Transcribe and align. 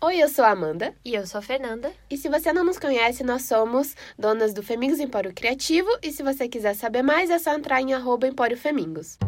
Oi, 0.00 0.22
eu 0.22 0.28
sou 0.28 0.44
a 0.44 0.52
Amanda. 0.52 0.94
E 1.04 1.12
eu 1.12 1.26
sou 1.26 1.40
a 1.40 1.42
Fernanda. 1.42 1.92
E 2.08 2.16
se 2.16 2.28
você 2.28 2.52
não 2.52 2.62
nos 2.62 2.78
conhece, 2.78 3.24
nós 3.24 3.42
somos 3.42 3.96
donas 4.16 4.54
do 4.54 4.62
Femingos 4.62 5.00
Empório 5.00 5.34
Criativo. 5.34 5.88
E 6.00 6.12
se 6.12 6.22
você 6.22 6.48
quiser 6.48 6.74
saber 6.74 7.02
mais, 7.02 7.30
é 7.30 7.38
só 7.40 7.52
entrar 7.52 7.82
em 7.82 7.92
arroba 7.92 8.28
Empório 8.28 8.56
Femingos. 8.56 9.18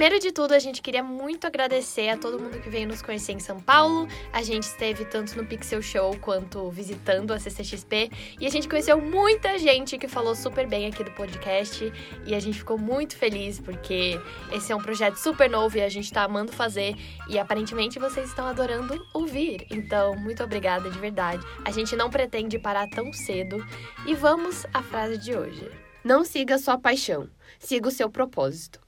Primeiro 0.00 0.18
de 0.18 0.32
tudo, 0.32 0.54
a 0.54 0.58
gente 0.58 0.80
queria 0.80 1.02
muito 1.02 1.46
agradecer 1.46 2.08
a 2.08 2.16
todo 2.16 2.40
mundo 2.40 2.58
que 2.58 2.70
veio 2.70 2.88
nos 2.88 3.02
conhecer 3.02 3.32
em 3.32 3.38
São 3.38 3.60
Paulo. 3.60 4.08
A 4.32 4.42
gente 4.42 4.62
esteve 4.62 5.04
tanto 5.04 5.36
no 5.36 5.44
Pixel 5.44 5.82
Show 5.82 6.16
quanto 6.22 6.70
visitando 6.70 7.34
a 7.34 7.38
CCXP. 7.38 8.10
E 8.40 8.46
a 8.46 8.48
gente 8.48 8.66
conheceu 8.66 8.98
muita 8.98 9.58
gente 9.58 9.98
que 9.98 10.08
falou 10.08 10.34
super 10.34 10.66
bem 10.66 10.86
aqui 10.86 11.04
do 11.04 11.10
podcast. 11.10 11.92
E 12.24 12.34
a 12.34 12.40
gente 12.40 12.60
ficou 12.60 12.78
muito 12.78 13.14
feliz 13.14 13.60
porque 13.60 14.18
esse 14.50 14.72
é 14.72 14.74
um 14.74 14.80
projeto 14.80 15.16
super 15.16 15.50
novo 15.50 15.76
e 15.76 15.82
a 15.82 15.88
gente 15.90 16.10
tá 16.10 16.22
amando 16.22 16.50
fazer. 16.50 16.96
E 17.28 17.38
aparentemente 17.38 17.98
vocês 17.98 18.30
estão 18.30 18.46
adorando 18.46 19.06
ouvir. 19.12 19.66
Então, 19.70 20.16
muito 20.16 20.42
obrigada 20.42 20.88
de 20.88 20.98
verdade. 20.98 21.46
A 21.62 21.70
gente 21.70 21.94
não 21.94 22.08
pretende 22.08 22.58
parar 22.58 22.88
tão 22.88 23.12
cedo. 23.12 23.62
E 24.06 24.14
vamos 24.14 24.64
à 24.72 24.82
frase 24.82 25.18
de 25.18 25.36
hoje. 25.36 25.70
Não 26.02 26.24
siga 26.24 26.56
sua 26.56 26.78
paixão, 26.78 27.28
siga 27.58 27.88
o 27.88 27.92
seu 27.92 28.08
propósito. 28.08 28.80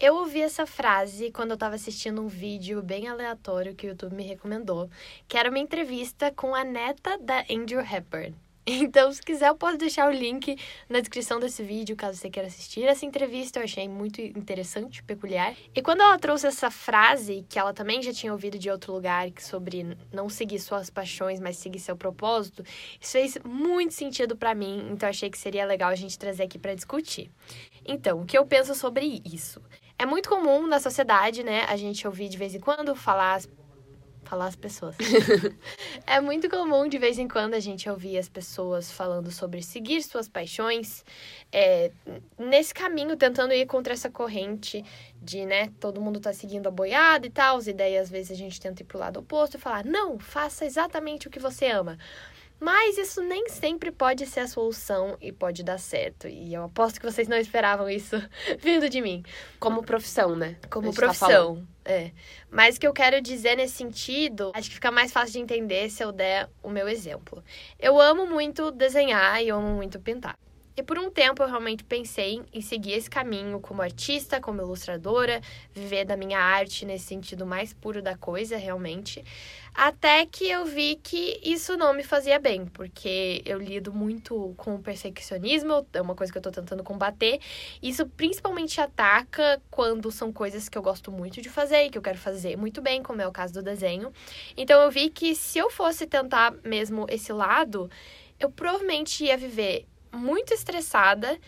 Eu 0.00 0.14
ouvi 0.14 0.40
essa 0.40 0.64
frase 0.64 1.32
quando 1.32 1.50
eu 1.50 1.54
estava 1.54 1.74
assistindo 1.74 2.22
um 2.22 2.28
vídeo 2.28 2.80
bem 2.80 3.08
aleatório 3.08 3.74
que 3.74 3.84
o 3.84 3.88
YouTube 3.88 4.14
me 4.14 4.22
recomendou, 4.22 4.88
que 5.26 5.36
era 5.36 5.50
uma 5.50 5.58
entrevista 5.58 6.30
com 6.30 6.54
a 6.54 6.62
neta 6.62 7.18
da 7.18 7.44
Andrew 7.50 7.80
Hepburn. 7.80 8.32
Então, 8.70 9.10
se 9.10 9.22
quiser, 9.22 9.48
eu 9.48 9.56
posso 9.56 9.78
deixar 9.78 10.08
o 10.08 10.12
link 10.12 10.54
na 10.90 11.00
descrição 11.00 11.40
desse 11.40 11.62
vídeo, 11.62 11.96
caso 11.96 12.18
você 12.18 12.28
queira 12.28 12.48
assistir 12.48 12.82
essa 12.82 13.06
entrevista. 13.06 13.58
Eu 13.58 13.64
achei 13.64 13.88
muito 13.88 14.20
interessante, 14.20 15.02
peculiar. 15.02 15.56
E 15.74 15.80
quando 15.80 16.02
ela 16.02 16.18
trouxe 16.18 16.46
essa 16.46 16.70
frase, 16.70 17.46
que 17.48 17.58
ela 17.58 17.72
também 17.72 18.02
já 18.02 18.12
tinha 18.12 18.30
ouvido 18.30 18.58
de 18.58 18.70
outro 18.70 18.92
lugar, 18.92 19.30
sobre 19.38 19.96
não 20.12 20.28
seguir 20.28 20.58
suas 20.58 20.90
paixões, 20.90 21.40
mas 21.40 21.56
seguir 21.56 21.78
seu 21.78 21.96
propósito, 21.96 22.62
isso 23.00 23.12
fez 23.12 23.38
muito 23.42 23.94
sentido 23.94 24.36
para 24.36 24.54
mim. 24.54 24.86
Então, 24.92 25.08
achei 25.08 25.30
que 25.30 25.38
seria 25.38 25.64
legal 25.64 25.88
a 25.88 25.96
gente 25.96 26.18
trazer 26.18 26.42
aqui 26.42 26.58
para 26.58 26.74
discutir. 26.74 27.30
Então, 27.86 28.20
o 28.20 28.26
que 28.26 28.36
eu 28.36 28.44
penso 28.44 28.74
sobre 28.74 29.22
isso? 29.24 29.62
É 29.98 30.06
muito 30.06 30.28
comum 30.28 30.66
na 30.66 30.78
sociedade, 30.78 31.42
né, 31.42 31.64
a 31.68 31.76
gente 31.76 32.06
ouvir 32.06 32.28
de 32.28 32.38
vez 32.38 32.54
em 32.54 32.60
quando 32.60 32.94
falar 32.94 33.34
as, 33.34 33.48
falar 34.22 34.46
as 34.46 34.54
pessoas. 34.54 34.94
é 36.06 36.20
muito 36.20 36.48
comum 36.48 36.88
de 36.88 36.98
vez 36.98 37.18
em 37.18 37.26
quando 37.26 37.54
a 37.54 37.58
gente 37.58 37.90
ouvir 37.90 38.16
as 38.16 38.28
pessoas 38.28 38.92
falando 38.92 39.32
sobre 39.32 39.60
seguir 39.60 40.00
suas 40.02 40.28
paixões, 40.28 41.04
é, 41.50 41.90
nesse 42.38 42.72
caminho, 42.72 43.16
tentando 43.16 43.52
ir 43.52 43.66
contra 43.66 43.92
essa 43.92 44.08
corrente 44.08 44.84
de, 45.20 45.44
né, 45.44 45.72
todo 45.80 46.00
mundo 46.00 46.20
tá 46.20 46.32
seguindo 46.32 46.68
a 46.68 46.70
boiada 46.70 47.26
e 47.26 47.30
tal, 47.30 47.58
e 47.60 47.72
daí 47.72 47.98
às 47.98 48.08
vezes 48.08 48.30
a 48.30 48.36
gente 48.36 48.60
tenta 48.60 48.82
ir 48.82 48.86
pro 48.86 49.00
lado 49.00 49.18
oposto 49.18 49.56
e 49.56 49.60
falar, 49.60 49.84
não, 49.84 50.16
faça 50.16 50.64
exatamente 50.64 51.26
o 51.26 51.30
que 51.30 51.40
você 51.40 51.66
ama. 51.66 51.98
Mas 52.60 52.98
isso 52.98 53.22
nem 53.22 53.48
sempre 53.48 53.90
pode 53.90 54.26
ser 54.26 54.40
a 54.40 54.48
solução 54.48 55.16
e 55.20 55.30
pode 55.30 55.62
dar 55.62 55.78
certo. 55.78 56.26
E 56.26 56.52
eu 56.52 56.64
aposto 56.64 57.00
que 57.00 57.06
vocês 57.06 57.28
não 57.28 57.36
esperavam 57.36 57.88
isso 57.88 58.16
vindo 58.58 58.88
de 58.88 59.00
mim. 59.00 59.22
Como 59.60 59.82
profissão, 59.82 60.34
né? 60.34 60.56
Como 60.68 60.92
tá 60.92 61.00
profissão. 61.00 61.66
Tá 61.84 61.92
é. 61.92 62.10
Mas 62.50 62.76
o 62.76 62.80
que 62.80 62.86
eu 62.86 62.92
quero 62.92 63.20
dizer 63.20 63.56
nesse 63.56 63.76
sentido, 63.76 64.50
acho 64.54 64.68
que 64.68 64.74
fica 64.74 64.90
mais 64.90 65.12
fácil 65.12 65.34
de 65.34 65.38
entender 65.38 65.88
se 65.90 66.02
eu 66.02 66.10
der 66.10 66.50
o 66.62 66.68
meu 66.68 66.88
exemplo. 66.88 67.42
Eu 67.78 68.00
amo 68.00 68.26
muito 68.26 68.70
desenhar 68.70 69.42
e 69.42 69.50
amo 69.50 69.68
muito 69.68 70.00
pintar. 70.00 70.36
E 70.78 70.82
por 70.84 70.96
um 70.96 71.10
tempo 71.10 71.42
eu 71.42 71.48
realmente 71.48 71.82
pensei 71.82 72.40
em 72.52 72.60
seguir 72.60 72.92
esse 72.92 73.10
caminho 73.10 73.58
como 73.58 73.82
artista, 73.82 74.40
como 74.40 74.62
ilustradora, 74.62 75.40
viver 75.74 76.04
da 76.04 76.16
minha 76.16 76.38
arte 76.38 76.86
nesse 76.86 77.06
sentido 77.06 77.44
mais 77.44 77.74
puro 77.74 78.00
da 78.00 78.16
coisa, 78.16 78.56
realmente. 78.56 79.24
Até 79.74 80.24
que 80.24 80.48
eu 80.48 80.64
vi 80.64 80.94
que 81.02 81.40
isso 81.42 81.76
não 81.76 81.92
me 81.92 82.04
fazia 82.04 82.38
bem, 82.38 82.64
porque 82.64 83.42
eu 83.44 83.58
lido 83.58 83.92
muito 83.92 84.54
com 84.56 84.76
o 84.76 84.78
perfeccionismo, 84.78 85.84
é 85.92 86.00
uma 86.00 86.14
coisa 86.14 86.30
que 86.30 86.38
eu 86.38 86.42
tô 86.42 86.52
tentando 86.52 86.84
combater. 86.84 87.40
Isso 87.82 88.06
principalmente 88.06 88.80
ataca 88.80 89.60
quando 89.72 90.12
são 90.12 90.32
coisas 90.32 90.68
que 90.68 90.78
eu 90.78 90.82
gosto 90.82 91.10
muito 91.10 91.42
de 91.42 91.48
fazer 91.48 91.86
e 91.86 91.90
que 91.90 91.98
eu 91.98 92.02
quero 92.02 92.18
fazer 92.18 92.56
muito 92.56 92.80
bem, 92.80 93.02
como 93.02 93.20
é 93.20 93.26
o 93.26 93.32
caso 93.32 93.52
do 93.54 93.62
desenho. 93.64 94.12
Então 94.56 94.80
eu 94.80 94.92
vi 94.92 95.10
que 95.10 95.34
se 95.34 95.58
eu 95.58 95.70
fosse 95.70 96.06
tentar 96.06 96.54
mesmo 96.62 97.04
esse 97.10 97.32
lado, 97.32 97.90
eu 98.38 98.48
provavelmente 98.48 99.24
ia 99.24 99.36
viver 99.36 99.84
muito 100.12 100.52
estressada 100.54 101.38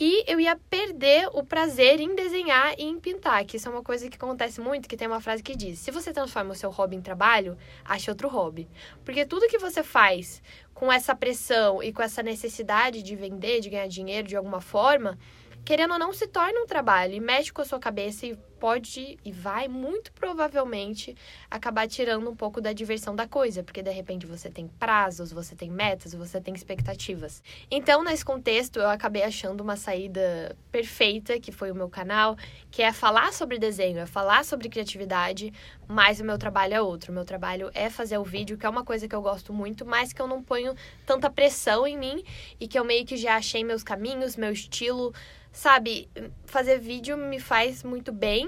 e 0.00 0.22
eu 0.30 0.38
ia 0.38 0.54
perder 0.70 1.28
o 1.32 1.42
prazer 1.42 1.98
em 1.98 2.14
desenhar 2.14 2.72
e 2.78 2.84
em 2.84 3.00
pintar, 3.00 3.44
que 3.44 3.56
isso 3.56 3.68
é 3.68 3.72
uma 3.72 3.82
coisa 3.82 4.08
que 4.08 4.16
acontece 4.16 4.60
muito, 4.60 4.88
que 4.88 4.96
tem 4.96 5.08
uma 5.08 5.20
frase 5.20 5.42
que 5.42 5.56
diz: 5.56 5.80
se 5.80 5.90
você 5.90 6.12
transforma 6.12 6.52
o 6.52 6.54
seu 6.54 6.70
hobby 6.70 6.94
em 6.94 7.02
trabalho, 7.02 7.58
ache 7.84 8.08
outro 8.08 8.28
hobby. 8.28 8.68
Porque 9.04 9.26
tudo 9.26 9.48
que 9.48 9.58
você 9.58 9.82
faz 9.82 10.40
com 10.72 10.92
essa 10.92 11.16
pressão 11.16 11.82
e 11.82 11.92
com 11.92 12.00
essa 12.00 12.22
necessidade 12.22 13.02
de 13.02 13.16
vender, 13.16 13.58
de 13.58 13.70
ganhar 13.70 13.88
dinheiro 13.88 14.28
de 14.28 14.36
alguma 14.36 14.60
forma, 14.60 15.18
querendo 15.64 15.94
ou 15.94 15.98
não, 15.98 16.12
se 16.12 16.28
torna 16.28 16.60
um 16.60 16.66
trabalho 16.66 17.14
e 17.14 17.20
mexe 17.20 17.52
com 17.52 17.60
a 17.60 17.64
sua 17.64 17.80
cabeça 17.80 18.24
e 18.24 18.38
pode 18.58 19.18
e 19.24 19.32
vai 19.32 19.68
muito 19.68 20.12
provavelmente 20.12 21.16
acabar 21.50 21.86
tirando 21.86 22.28
um 22.28 22.36
pouco 22.36 22.60
da 22.60 22.72
diversão 22.72 23.14
da 23.14 23.26
coisa, 23.26 23.62
porque 23.62 23.82
de 23.82 23.90
repente 23.90 24.26
você 24.26 24.50
tem 24.50 24.68
prazos, 24.68 25.32
você 25.32 25.54
tem 25.54 25.70
metas, 25.70 26.12
você 26.14 26.40
tem 26.40 26.54
expectativas. 26.54 27.42
Então, 27.70 28.02
nesse 28.02 28.24
contexto, 28.24 28.78
eu 28.78 28.88
acabei 28.88 29.22
achando 29.22 29.60
uma 29.60 29.76
saída 29.76 30.56
perfeita, 30.70 31.38
que 31.38 31.52
foi 31.52 31.70
o 31.70 31.74
meu 31.74 31.88
canal, 31.88 32.36
que 32.70 32.82
é 32.82 32.92
falar 32.92 33.32
sobre 33.32 33.58
desenho, 33.58 33.98
é 33.98 34.06
falar 34.06 34.44
sobre 34.44 34.68
criatividade, 34.68 35.52
mas 35.86 36.20
o 36.20 36.24
meu 36.24 36.38
trabalho 36.38 36.74
é 36.74 36.82
outro. 36.82 37.12
O 37.12 37.14
meu 37.14 37.24
trabalho 37.24 37.70
é 37.74 37.88
fazer 37.88 38.18
o 38.18 38.24
vídeo, 38.24 38.58
que 38.58 38.66
é 38.66 38.68
uma 38.68 38.84
coisa 38.84 39.08
que 39.08 39.14
eu 39.14 39.22
gosto 39.22 39.52
muito, 39.52 39.86
mas 39.86 40.12
que 40.12 40.20
eu 40.20 40.26
não 40.26 40.42
ponho 40.42 40.74
tanta 41.06 41.30
pressão 41.30 41.86
em 41.86 41.96
mim 41.96 42.24
e 42.60 42.66
que 42.66 42.78
eu 42.78 42.84
meio 42.84 43.06
que 43.06 43.16
já 43.16 43.36
achei 43.36 43.64
meus 43.64 43.82
caminhos, 43.82 44.36
meu 44.36 44.52
estilo, 44.52 45.14
sabe, 45.52 46.08
fazer 46.46 46.78
vídeo 46.78 47.16
me 47.16 47.40
faz 47.40 47.82
muito 47.82 48.12
bem. 48.12 48.47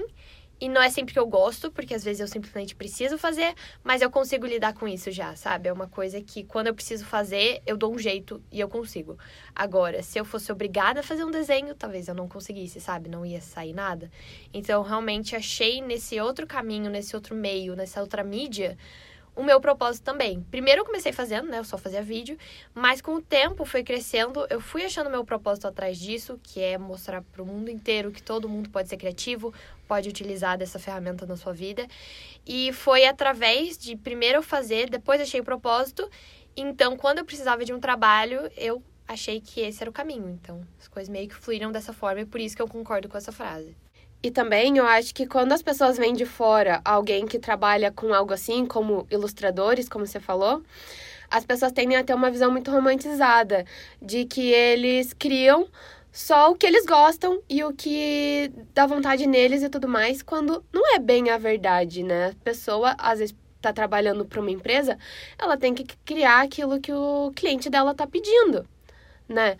E 0.61 0.69
não 0.69 0.79
é 0.79 0.91
sempre 0.91 1.11
que 1.11 1.17
eu 1.17 1.25
gosto, 1.25 1.71
porque 1.71 1.95
às 1.95 2.03
vezes 2.03 2.19
eu 2.19 2.27
simplesmente 2.27 2.75
preciso 2.75 3.17
fazer, 3.17 3.55
mas 3.83 3.99
eu 3.99 4.11
consigo 4.11 4.45
lidar 4.45 4.75
com 4.75 4.87
isso 4.87 5.09
já, 5.09 5.35
sabe? 5.35 5.67
É 5.67 5.73
uma 5.73 5.87
coisa 5.87 6.21
que 6.21 6.43
quando 6.43 6.67
eu 6.67 6.75
preciso 6.75 7.03
fazer, 7.03 7.63
eu 7.65 7.75
dou 7.75 7.91
um 7.91 7.97
jeito 7.97 8.39
e 8.51 8.59
eu 8.59 8.69
consigo. 8.69 9.17
Agora, 9.55 10.03
se 10.03 10.19
eu 10.19 10.23
fosse 10.23 10.51
obrigada 10.51 10.99
a 10.99 11.03
fazer 11.03 11.23
um 11.23 11.31
desenho, 11.31 11.73
talvez 11.73 12.07
eu 12.07 12.13
não 12.13 12.27
conseguisse, 12.27 12.79
sabe? 12.79 13.09
Não 13.09 13.25
ia 13.25 13.41
sair 13.41 13.73
nada. 13.73 14.11
Então, 14.53 14.83
realmente 14.83 15.35
achei 15.35 15.81
nesse 15.81 16.19
outro 16.19 16.45
caminho, 16.45 16.91
nesse 16.91 17.15
outro 17.15 17.33
meio, 17.33 17.75
nessa 17.75 17.99
outra 17.99 18.23
mídia, 18.23 18.77
o 19.41 19.43
meu 19.43 19.59
propósito 19.59 20.03
também. 20.03 20.45
Primeiro 20.51 20.81
eu 20.81 20.85
comecei 20.85 21.11
fazendo, 21.11 21.47
né? 21.47 21.57
Eu 21.57 21.63
só 21.63 21.77
fazia 21.77 22.03
vídeo, 22.03 22.37
mas 22.73 23.01
com 23.01 23.15
o 23.15 23.21
tempo 23.21 23.65
foi 23.65 23.83
crescendo, 23.83 24.45
eu 24.49 24.61
fui 24.61 24.85
achando 24.85 25.09
meu 25.09 25.25
propósito 25.25 25.67
atrás 25.67 25.97
disso, 25.97 26.39
que 26.43 26.61
é 26.61 26.77
mostrar 26.77 27.23
para 27.23 27.41
o 27.41 27.45
mundo 27.45 27.69
inteiro 27.69 28.11
que 28.11 28.21
todo 28.21 28.47
mundo 28.47 28.69
pode 28.69 28.87
ser 28.87 28.97
criativo, 28.97 29.51
pode 29.87 30.07
utilizar 30.07 30.57
dessa 30.57 30.77
ferramenta 30.77 31.25
na 31.25 31.35
sua 31.35 31.53
vida. 31.53 31.87
E 32.45 32.71
foi 32.71 33.05
através 33.05 33.77
de 33.77 33.95
primeiro 33.95 34.37
eu 34.37 34.43
fazer, 34.43 34.89
depois 34.89 35.19
achei 35.19 35.41
o 35.41 35.43
propósito. 35.43 36.07
Então, 36.55 36.95
quando 36.95 37.17
eu 37.17 37.25
precisava 37.25 37.65
de 37.65 37.73
um 37.73 37.79
trabalho, 37.79 38.49
eu 38.55 38.83
achei 39.07 39.41
que 39.41 39.59
esse 39.61 39.81
era 39.81 39.89
o 39.89 39.93
caminho. 39.93 40.29
Então, 40.29 40.61
as 40.79 40.87
coisas 40.87 41.09
meio 41.09 41.27
que 41.27 41.35
fluíram 41.35 41.71
dessa 41.71 41.93
forma 41.93 42.21
e 42.21 42.25
por 42.25 42.39
isso 42.39 42.55
que 42.55 42.61
eu 42.61 42.67
concordo 42.67 43.09
com 43.09 43.17
essa 43.17 43.31
frase. 43.31 43.75
E 44.23 44.29
também 44.29 44.77
eu 44.77 44.85
acho 44.85 45.15
que 45.15 45.25
quando 45.25 45.51
as 45.51 45.63
pessoas 45.63 45.97
vêm 45.97 46.13
de 46.13 46.25
fora, 46.25 46.79
alguém 46.85 47.25
que 47.25 47.39
trabalha 47.39 47.91
com 47.91 48.13
algo 48.13 48.33
assim, 48.33 48.65
como 48.65 49.07
ilustradores, 49.09 49.89
como 49.89 50.05
você 50.05 50.19
falou, 50.19 50.61
as 51.29 51.45
pessoas 51.45 51.71
tendem 51.71 51.97
a 51.97 52.03
ter 52.03 52.13
uma 52.13 52.29
visão 52.29 52.51
muito 52.51 52.69
romantizada 52.69 53.65
de 54.01 54.25
que 54.25 54.51
eles 54.51 55.13
criam 55.13 55.67
só 56.11 56.51
o 56.51 56.55
que 56.55 56.67
eles 56.67 56.85
gostam 56.85 57.41
e 57.49 57.63
o 57.63 57.73
que 57.73 58.51
dá 58.73 58.85
vontade 58.85 59.25
neles 59.25 59.63
e 59.63 59.69
tudo 59.69 59.87
mais, 59.87 60.21
quando 60.21 60.63
não 60.71 60.93
é 60.93 60.99
bem 60.99 61.29
a 61.29 61.37
verdade, 61.37 62.03
né? 62.03 62.31
A 62.31 62.43
pessoa, 62.43 62.95
às 62.99 63.19
vezes, 63.19 63.35
tá 63.61 63.71
trabalhando 63.71 64.25
para 64.25 64.41
uma 64.41 64.51
empresa, 64.51 64.97
ela 65.39 65.57
tem 65.57 65.73
que 65.73 65.85
criar 66.05 66.41
aquilo 66.41 66.81
que 66.81 66.91
o 66.91 67.31
cliente 67.35 67.69
dela 67.69 67.95
tá 67.95 68.05
pedindo, 68.05 68.67
né? 69.27 69.57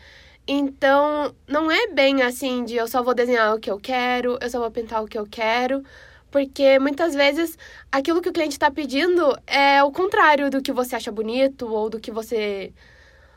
Então, 0.47 1.35
não 1.47 1.71
é 1.71 1.87
bem 1.87 2.23
assim 2.23 2.63
de 2.65 2.75
eu 2.75 2.87
só 2.87 3.03
vou 3.03 3.13
desenhar 3.13 3.55
o 3.55 3.59
que 3.59 3.69
eu 3.69 3.79
quero, 3.79 4.37
eu 4.41 4.49
só 4.49 4.59
vou 4.59 4.71
pintar 4.71 5.03
o 5.03 5.07
que 5.07 5.17
eu 5.17 5.25
quero, 5.29 5.83
porque 6.31 6.79
muitas 6.79 7.13
vezes 7.13 7.57
aquilo 7.91 8.21
que 8.21 8.29
o 8.29 8.33
cliente 8.33 8.53
está 8.53 8.71
pedindo 8.71 9.37
é 9.45 9.83
o 9.83 9.91
contrário 9.91 10.49
do 10.49 10.61
que 10.61 10.71
você 10.71 10.95
acha 10.95 11.11
bonito 11.11 11.71
ou 11.71 11.89
do 11.89 11.99
que 11.99 12.11
você 12.11 12.73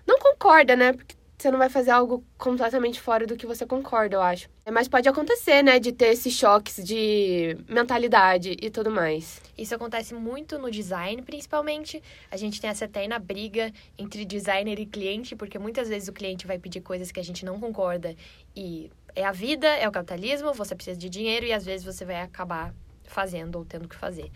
não 0.07 0.19
concorda, 0.19 0.77
né? 0.77 0.93
Porque 0.93 1.17
você 1.37 1.51
não 1.51 1.59
vai 1.59 1.69
fazer 1.69 1.91
algo 1.91 2.25
completamente 2.39 3.01
fora 3.01 3.27
do 3.27 3.37
que 3.37 3.47
você 3.47 3.67
concorda, 3.67 4.17
eu 4.17 4.23
acho. 4.23 4.49
É, 4.65 4.71
mas 4.71 4.89
pode 4.89 5.09
acontecer, 5.09 5.63
né, 5.63 5.79
de 5.79 5.93
ter 5.93 6.07
esses 6.07 6.33
choques 6.33 6.83
de 6.83 7.57
mentalidade 7.69 8.57
e 8.61 8.71
tudo 8.71 8.91
mais. 8.91 9.41
Isso 9.57 9.75
acontece 9.75 10.15
muito 10.15 10.59
no 10.59 10.71
design, 10.71 11.21
principalmente. 11.23 12.03
A 12.31 12.37
gente 12.37 12.61
tem 12.61 12.71
essa 12.71 12.85
eterna 12.85 13.19
briga 13.19 13.73
entre 13.99 14.25
designer 14.25 14.79
e 14.79 14.87
cliente, 14.87 15.37
porque 15.37 15.59
muitas 15.59 15.89
vezes 15.89 16.09
o 16.09 16.13
cliente 16.13 16.47
vai 16.47 16.59
pedir 16.59 16.81
coisas 16.81 17.11
que 17.13 17.21
a 17.21 17.25
gente 17.25 17.45
não 17.45 17.61
concorda 17.61 18.15
e 18.57 18.91
é 19.15 19.25
a 19.25 19.33
vida, 19.33 19.69
é 19.69 19.89
o 19.89 19.93
capitalismo, 19.93 20.53
você 20.53 20.75
precisa 20.75 20.99
de 20.99 21.09
dinheiro 21.09 21.47
e 21.47 21.53
às 21.53 21.65
vezes 21.65 21.85
você 21.85 22.05
vai 22.05 22.21
acabar 22.21 22.75
fazendo 23.07 23.57
ou 23.57 23.65
tendo 23.65 23.89
que 23.89 23.97
fazer. 23.97 24.31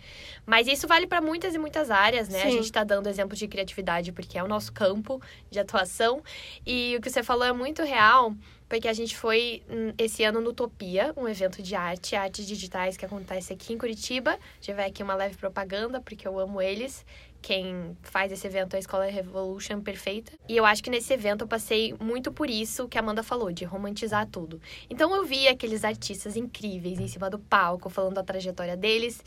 Mas 0.45 0.67
isso 0.67 0.87
vale 0.87 1.07
para 1.07 1.21
muitas 1.21 1.53
e 1.53 1.57
muitas 1.57 1.89
áreas, 1.91 2.29
né? 2.29 2.41
Sim. 2.41 2.47
A 2.47 2.51
gente 2.51 2.65
está 2.65 2.83
dando 2.83 3.07
exemplos 3.07 3.37
de 3.39 3.47
criatividade 3.47 4.11
porque 4.11 4.37
é 4.37 4.43
o 4.43 4.47
nosso 4.47 4.71
campo 4.71 5.21
de 5.49 5.59
atuação. 5.59 6.23
E 6.65 6.95
o 6.97 7.01
que 7.01 7.09
você 7.09 7.23
falou 7.23 7.45
é 7.45 7.53
muito 7.53 7.83
real, 7.83 8.33
porque 8.67 8.87
a 8.87 8.93
gente 8.93 9.17
foi 9.17 9.63
hum, 9.69 9.93
esse 9.97 10.23
ano 10.23 10.39
no 10.39 10.51
Utopia, 10.51 11.13
um 11.17 11.27
evento 11.27 11.61
de 11.61 11.75
arte, 11.75 12.15
artes 12.15 12.45
digitais 12.45 12.95
que 12.95 13.05
acontece 13.05 13.51
aqui 13.51 13.73
em 13.73 13.77
Curitiba. 13.77 14.37
Já 14.61 14.73
vai 14.73 14.87
aqui 14.87 15.01
uma 15.01 15.15
leve 15.15 15.35
propaganda, 15.35 15.99
porque 15.99 16.27
eu 16.27 16.39
amo 16.39 16.61
eles 16.61 17.05
quem 17.41 17.97
faz 18.01 18.31
esse 18.31 18.45
evento 18.45 18.73
é 18.73 18.77
a 18.77 18.79
Escola 18.79 19.05
Revolution 19.05 19.81
Perfeita. 19.81 20.33
E 20.47 20.55
eu 20.55 20.65
acho 20.65 20.83
que 20.83 20.89
nesse 20.89 21.13
evento 21.13 21.43
eu 21.43 21.47
passei 21.47 21.95
muito 21.99 22.31
por 22.31 22.49
isso 22.49 22.87
que 22.87 22.97
a 22.97 23.01
Amanda 23.01 23.23
falou, 23.23 23.51
de 23.51 23.65
romantizar 23.65 24.27
tudo. 24.27 24.61
Então 24.89 25.15
eu 25.15 25.25
vi 25.25 25.47
aqueles 25.47 25.83
artistas 25.83 26.35
incríveis 26.35 26.99
em 26.99 27.07
cima 27.07 27.29
do 27.29 27.39
palco, 27.39 27.89
falando 27.89 28.15
da 28.15 28.23
trajetória 28.23 28.75
deles. 28.75 29.23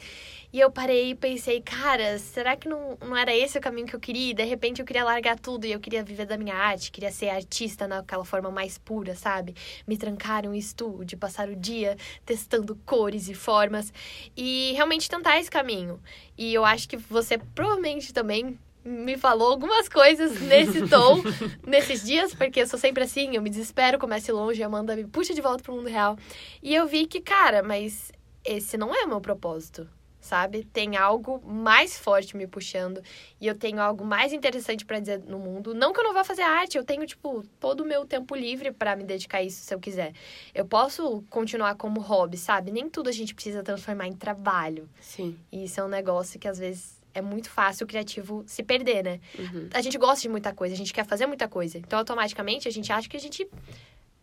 E 0.52 0.60
eu 0.60 0.70
parei 0.70 1.10
e 1.10 1.14
pensei, 1.14 1.62
cara, 1.62 2.18
será 2.18 2.54
que 2.56 2.68
não, 2.68 2.98
não 3.00 3.16
era 3.16 3.34
esse 3.34 3.56
o 3.56 3.60
caminho 3.60 3.86
que 3.86 3.96
eu 3.96 4.00
queria? 4.00 4.32
E 4.32 4.34
de 4.34 4.44
repente 4.44 4.80
eu 4.80 4.86
queria 4.86 5.02
largar 5.02 5.38
tudo 5.38 5.64
e 5.64 5.72
eu 5.72 5.80
queria 5.80 6.04
viver 6.04 6.26
da 6.26 6.36
minha 6.36 6.54
arte, 6.54 6.92
queria 6.92 7.10
ser 7.10 7.30
artista 7.30 7.88
naquela 7.88 8.24
forma 8.24 8.50
mais 8.50 8.76
pura, 8.76 9.14
sabe? 9.14 9.54
Me 9.86 9.96
trancar 9.96 10.44
em 10.44 10.48
um 10.48 10.54
estúdio, 10.54 11.16
passar 11.16 11.48
o 11.48 11.56
dia 11.56 11.96
testando 12.26 12.76
cores 12.84 13.28
e 13.28 13.34
formas 13.34 13.92
e 14.36 14.72
realmente 14.74 15.08
tentar 15.08 15.38
esse 15.38 15.50
caminho. 15.50 15.98
E 16.36 16.52
eu 16.52 16.64
acho 16.64 16.88
que 16.88 16.96
você 16.96 17.38
provavelmente 17.38 18.01
também 18.10 18.58
me 18.82 19.18
falou 19.18 19.50
algumas 19.50 19.86
coisas 19.86 20.40
nesse 20.42 20.88
tom, 20.88 21.22
nesses 21.66 22.02
dias, 22.02 22.34
porque 22.34 22.62
eu 22.62 22.66
sou 22.66 22.78
sempre 22.78 23.04
assim, 23.04 23.36
eu 23.36 23.42
me 23.42 23.50
desespero, 23.50 23.98
comece 23.98 24.32
longe, 24.32 24.62
a 24.62 24.66
Amanda 24.66 24.96
me 24.96 25.04
puxa 25.04 25.34
de 25.34 25.42
volta 25.42 25.62
pro 25.62 25.74
mundo 25.74 25.88
real. 25.88 26.16
E 26.62 26.74
eu 26.74 26.86
vi 26.86 27.06
que, 27.06 27.20
cara, 27.20 27.62
mas 27.62 28.10
esse 28.42 28.78
não 28.78 28.94
é 28.94 29.04
o 29.04 29.08
meu 29.08 29.20
propósito 29.20 29.86
sabe? 30.22 30.64
Tem 30.72 30.96
algo 30.96 31.42
mais 31.44 31.98
forte 31.98 32.36
me 32.36 32.46
puxando 32.46 33.02
e 33.40 33.46
eu 33.46 33.56
tenho 33.56 33.80
algo 33.80 34.04
mais 34.04 34.32
interessante 34.32 34.84
para 34.84 35.00
dizer 35.00 35.18
no 35.18 35.38
mundo. 35.38 35.74
Não 35.74 35.92
que 35.92 35.98
eu 35.98 36.04
não 36.04 36.14
vá 36.14 36.22
fazer 36.22 36.42
arte, 36.42 36.78
eu 36.78 36.84
tenho 36.84 37.04
tipo 37.04 37.42
todo 37.58 37.80
o 37.80 37.84
meu 37.84 38.06
tempo 38.06 38.34
livre 38.36 38.70
para 38.70 38.94
me 38.94 39.02
dedicar 39.02 39.38
a 39.38 39.42
isso 39.42 39.64
se 39.64 39.74
eu 39.74 39.80
quiser. 39.80 40.14
Eu 40.54 40.64
posso 40.64 41.24
continuar 41.28 41.74
como 41.74 42.00
hobby, 42.00 42.38
sabe? 42.38 42.70
Nem 42.70 42.88
tudo 42.88 43.08
a 43.08 43.12
gente 43.12 43.34
precisa 43.34 43.64
transformar 43.64 44.06
em 44.06 44.12
trabalho. 44.12 44.88
Sim. 45.00 45.36
E 45.50 45.64
isso 45.64 45.80
é 45.80 45.84
um 45.84 45.88
negócio 45.88 46.38
que 46.38 46.46
às 46.46 46.58
vezes 46.58 47.01
é 47.14 47.20
muito 47.20 47.50
fácil 47.50 47.84
o 47.84 47.88
criativo 47.88 48.44
se 48.46 48.62
perder, 48.62 49.04
né? 49.04 49.20
Uhum. 49.38 49.68
A 49.72 49.80
gente 49.80 49.98
gosta 49.98 50.22
de 50.22 50.28
muita 50.28 50.52
coisa, 50.52 50.74
a 50.74 50.78
gente 50.78 50.92
quer 50.92 51.04
fazer 51.04 51.26
muita 51.26 51.48
coisa. 51.48 51.78
Então, 51.78 51.98
automaticamente, 51.98 52.68
a 52.68 52.70
gente 52.72 52.92
acha 52.92 53.08
que 53.08 53.16
a 53.16 53.20
gente 53.20 53.48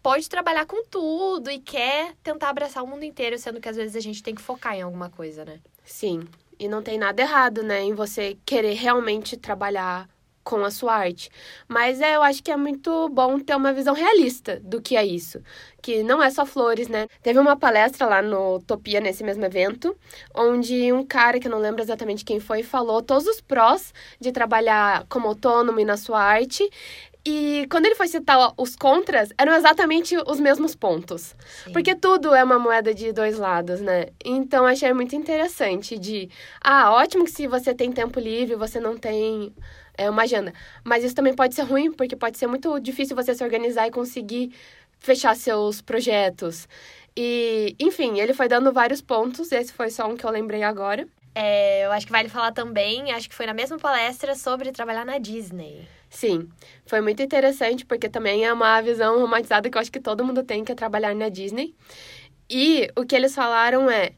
pode 0.01 0.30
trabalhar 0.30 0.65
com 0.65 0.83
tudo 0.86 1.50
e 1.51 1.59
quer 1.59 2.15
tentar 2.24 2.50
abraçar 2.50 2.83
o 2.83 2.88
mundo 2.88 3.03
inteiro, 3.03 3.38
sendo 3.38 3.59
que 3.59 3.69
às 3.69 3.75
vezes 3.75 3.95
a 3.95 4.00
gente 4.00 4.24
tem 4.24 4.33
que 4.33 4.41
focar 4.41 4.75
em 4.75 4.81
alguma 4.81 5.09
coisa, 5.09 5.44
né? 5.45 5.59
Sim. 5.83 6.27
E 6.57 6.68
não 6.68 6.81
tem 6.81 6.97
nada 6.97 7.21
errado, 7.21 7.63
né, 7.63 7.81
em 7.81 7.94
você 7.94 8.38
querer 8.45 8.74
realmente 8.74 9.38
trabalhar 9.38 10.09
com 10.50 10.66
a 10.66 10.72
sua 10.72 10.96
arte. 10.96 11.30
Mas 11.68 12.01
é, 12.01 12.16
eu 12.16 12.24
acho 12.24 12.42
que 12.42 12.50
é 12.50 12.57
muito 12.57 13.07
bom 13.10 13.40
ter 13.40 13.56
uma 13.56 13.72
visão 13.72 13.94
realista 13.94 14.60
do 14.63 14.81
que 14.81 14.98
é 14.98 15.06
isso. 15.06 15.40
Que 15.80 16.01
não 16.01 16.24
é 16.24 16.31
só 16.31 16.44
flores, 16.44 16.88
né? 16.88 17.06
Teve 17.22 17.38
uma 17.38 17.56
palestra 17.56 18.07
lá 18.07 18.19
no 18.19 18.56
Utopia, 18.56 19.00
nesse 19.00 19.24
mesmo 19.24 19.46
evento, 19.46 19.96
onde 20.34 20.92
um 20.92 21.06
cara, 21.06 21.40
que 21.40 21.46
eu 21.46 21.51
não 21.51 21.60
lembro 21.60 21.84
exatamente 21.84 22.25
quem 22.25 22.40
foi, 22.40 22.63
falou 22.63 23.04
todos 23.04 23.28
os 23.28 23.40
prós 23.40 23.94
de 24.19 24.31
trabalhar 24.31 25.06
como 25.07 25.28
autônomo 25.28 25.80
e 25.80 25.86
na 25.86 25.96
sua 25.96 26.19
arte. 26.19 26.68
E 27.24 27.68
quando 27.69 27.86
ele 27.86 27.96
foi 27.96 28.07
citar 28.07 28.54
os 28.57 28.75
contras, 28.75 29.30
eram 29.38 29.54
exatamente 29.54 30.18
os 30.25 30.40
mesmos 30.40 30.74
pontos. 30.74 31.36
Sim. 31.63 31.74
Porque 31.74 31.94
tudo 31.94 32.34
é 32.34 32.44
uma 32.44 32.57
moeda 32.57 32.92
de 32.92 33.12
dois 33.12 33.38
lados, 33.38 33.81
né? 33.81 34.07
Então 34.25 34.66
achei 34.66 34.92
muito 34.94 35.16
interessante 35.16 36.00
de, 36.00 36.28
ah, 36.60 36.92
ótimo 36.92 37.25
que 37.25 37.31
se 37.31 37.46
você 37.46 37.75
tem 37.75 37.92
tempo 37.92 38.19
livre, 38.19 38.56
você 38.56 38.80
não 38.80 38.98
tem 38.98 39.54
é, 40.00 40.10
uma 40.10 40.24
agenda. 40.24 40.54
Mas 40.84 41.04
isso 41.04 41.13
também 41.13 41.36
pode 41.36 41.54
ser 41.54 41.63
ruim, 41.63 41.92
porque 41.92 42.16
pode 42.16 42.38
ser 42.38 42.48
muito 42.48 42.80
difícil 42.80 43.16
você 43.16 43.36
se 43.36 43.44
organizar 43.44 43.88
e 43.88 43.92
conseguir 43.92 44.51
fechar 45.00 45.36
seus 45.36 45.81
projetos. 45.81 46.68
E, 47.16 47.75
enfim, 47.80 48.19
ele 48.19 48.34
foi 48.34 48.48
dando 48.48 48.72
vários 48.72 49.01
pontos, 49.01 49.51
esse 49.51 49.74
foi 49.74 49.90
só 49.90 50.07
um 50.07 50.16
que 50.16 50.25
eu 50.25 50.31
lembrei 50.31 50.63
agora. 50.63 51.06
É, 51.36 51.86
eu 51.86 51.92
acho 51.92 52.06
que 52.06 52.12
vale 52.12 52.30
falar 52.30 52.51
também, 52.54 53.12
acho 53.12 53.30
que 53.30 53.36
foi 53.36 53.46
na 53.46 53.54
mesma 53.54 53.78
palestra 53.78 54.36
sobre 54.36 54.72
trabalhar 54.72 55.06
na 55.06 55.18
Disney. 55.18 55.88
Sim, 56.10 56.50
foi 56.86 57.01
muito 57.01 57.22
interessante 57.22 57.86
porque 57.86 58.10
também 58.10 58.46
é 58.46 58.51
uma 58.51 58.81
visão 58.81 59.19
romantizada 59.19 59.69
que 59.69 59.78
eu 59.78 59.81
acho 59.81 59.92
que 59.92 60.00
todo 60.00 60.24
mundo 60.24 60.44
tem 60.44 60.63
que 60.63 60.72
é 60.72 60.75
trabalhar 60.75 61.13
na 61.13 61.30
Disney. 61.30 61.75
E 62.50 62.90
o 62.96 63.06
que 63.06 63.16
eles 63.16 63.36
falaram 63.36 63.92
é: 63.92 64.12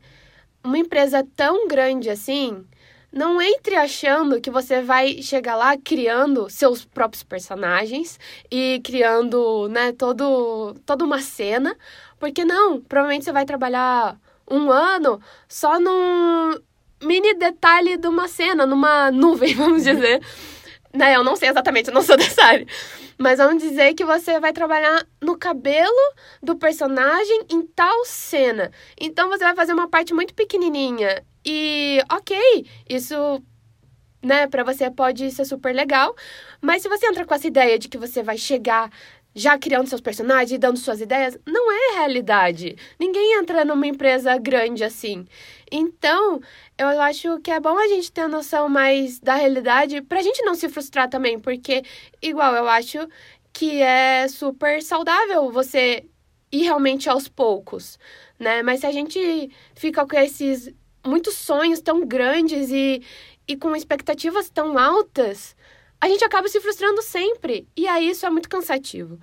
uma 0.63 0.77
empresa 0.77 1.27
tão 1.35 1.67
grande 1.67 2.09
assim, 2.09 2.65
não 3.11 3.41
entre 3.41 3.75
achando 3.75 4.39
que 4.39 4.49
você 4.49 4.81
vai 4.81 5.21
chegar 5.21 5.55
lá 5.55 5.77
criando 5.77 6.49
seus 6.49 6.85
próprios 6.85 7.23
personagens 7.23 8.17
e 8.49 8.81
criando, 8.83 9.67
né, 9.67 9.91
todo, 9.91 10.75
toda 10.85 11.03
uma 11.03 11.21
cena, 11.21 11.75
porque 12.19 12.45
não, 12.45 12.79
provavelmente 12.79 13.25
você 13.25 13.31
vai 13.31 13.45
trabalhar 13.45 14.17
um 14.49 14.71
ano 14.71 15.19
só 15.47 15.79
num 15.79 16.57
mini 17.03 17.33
detalhe 17.33 17.97
de 17.97 18.07
uma 18.07 18.27
cena, 18.27 18.65
numa 18.65 19.09
nuvem, 19.11 19.55
vamos 19.55 19.83
dizer. 19.83 20.21
Né, 20.93 21.15
eu 21.15 21.23
não 21.23 21.35
sei 21.35 21.49
exatamente, 21.49 21.87
eu 21.87 21.93
não 21.93 22.01
sou 22.01 22.17
dessa 22.17 22.43
área. 22.43 22.65
Mas 23.17 23.37
vamos 23.37 23.61
dizer 23.61 23.93
que 23.93 24.03
você 24.03 24.39
vai 24.39 24.51
trabalhar 24.51 25.05
no 25.21 25.37
cabelo 25.37 26.13
do 26.41 26.55
personagem 26.55 27.45
em 27.49 27.61
tal 27.61 28.03
cena. 28.03 28.71
Então 28.99 29.29
você 29.29 29.43
vai 29.43 29.55
fazer 29.55 29.73
uma 29.73 29.87
parte 29.87 30.13
muito 30.13 30.33
pequenininha. 30.33 31.23
E 31.45 31.99
ok, 32.11 32.65
isso 32.89 33.41
né, 34.23 34.47
para 34.47 34.63
você 34.63 34.89
pode 34.91 35.31
ser 35.31 35.45
super 35.45 35.73
legal, 35.73 36.15
mas 36.61 36.81
se 36.83 36.89
você 36.89 37.07
entra 37.07 37.25
com 37.25 37.33
essa 37.33 37.47
ideia 37.47 37.79
de 37.79 37.87
que 37.89 37.97
você 37.97 38.21
vai 38.21 38.37
chegar 38.37 38.91
já 39.33 39.57
criando 39.57 39.87
seus 39.87 40.01
personagens 40.01 40.51
e 40.51 40.57
dando 40.57 40.77
suas 40.77 40.99
ideias, 40.99 41.37
não 41.45 41.71
é 41.71 41.95
realidade. 41.95 42.75
Ninguém 42.99 43.39
entra 43.39 43.63
numa 43.63 43.87
empresa 43.87 44.37
grande 44.37 44.83
assim. 44.83 45.25
Então, 45.71 46.41
eu 46.77 46.99
acho 47.01 47.39
que 47.39 47.49
é 47.49 47.59
bom 47.59 47.77
a 47.77 47.87
gente 47.87 48.11
ter 48.11 48.21
a 48.21 48.27
noção 48.27 48.67
mais 48.67 49.19
da 49.19 49.35
realidade 49.35 50.01
pra 50.01 50.21
gente 50.21 50.43
não 50.43 50.53
se 50.53 50.67
frustrar 50.67 51.09
também, 51.09 51.39
porque, 51.39 51.81
igual, 52.21 52.53
eu 52.55 52.67
acho 52.67 53.07
que 53.53 53.81
é 53.81 54.27
super 54.27 54.81
saudável 54.83 55.49
você 55.49 56.05
ir 56.51 56.63
realmente 56.63 57.09
aos 57.09 57.29
poucos, 57.29 57.97
né? 58.37 58.61
Mas 58.61 58.81
se 58.81 58.85
a 58.85 58.91
gente 58.91 59.49
fica 59.75 60.05
com 60.05 60.17
esses 60.17 60.73
muitos 61.05 61.35
sonhos 61.35 61.81
tão 61.81 62.05
grandes 62.05 62.69
e, 62.69 63.01
e 63.47 63.55
com 63.55 63.75
expectativas 63.75 64.49
tão 64.49 64.77
altas, 64.77 65.55
a 65.99 66.07
gente 66.07 66.23
acaba 66.23 66.47
se 66.47 66.59
frustrando 66.59 67.01
sempre. 67.01 67.67
E 67.75 67.87
aí 67.87 68.09
isso 68.09 68.25
é 68.25 68.29
muito 68.29 68.49
cansativo. 68.49 69.19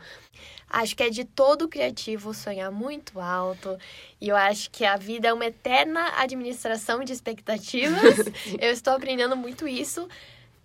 Acho 0.70 0.94
que 0.94 1.02
é 1.02 1.10
de 1.10 1.24
todo 1.24 1.68
criativo 1.68 2.34
sonhar 2.34 2.70
muito 2.70 3.18
alto. 3.18 3.76
E 4.20 4.28
eu 4.28 4.36
acho 4.36 4.70
que 4.70 4.84
a 4.84 4.96
vida 4.96 5.28
é 5.28 5.32
uma 5.32 5.46
eterna 5.46 6.12
administração 6.16 7.02
de 7.02 7.12
expectativas. 7.12 8.18
eu 8.60 8.70
estou 8.70 8.92
aprendendo 8.92 9.36
muito 9.36 9.66
isso. 9.66 10.06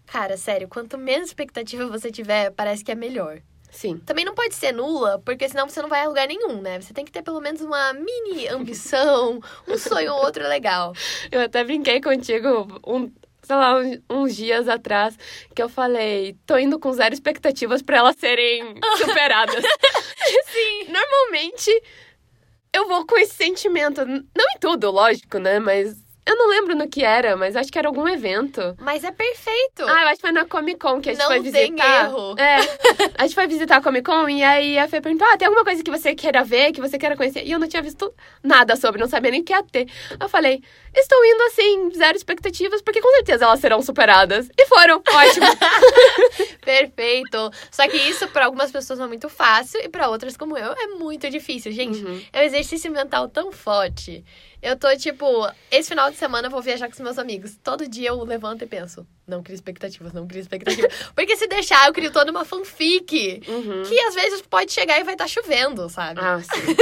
Cara, 0.06 0.38
sério, 0.38 0.68
quanto 0.68 0.98
menos 0.98 1.30
expectativa 1.30 1.88
você 1.88 2.12
tiver, 2.12 2.52
parece 2.52 2.84
que 2.84 2.92
é 2.92 2.96
melhor. 2.96 3.42
Sim. 3.74 3.98
Também 3.98 4.24
não 4.24 4.36
pode 4.36 4.54
ser 4.54 4.72
nula, 4.72 5.20
porque 5.26 5.50
senão 5.50 5.68
você 5.68 5.82
não 5.82 5.90
vai 5.90 6.02
a 6.02 6.08
lugar 6.08 6.28
nenhum, 6.28 6.62
né? 6.62 6.80
Você 6.80 6.94
tem 6.94 7.04
que 7.04 7.12
ter 7.12 7.24
pelo 7.24 7.42
menos 7.42 7.60
uma 7.60 7.92
mini 7.94 8.48
ambição, 8.48 9.42
um 9.68 9.78
sonho 9.78 10.14
ou 10.14 10.24
outro 10.24 10.48
legal. 10.48 10.94
Eu 11.32 11.42
até 11.42 11.64
brinquei 11.64 12.00
contigo 12.00 12.68
um, 12.86 13.12
sei 13.42 13.56
lá, 13.56 13.76
uns 14.10 14.36
dias 14.36 14.70
atrás, 14.70 15.18
que 15.56 15.62
eu 15.62 15.68
falei, 15.68 16.38
tô 16.46 16.56
indo 16.58 16.80
com 16.80 16.94
zero 16.94 17.14
expectativas 17.16 17.82
para 17.82 17.98
elas 17.98 18.16
serem 18.16 18.76
superadas. 18.98 19.64
Sim. 20.46 20.86
Normalmente 20.90 21.84
eu 22.72 22.88
vou 22.88 23.06
com 23.08 23.18
esse 23.18 23.34
sentimento, 23.34 24.06
não 24.06 24.46
em 24.56 24.60
tudo, 24.60 24.92
lógico, 24.92 25.40
né, 25.40 25.60
mas 25.60 26.03
eu 26.26 26.38
não 26.38 26.50
lembro 26.50 26.76
no 26.76 26.88
que 26.88 27.04
era, 27.04 27.36
mas 27.36 27.56
acho 27.56 27.72
que 27.72 27.78
era 27.78 27.88
algum 27.88 28.08
evento. 28.08 28.76
Mas 28.80 29.04
é 29.04 29.12
perfeito. 29.12 29.84
Ah, 29.84 30.04
eu 30.04 30.08
acho 30.08 30.16
que 30.16 30.22
foi 30.22 30.32
na 30.32 30.46
Comic 30.46 30.80
Con 30.80 31.02
que 31.02 31.10
a 31.10 31.14
gente 31.14 31.22
não 31.22 31.28
foi 31.28 31.42
visitar. 31.42 31.70
Não 31.70 31.76
tem 31.76 31.96
erro. 32.06 32.36
É. 32.40 33.14
A 33.18 33.24
gente 33.24 33.36
foi 33.36 33.48
visitar 33.48 33.78
a 33.78 33.82
Comic 33.82 34.06
Con 34.06 34.30
e 34.30 34.42
aí 34.42 34.78
a 34.78 34.88
Fê 34.88 35.02
perguntou: 35.02 35.28
ah, 35.28 35.38
tem 35.38 35.48
alguma 35.48 35.66
coisa 35.66 35.84
que 35.84 35.92
você 35.92 36.16
queira 36.16 36.44
ver, 36.44 36.72
que 36.72 36.80
você 36.80 36.98
queira 36.98 37.18
conhecer? 37.18 37.44
E 37.46 37.52
eu 37.52 37.60
não 37.60 37.68
tinha 37.68 37.82
visto 37.82 38.14
nada 38.42 38.76
sobre, 38.78 39.02
não 39.02 39.08
sabia 39.08 39.32
nem 39.32 39.42
o 39.42 39.44
que 39.44 39.52
ia 39.52 39.62
ter. 39.64 39.88
Eu 40.18 40.30
falei: 40.30 40.64
estou 40.96 41.26
indo 41.26 41.44
assim, 41.44 41.92
zero 41.92 42.16
expectativas, 42.16 42.82
porque 42.82 43.02
com 43.02 43.12
certeza 43.12 43.44
elas 43.44 43.60
serão 43.60 43.82
superadas. 43.82 44.50
E 44.58 44.66
foram. 44.66 45.02
Ótimo. 45.06 45.46
Perfeito. 46.64 47.52
Só 47.70 47.86
que 47.88 47.98
isso 47.98 48.28
para 48.30 48.46
algumas 48.46 48.72
pessoas 48.72 49.00
é 49.00 49.08
muito 49.08 49.28
fácil 49.28 49.82
e 49.84 49.90
para 49.90 50.10
outras, 50.10 50.38
como 50.38 50.58
eu, 50.58 50.72
é 50.72 50.88
muito 50.88 51.30
difícil, 51.30 51.72
gente. 51.74 52.04
Uhum. 52.04 52.22
É 52.32 52.42
um 52.42 52.44
exercício 52.44 52.90
mental 52.90 53.28
tão 53.28 53.52
forte 53.52 54.24
Eu 54.64 54.78
tô, 54.78 54.96
tipo, 54.96 55.26
esse 55.70 55.90
final 55.90 56.10
de 56.10 56.16
semana 56.16 56.48
eu 56.48 56.52
vou 56.52 56.62
viajar 56.62 56.88
com 56.88 56.94
os 56.94 57.00
meus 57.02 57.20
amigos. 57.20 57.60
Todo 57.62 57.86
dia 57.86 58.08
eu 58.08 58.24
levanto 58.24 58.64
e 58.64 58.66
penso, 58.66 59.06
não 59.26 59.42
crio 59.42 59.56
expectativas, 59.56 60.14
não 60.14 60.28
crio 60.28 60.42
expectativas. 60.42 60.92
Porque 61.16 61.36
se 61.38 61.48
deixar, 61.48 61.88
eu 61.88 61.94
crio 61.94 62.12
toda 62.12 62.32
uma 62.32 62.44
fanfic. 62.44 63.42
Uhum. 63.48 63.84
Que 63.84 64.00
às 64.02 64.16
vezes 64.16 64.42
pode 64.42 64.72
chegar 64.72 65.00
e 65.00 65.04
vai 65.04 65.14
estar 65.14 65.28
chovendo, 65.28 65.90
sabe? 65.90 66.20
Ah, 66.20 66.40
sim. 66.44 66.76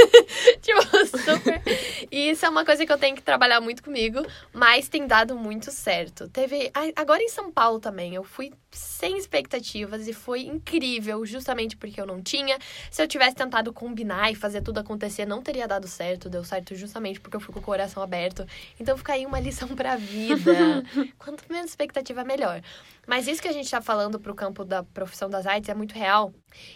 tipo, 0.60 0.82
super. 1.06 1.62
E 2.10 2.30
isso 2.30 2.44
é 2.44 2.48
uma 2.48 2.64
coisa 2.64 2.84
que 2.84 2.92
eu 2.92 2.98
tenho 2.98 3.14
que 3.14 3.22
trabalhar 3.22 3.60
muito 3.60 3.82
comigo, 3.82 4.24
mas 4.52 4.88
tem 4.88 5.06
dado 5.06 5.36
muito 5.36 5.70
certo. 5.70 6.28
Teve. 6.28 6.70
Agora 6.96 7.22
em 7.22 7.28
São 7.28 7.50
Paulo 7.50 7.78
também, 7.78 8.14
eu 8.14 8.24
fui 8.24 8.52
sem 8.70 9.18
expectativas 9.18 10.08
e 10.08 10.12
foi 10.12 10.42
incrível, 10.42 11.24
justamente 11.26 11.76
porque 11.76 12.00
eu 12.00 12.06
não 12.06 12.22
tinha. 12.22 12.58
Se 12.90 13.02
eu 13.02 13.06
tivesse 13.06 13.36
tentado 13.36 13.72
combinar 13.72 14.32
e 14.32 14.34
fazer 14.34 14.62
tudo 14.62 14.78
acontecer, 14.78 15.26
não 15.26 15.42
teria 15.42 15.68
dado 15.68 15.86
certo. 15.86 16.28
Deu 16.28 16.42
certo 16.42 16.74
justamente 16.74 17.20
porque 17.20 17.36
eu 17.36 17.40
fui 17.40 17.52
com 17.52 17.60
o 17.60 17.62
coração 17.62 18.02
aberto. 18.02 18.46
Então 18.80 18.96
fica 18.96 19.12
aí 19.12 19.26
uma 19.26 19.38
lição 19.38 19.68
pra 19.68 19.96
vida. 19.96 20.82
Quanto 21.18 21.44
menos 21.50 21.70
expectativa, 21.70 22.24
melhor. 22.32 22.62
Mas 23.06 23.26
isso 23.26 23.42
que 23.42 23.48
a 23.48 23.52
gente 23.52 23.68
tá 23.70 23.80
falando 23.80 24.18
pro 24.20 24.34
campo 24.34 24.64
da 24.64 24.82
profissão 24.82 25.28
das 25.28 25.44
artes 25.46 25.68
é 25.68 25.74
muito 25.74 25.92
real. 25.94 26.32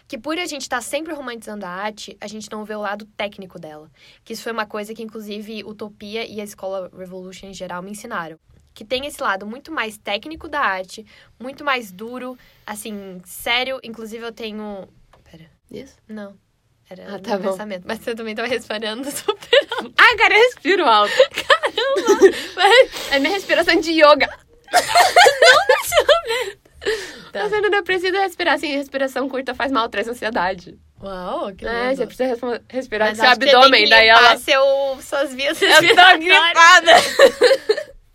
Que 0.08 0.18
por 0.18 0.36
a 0.38 0.44
gente 0.46 0.62
estar 0.62 0.80
sempre 0.80 1.14
romantizando 1.14 1.64
a 1.64 1.68
arte, 1.68 2.16
a 2.20 2.26
gente 2.26 2.50
não 2.50 2.64
vê 2.64 2.74
o 2.74 2.80
lado 2.80 3.04
técnico 3.16 3.58
dela. 3.60 3.88
Que 4.24 4.32
isso 4.32 4.42
foi 4.42 4.52
uma 4.52 4.66
coisa 4.66 4.92
que, 4.92 5.02
inclusive, 5.02 5.62
Utopia 5.64 6.26
e 6.26 6.40
a 6.40 6.44
escola 6.44 6.90
Revolution 6.96 7.46
em 7.46 7.54
geral 7.54 7.80
me 7.82 7.92
ensinaram. 7.92 8.38
Que 8.74 8.84
tem 8.84 9.06
esse 9.06 9.22
lado 9.22 9.46
muito 9.46 9.70
mais 9.72 9.96
técnico 9.96 10.48
da 10.48 10.60
arte, 10.60 11.06
muito 11.40 11.64
mais 11.64 11.92
duro, 11.92 12.36
assim, 12.66 13.20
sério. 13.24 13.78
Inclusive, 13.84 14.24
eu 14.24 14.32
tenho. 14.32 14.88
Pera. 15.30 15.48
Isso? 15.70 15.96
Não. 16.08 16.34
Era 16.90 17.12
Ah, 17.12 17.16
o 17.16 17.20
tá 17.20 17.38
bom. 17.38 17.50
pensamento. 17.52 17.84
Mas 17.86 18.00
você 18.00 18.14
também 18.14 18.34
tava 18.34 18.48
respirando 18.48 19.08
super. 19.10 19.66
Ai, 19.96 20.16
cara, 20.16 20.34
eu 20.34 20.42
respiro 20.42 20.84
alto. 20.84 21.12
Caramba! 21.30 22.36
é 23.12 23.18
minha 23.20 23.32
respiração 23.32 23.80
de 23.80 23.92
yoga. 23.92 24.28
Tá. 27.32 27.48
Você 27.48 27.60
não 27.60 27.82
precisa 27.82 28.18
respirar 28.20 28.54
assim. 28.54 28.68
Respiração 28.76 29.28
curta 29.28 29.54
faz 29.54 29.70
mal, 29.72 29.88
traz 29.88 30.08
ansiedade. 30.08 30.78
Uau, 31.02 31.52
que 31.54 31.66
É, 31.66 31.88
lindo. 31.90 31.96
você 31.96 32.06
precisa 32.06 32.62
respirar 32.70 33.08
Mas 33.08 33.18
seu 33.18 33.26
que 33.26 33.34
você 33.34 33.40
tem 33.40 33.54
abdômen. 33.54 33.84
que 33.84 33.90
Daí 33.90 34.08
ela. 34.08 34.36
seu, 34.38 34.62
suas 35.02 35.34
vias 35.34 35.60
Eu 35.60 35.68
tô 35.68 35.80
respiratórias. 35.80 36.24
gripada! 36.24 36.92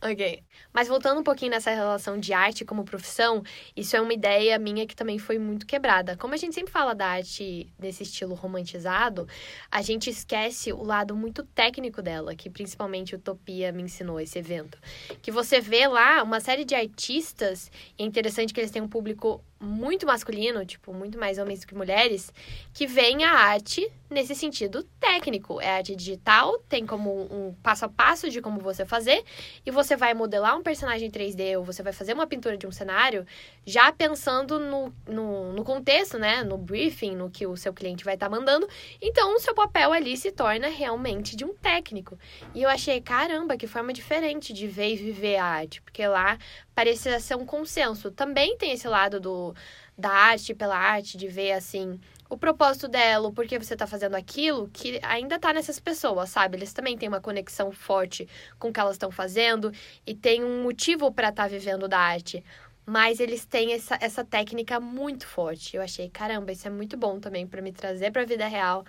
Ok. 0.04 0.44
Mas 0.74 0.88
voltando 0.88 1.20
um 1.20 1.24
pouquinho 1.24 1.52
nessa 1.52 1.72
relação 1.72 2.18
de 2.20 2.34
arte 2.34 2.64
como 2.64 2.84
profissão, 2.84 3.44
isso 3.76 3.96
é 3.96 4.02
uma 4.02 4.14
ideia 4.14 4.58
minha 4.58 4.86
que 4.88 4.96
também 4.96 5.18
foi 5.18 5.38
muito 5.38 5.66
quebrada. 5.66 6.16
Como 6.18 6.34
a 6.34 6.38
gente 6.38 6.56
sempre 6.56 6.72
fala 6.72 6.94
da 6.94 7.08
arte 7.08 7.72
desse 7.78 8.04
estilo 8.04 8.36
romantizado, 8.36 9.28
a 9.70 9.82
gente 9.82 10.10
esquece 10.10 10.72
o 10.72 10.84
lado 10.84 11.16
muito 11.16 11.44
técnico 11.44 12.02
dela, 12.02 12.36
que 12.36 12.50
principalmente 12.50 13.16
Utopia 13.16 13.72
me 13.72 13.84
ensinou 13.84 14.20
esse 14.20 14.40
evento. 14.40 14.78
Que 15.22 15.32
você 15.32 15.60
vê 15.60 15.88
lá 15.88 16.24
uma 16.24 16.40
série 16.40 16.64
de 16.64 16.76
artistas, 16.76 17.72
e 17.98 18.04
é 18.04 18.06
interessante 18.06 18.54
que 18.54 18.60
eles 18.60 18.72
têm 18.72 18.82
um 18.82 18.88
público 18.88 19.44
muito 19.62 20.08
masculino, 20.08 20.66
tipo, 20.66 20.92
muito 20.92 21.20
mais 21.20 21.38
homens 21.38 21.60
do 21.60 21.68
que 21.68 21.76
mulheres, 21.76 22.34
que 22.74 22.88
veem 22.88 23.24
a 23.24 23.32
arte 23.32 23.88
nesse 24.10 24.34
sentido 24.36 24.84
técnico. 25.00 25.62
É 25.62 25.78
arte 25.78 25.96
digital, 25.96 26.58
tem 26.68 26.86
como 26.86 27.28
um 27.32 27.54
passo 27.62 27.86
a 27.86 27.90
passo 27.90 28.30
de 28.30 28.42
como 28.42 28.60
você 28.60 28.86
fazer, 28.86 29.24
e 29.66 29.70
você 29.70 29.96
vai 29.96 30.14
modelar 30.14 30.58
um 30.58 30.64
personagem 30.64 31.10
3D 31.12 31.58
ou 31.58 31.64
você 31.64 31.84
vai 31.84 31.94
fazer 31.94 32.14
uma 32.14 32.26
pintura 32.26 32.58
de 32.58 32.66
um 32.66 32.72
cenário, 32.72 33.26
já 33.66 33.92
pensando 33.92 34.60
no, 34.60 34.94
no, 35.08 35.54
no 35.54 35.64
contexto, 35.64 36.18
né? 36.18 36.44
No 36.44 36.58
briefing, 36.58 37.16
no 37.16 37.30
que 37.30 37.46
o 37.46 37.56
seu 37.56 37.72
cliente 37.72 38.04
vai 38.04 38.16
estar 38.16 38.30
mandando. 38.30 38.68
Então, 39.02 39.36
o 39.36 39.40
seu 39.40 39.54
papel 39.54 39.94
ali 39.94 40.18
se 40.18 40.32
torna 40.32 40.68
realmente 40.68 41.36
de 41.36 41.46
um 41.46 41.54
técnico. 41.54 42.18
E 42.56 42.64
eu 42.64 42.70
achei, 42.70 43.00
caramba, 43.00 43.56
que 43.56 43.68
forma 43.68 43.94
diferente 43.94 44.54
de 44.54 44.68
ver 44.68 44.94
e 44.94 44.96
viver 44.96 45.38
a 45.38 45.46
arte, 45.46 45.82
porque 45.82 46.06
lá 46.08 46.38
parecia 46.74 47.20
ser 47.20 47.36
um 47.36 47.46
consenso. 47.46 48.10
Também 48.12 48.58
tem 48.58 48.72
esse 48.72 48.88
lado 48.88 49.20
do, 49.20 49.51
da 49.98 50.10
arte 50.10 50.54
pela 50.54 50.78
arte, 50.78 51.18
de 51.18 51.28
ver 51.28 51.54
assim 51.54 52.00
o 52.32 52.38
propósito 52.38 52.88
dela, 52.88 53.28
o 53.28 53.34
porquê 53.34 53.60
você 53.60 53.76
tá 53.76 53.86
fazendo 53.86 54.16
aquilo, 54.16 54.70
que 54.72 55.02
ainda 55.04 55.38
tá 55.38 55.52
nessas 55.52 55.82
pessoas, 55.82 56.30
sabe? 56.30 56.56
Eles 56.56 56.72
também 56.72 56.98
têm 56.98 57.10
uma 57.10 57.20
conexão 57.20 57.74
forte 57.74 58.26
com 58.58 58.70
o 58.70 58.74
que 58.74 58.80
elas 58.80 58.94
estão 58.94 59.12
fazendo 59.12 59.70
e 60.08 60.16
tem 60.16 60.42
um 60.42 60.64
motivo 60.64 61.12
para 61.12 61.28
estar 61.28 61.50
vivendo 61.50 61.90
da 61.90 62.00
arte. 62.00 62.42
Mas 62.86 63.20
eles 63.20 63.44
têm 63.46 63.74
essa, 63.74 63.98
essa 64.00 64.24
técnica 64.24 64.80
muito 64.80 65.28
forte. 65.28 65.76
Eu 65.76 65.82
achei, 65.82 66.10
caramba, 66.10 66.54
isso 66.54 66.66
é 66.66 66.72
muito 66.72 66.96
bom 66.96 67.20
também 67.20 67.46
para 67.46 67.62
me 67.62 67.74
trazer 67.74 68.12
para 68.12 68.22
a 68.22 68.26
vida 68.26 68.48
real. 68.48 68.86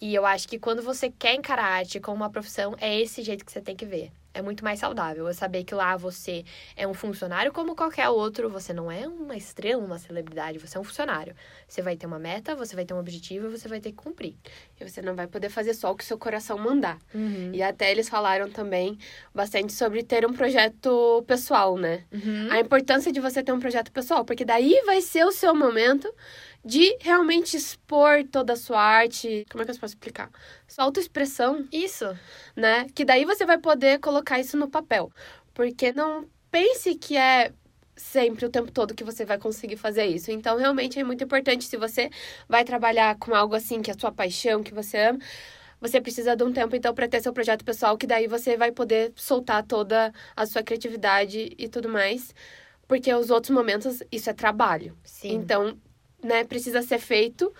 E 0.00 0.12
eu 0.12 0.26
acho 0.26 0.48
que 0.48 0.58
quando 0.58 0.82
você 0.82 1.08
quer 1.08 1.34
encarar 1.34 1.64
a 1.64 1.74
arte 1.76 2.00
como 2.00 2.16
uma 2.16 2.30
profissão, 2.30 2.74
é 2.80 3.00
esse 3.00 3.22
jeito 3.22 3.44
que 3.44 3.52
você 3.52 3.60
tem 3.60 3.76
que 3.76 3.86
ver. 3.86 4.10
É 4.34 4.40
muito 4.40 4.64
mais 4.64 4.78
saudável. 4.78 5.26
Eu 5.26 5.34
saber 5.34 5.64
que 5.64 5.74
lá 5.74 5.96
você 5.96 6.44
é 6.76 6.86
um 6.86 6.94
funcionário 6.94 7.52
como 7.52 7.76
qualquer 7.76 8.08
outro, 8.08 8.48
você 8.48 8.72
não 8.72 8.90
é 8.90 9.06
uma 9.06 9.36
estrela, 9.36 9.82
uma 9.82 9.98
celebridade, 9.98 10.58
você 10.58 10.76
é 10.78 10.80
um 10.80 10.84
funcionário. 10.84 11.34
Você 11.68 11.82
vai 11.82 11.96
ter 11.96 12.06
uma 12.06 12.18
meta, 12.18 12.54
você 12.54 12.74
vai 12.74 12.84
ter 12.84 12.94
um 12.94 12.98
objetivo 12.98 13.46
e 13.46 13.50
você 13.50 13.68
vai 13.68 13.80
ter 13.80 13.90
que 13.90 13.96
cumprir. 13.96 14.34
E 14.80 14.88
você 14.88 15.02
não 15.02 15.14
vai 15.14 15.26
poder 15.26 15.50
fazer 15.50 15.74
só 15.74 15.92
o 15.92 15.94
que 15.94 16.04
seu 16.04 16.18
coração 16.18 16.56
mandar. 16.56 16.98
Uhum. 17.14 17.50
E 17.52 17.62
até 17.62 17.90
eles 17.90 18.08
falaram 18.08 18.48
também 18.50 18.98
bastante 19.34 19.72
sobre 19.72 20.02
ter 20.02 20.26
um 20.26 20.32
projeto 20.32 21.22
pessoal, 21.26 21.76
né? 21.76 22.04
Uhum. 22.12 22.48
A 22.50 22.60
importância 22.60 23.12
de 23.12 23.20
você 23.20 23.42
ter 23.42 23.52
um 23.52 23.60
projeto 23.60 23.92
pessoal, 23.92 24.24
porque 24.24 24.44
daí 24.44 24.82
vai 24.86 25.00
ser 25.00 25.24
o 25.24 25.32
seu 25.32 25.54
momento 25.54 26.12
de 26.64 26.96
realmente 27.00 27.56
expor 27.56 28.24
toda 28.30 28.52
a 28.52 28.56
sua 28.56 28.80
arte. 28.80 29.44
Como 29.50 29.62
é 29.62 29.64
que 29.64 29.72
eu 29.72 29.78
posso 29.78 29.94
explicar? 29.94 30.30
Sua 30.68 30.84
autoexpressão, 30.84 31.66
Isso. 31.72 32.16
né? 32.56 32.86
Que 32.94 33.04
daí 33.04 33.24
você 33.24 33.44
vai 33.44 33.58
poder 33.58 33.98
colocar 33.98 34.38
isso 34.38 34.56
no 34.56 34.70
papel. 34.70 35.10
Porque 35.52 35.92
não 35.92 36.28
pense 36.50 36.94
que 36.94 37.16
é 37.16 37.52
sempre 37.96 38.46
o 38.46 38.50
tempo 38.50 38.70
todo 38.70 38.94
que 38.94 39.04
você 39.04 39.24
vai 39.24 39.38
conseguir 39.38 39.76
fazer 39.76 40.06
isso. 40.06 40.30
Então, 40.30 40.56
realmente 40.56 40.98
é 40.98 41.04
muito 41.04 41.24
importante 41.24 41.64
se 41.64 41.76
você 41.76 42.10
vai 42.48 42.64
trabalhar 42.64 43.16
com 43.18 43.34
algo 43.34 43.54
assim 43.54 43.82
que 43.82 43.90
é 43.90 43.94
a 43.94 43.98
sua 43.98 44.10
paixão, 44.12 44.62
que 44.62 44.72
você 44.72 44.98
ama, 44.98 45.18
você 45.80 46.00
precisa 46.00 46.36
de 46.36 46.44
um 46.44 46.52
tempo 46.52 46.74
então 46.76 46.94
para 46.94 47.08
ter 47.08 47.20
seu 47.20 47.32
projeto 47.32 47.64
pessoal, 47.64 47.98
que 47.98 48.06
daí 48.06 48.26
você 48.26 48.56
vai 48.56 48.70
poder 48.72 49.12
soltar 49.16 49.64
toda 49.64 50.12
a 50.36 50.46
sua 50.46 50.62
criatividade 50.62 51.54
e 51.58 51.68
tudo 51.68 51.88
mais. 51.88 52.34
Porque 52.86 53.12
os 53.12 53.30
outros 53.30 53.50
momentos 53.50 54.02
isso 54.10 54.30
é 54.30 54.32
trabalho. 54.32 54.96
Sim. 55.04 55.34
Então, 55.34 55.76
né, 56.22 56.44
precisa 56.44 56.82
ser 56.82 56.98
feito 56.98 57.52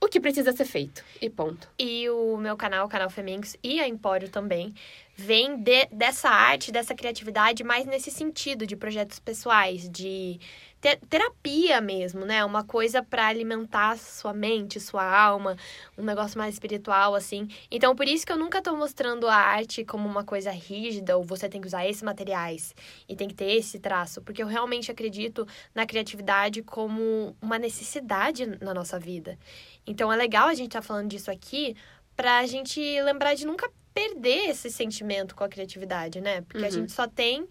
o 0.00 0.06
que 0.06 0.20
precisa 0.20 0.52
ser 0.52 0.64
feito. 0.64 1.02
E 1.20 1.28
ponto. 1.28 1.68
E 1.78 2.08
o 2.08 2.36
meu 2.36 2.56
canal, 2.56 2.86
o 2.86 2.88
canal 2.88 3.10
Feminx 3.10 3.56
e 3.62 3.80
a 3.80 3.88
Empório 3.88 4.28
também, 4.28 4.72
vem 5.16 5.56
de- 5.60 5.86
dessa 5.90 6.28
arte, 6.28 6.70
dessa 6.70 6.94
criatividade, 6.94 7.64
mais 7.64 7.84
nesse 7.84 8.10
sentido 8.10 8.64
de 8.64 8.76
projetos 8.76 9.18
pessoais, 9.18 9.88
de 9.88 10.38
te- 10.80 10.96
terapia 11.08 11.80
mesmo, 11.80 12.24
né? 12.24 12.44
Uma 12.44 12.64
coisa 12.64 13.02
para 13.02 13.26
alimentar 13.26 13.96
sua 13.98 14.32
mente, 14.32 14.78
sua 14.80 15.02
alma, 15.04 15.56
um 15.96 16.02
negócio 16.04 16.38
mais 16.38 16.54
espiritual, 16.54 17.14
assim. 17.14 17.48
Então, 17.70 17.94
por 17.96 18.06
isso 18.06 18.24
que 18.24 18.32
eu 18.32 18.36
nunca 18.38 18.62
tô 18.62 18.76
mostrando 18.76 19.26
a 19.28 19.34
arte 19.34 19.84
como 19.84 20.08
uma 20.08 20.24
coisa 20.24 20.50
rígida, 20.50 21.16
ou 21.16 21.24
você 21.24 21.48
tem 21.48 21.60
que 21.60 21.66
usar 21.66 21.86
esses 21.86 22.02
materiais 22.02 22.74
e 23.08 23.16
tem 23.16 23.28
que 23.28 23.34
ter 23.34 23.52
esse 23.52 23.78
traço, 23.78 24.22
porque 24.22 24.42
eu 24.42 24.46
realmente 24.46 24.90
acredito 24.90 25.46
na 25.74 25.86
criatividade 25.86 26.62
como 26.62 27.36
uma 27.42 27.58
necessidade 27.58 28.46
na 28.60 28.72
nossa 28.72 28.98
vida. 28.98 29.38
Então 29.86 30.12
é 30.12 30.16
legal 30.16 30.48
a 30.48 30.54
gente 30.54 30.68
estar 30.68 30.82
falando 30.82 31.08
disso 31.08 31.30
aqui 31.30 31.76
pra 32.16 32.44
gente 32.46 32.80
lembrar 33.02 33.34
de 33.34 33.46
nunca 33.46 33.70
perder 33.94 34.50
esse 34.50 34.70
sentimento 34.70 35.34
com 35.34 35.42
a 35.42 35.48
criatividade, 35.48 36.20
né? 36.20 36.42
Porque 36.42 36.58
a 36.64 36.68
Uhum. 36.68 36.70
gente 36.70 36.92
só 36.92 37.08
tem 37.08 37.48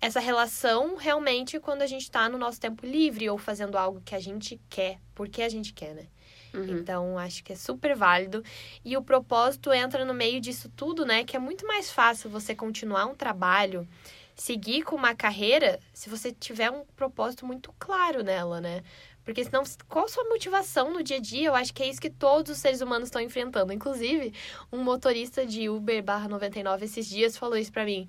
essa 0.00 0.20
relação 0.20 0.96
realmente 0.96 1.58
quando 1.58 1.82
a 1.82 1.86
gente 1.86 2.10
tá 2.10 2.28
no 2.28 2.38
nosso 2.38 2.60
tempo 2.60 2.86
livre 2.86 3.28
ou 3.28 3.36
fazendo 3.36 3.76
algo 3.76 4.00
que 4.04 4.14
a 4.14 4.20
gente 4.20 4.60
quer, 4.68 4.98
porque 5.14 5.42
a 5.42 5.48
gente 5.48 5.72
quer, 5.72 5.94
né? 5.94 6.06
Uhum. 6.54 6.78
Então, 6.78 7.18
acho 7.18 7.42
que 7.44 7.52
é 7.52 7.56
super 7.56 7.94
válido. 7.96 8.42
E 8.84 8.96
o 8.96 9.02
propósito 9.02 9.72
entra 9.72 10.04
no 10.04 10.14
meio 10.14 10.40
disso 10.40 10.70
tudo, 10.74 11.04
né? 11.04 11.24
Que 11.24 11.36
é 11.36 11.38
muito 11.38 11.66
mais 11.66 11.90
fácil 11.90 12.30
você 12.30 12.54
continuar 12.54 13.06
um 13.06 13.14
trabalho, 13.14 13.86
seguir 14.34 14.82
com 14.82 14.96
uma 14.96 15.14
carreira, 15.14 15.78
se 15.92 16.08
você 16.08 16.32
tiver 16.32 16.70
um 16.70 16.84
propósito 16.96 17.44
muito 17.44 17.74
claro 17.78 18.22
nela, 18.22 18.60
né? 18.60 18.82
Porque 19.24 19.44
senão, 19.44 19.62
qual 19.88 20.06
a 20.06 20.08
sua 20.08 20.24
motivação 20.24 20.90
no 20.90 21.02
dia 21.02 21.18
a 21.18 21.20
dia? 21.20 21.48
Eu 21.48 21.54
acho 21.54 21.74
que 21.74 21.82
é 21.82 21.88
isso 21.90 22.00
que 22.00 22.08
todos 22.08 22.50
os 22.50 22.58
seres 22.58 22.80
humanos 22.80 23.08
estão 23.08 23.20
enfrentando. 23.20 23.74
Inclusive, 23.74 24.32
um 24.72 24.82
motorista 24.82 25.44
de 25.44 25.68
Uber 25.68 26.02
barra 26.02 26.28
99 26.28 26.86
esses 26.86 27.06
dias 27.06 27.36
falou 27.36 27.58
isso 27.58 27.70
pra 27.70 27.84
mim. 27.84 28.08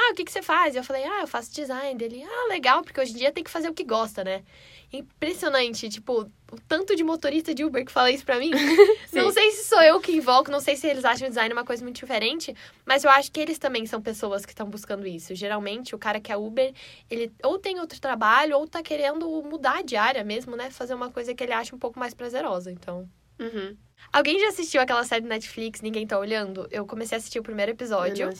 Ah, 0.00 0.12
o 0.12 0.14
que, 0.14 0.24
que 0.24 0.30
você 0.30 0.42
faz? 0.42 0.76
Eu 0.76 0.84
falei, 0.84 1.02
ah, 1.02 1.22
eu 1.22 1.26
faço 1.26 1.52
design 1.52 1.98
dele. 1.98 2.22
Ah, 2.22 2.48
legal, 2.48 2.82
porque 2.84 3.00
hoje 3.00 3.12
em 3.12 3.16
dia 3.16 3.32
tem 3.32 3.42
que 3.42 3.50
fazer 3.50 3.68
o 3.68 3.74
que 3.74 3.82
gosta, 3.82 4.22
né? 4.22 4.44
Impressionante, 4.92 5.88
tipo, 5.88 6.30
o 6.52 6.60
tanto 6.68 6.94
de 6.94 7.02
motorista 7.02 7.52
de 7.52 7.64
Uber 7.64 7.84
que 7.84 7.90
fala 7.90 8.08
isso 8.08 8.24
pra 8.24 8.38
mim. 8.38 8.52
não 9.12 9.32
sei 9.32 9.50
se 9.50 9.64
sou 9.64 9.82
eu 9.82 10.00
que 10.00 10.12
invoco, 10.12 10.52
não 10.52 10.60
sei 10.60 10.76
se 10.76 10.86
eles 10.86 11.04
acham 11.04 11.26
o 11.26 11.30
design 11.30 11.52
uma 11.52 11.64
coisa 11.64 11.82
muito 11.82 11.96
diferente, 11.96 12.54
mas 12.86 13.02
eu 13.02 13.10
acho 13.10 13.32
que 13.32 13.40
eles 13.40 13.58
também 13.58 13.86
são 13.86 14.00
pessoas 14.00 14.46
que 14.46 14.52
estão 14.52 14.70
buscando 14.70 15.04
isso. 15.04 15.34
Geralmente, 15.34 15.96
o 15.96 15.98
cara 15.98 16.20
que 16.20 16.30
é 16.30 16.36
Uber, 16.36 16.72
ele 17.10 17.32
ou 17.42 17.58
tem 17.58 17.80
outro 17.80 18.00
trabalho, 18.00 18.56
ou 18.56 18.68
tá 18.68 18.80
querendo 18.80 19.26
mudar 19.42 19.82
de 19.82 19.96
área 19.96 20.22
mesmo, 20.22 20.54
né? 20.54 20.70
Fazer 20.70 20.94
uma 20.94 21.10
coisa 21.10 21.34
que 21.34 21.42
ele 21.42 21.52
acha 21.52 21.74
um 21.74 21.78
pouco 21.78 21.98
mais 21.98 22.14
prazerosa, 22.14 22.70
então... 22.70 23.08
Uhum. 23.40 23.76
Alguém 24.12 24.40
já 24.40 24.48
assistiu 24.48 24.80
aquela 24.80 25.04
série 25.04 25.20
do 25.22 25.28
Netflix, 25.28 25.82
Ninguém 25.82 26.06
Tá 26.06 26.18
Olhando? 26.18 26.66
Eu 26.70 26.86
comecei 26.86 27.16
a 27.16 27.18
assistir 27.18 27.38
o 27.38 27.42
primeiro 27.42 27.72
episódio. 27.72 28.30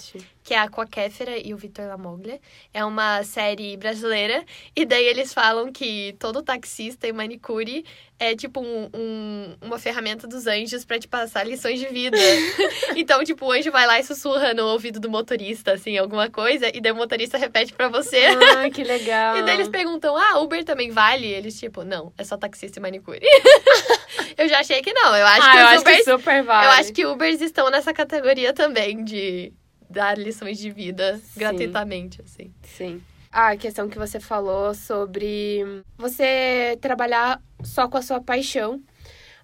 Que 0.43 0.55
é 0.55 0.59
a 0.59 0.69
com 0.69 0.81
a 0.81 0.87
Kéfera 0.87 1.37
e 1.37 1.53
o 1.53 1.59
Vitor 1.59 1.87
Lamoglia. 1.87 2.41
É 2.73 2.83
uma 2.85 3.23
série 3.23 3.77
brasileira. 3.77 4.43
E 4.75 4.87
daí 4.87 5.05
eles 5.05 5.35
falam 5.35 5.71
que 5.71 6.17
todo 6.19 6.43
taxista 6.43 7.07
e 7.07 7.13
manicure 7.13 7.85
é 8.19 8.35
tipo 8.35 8.61
um, 8.61 8.89
um- 8.95 9.57
uma 9.61 9.79
ferramenta 9.79 10.27
dos 10.27 10.47
anjos 10.47 10.87
pra 10.87 10.99
te 10.99 11.07
passar 11.07 11.45
lições 11.47 11.79
de 11.79 11.87
vida. 11.89 12.17
então, 12.97 13.23
tipo, 13.23 13.45
o 13.47 13.53
anjo 13.53 13.71
vai 13.71 13.87
lá 13.87 14.01
e 14.01 14.05
sussurra 14.05 14.55
no 14.55 14.65
ouvido 14.69 14.99
do 14.99 15.11
motorista, 15.11 15.73
assim, 15.73 15.99
alguma 15.99 16.31
coisa, 16.31 16.69
e 16.75 16.81
daí 16.81 16.91
o 16.93 16.97
motorista 16.97 17.37
repete 17.37 17.73
pra 17.75 17.89
você. 17.89 18.25
Ah, 18.57 18.71
que 18.71 18.83
legal. 18.83 19.37
E 19.39 19.43
daí 19.43 19.55
eles 19.57 19.69
perguntam, 19.69 20.17
ah, 20.17 20.41
Uber 20.41 20.65
também 20.65 20.91
vale? 20.91 21.27
E 21.27 21.33
eles, 21.35 21.59
tipo, 21.61 21.85
não, 21.85 22.13
é 22.17 22.25
só 22.25 22.37
taxista 22.39 22.79
e 22.79 22.83
manicure. 22.83 23.21
eu 24.37 24.49
já 24.49 24.61
achei 24.61 24.83
que 24.83 24.93
não. 24.93 25.17
Eu 25.17 25.27
acho 25.27 25.47
ah, 25.47 25.51
que 25.51 25.59
eu 25.59 25.67
acho 25.67 25.85
que 25.85 25.91
Ubers 25.91 26.05
super 26.05 26.43
vale. 26.43 26.67
eu 26.67 26.71
acho 26.73 26.93
que 26.93 27.07
Ubers 27.07 27.41
estão 27.41 27.71
nessa 27.71 27.93
categoria 27.93 28.53
também 28.53 29.05
de 29.05 29.53
dar 29.89 30.19
lições 30.19 30.59
de 30.59 30.71
vida 30.71 31.19
Sim. 31.19 31.41
gratuitamente, 31.41 32.21
assim. 32.23 32.53
Sim. 32.63 33.03
Ah, 33.31 33.51
a 33.51 33.57
questão 33.57 33.89
que 33.89 33.99
você 33.99 34.19
falou 34.19 34.75
sobre 34.75 35.83
você 35.97 36.79
trabalhar 36.81 37.41
só 37.63 37.89
com 37.89 37.97
a 37.97 38.03
sua 38.03 38.21
paixão. 38.21 38.83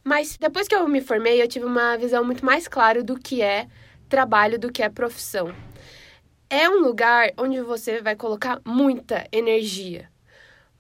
Mas 0.03 0.37
depois 0.37 0.69
que 0.69 0.75
eu 0.75 0.87
me 0.87 1.01
formei, 1.01 1.41
eu 1.41 1.49
tive 1.49 1.65
uma 1.65 1.97
visão 1.97 2.25
muito 2.25 2.45
mais 2.45 2.69
clara 2.69 3.03
do 3.03 3.19
que 3.19 3.43
é 3.43 3.67
trabalho, 4.09 4.59
do 4.59 4.71
que 4.71 4.83
é 4.83 4.89
profissão. 4.89 5.55
É 6.49 6.69
um 6.69 6.81
lugar 6.81 7.31
onde 7.39 7.61
você 7.63 8.03
vai 8.03 8.15
colocar 8.15 8.61
muita 8.65 9.27
energia. 9.33 10.11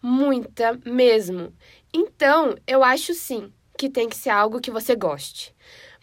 Muita 0.00 0.78
mesmo. 0.84 1.54
Então, 1.92 2.54
eu 2.66 2.84
acho 2.84 3.14
sim 3.14 3.50
que 3.78 3.88
tem 3.88 4.08
que 4.08 4.16
ser 4.16 4.30
algo 4.30 4.60
que 4.60 4.70
você 4.70 4.94
goste. 4.94 5.54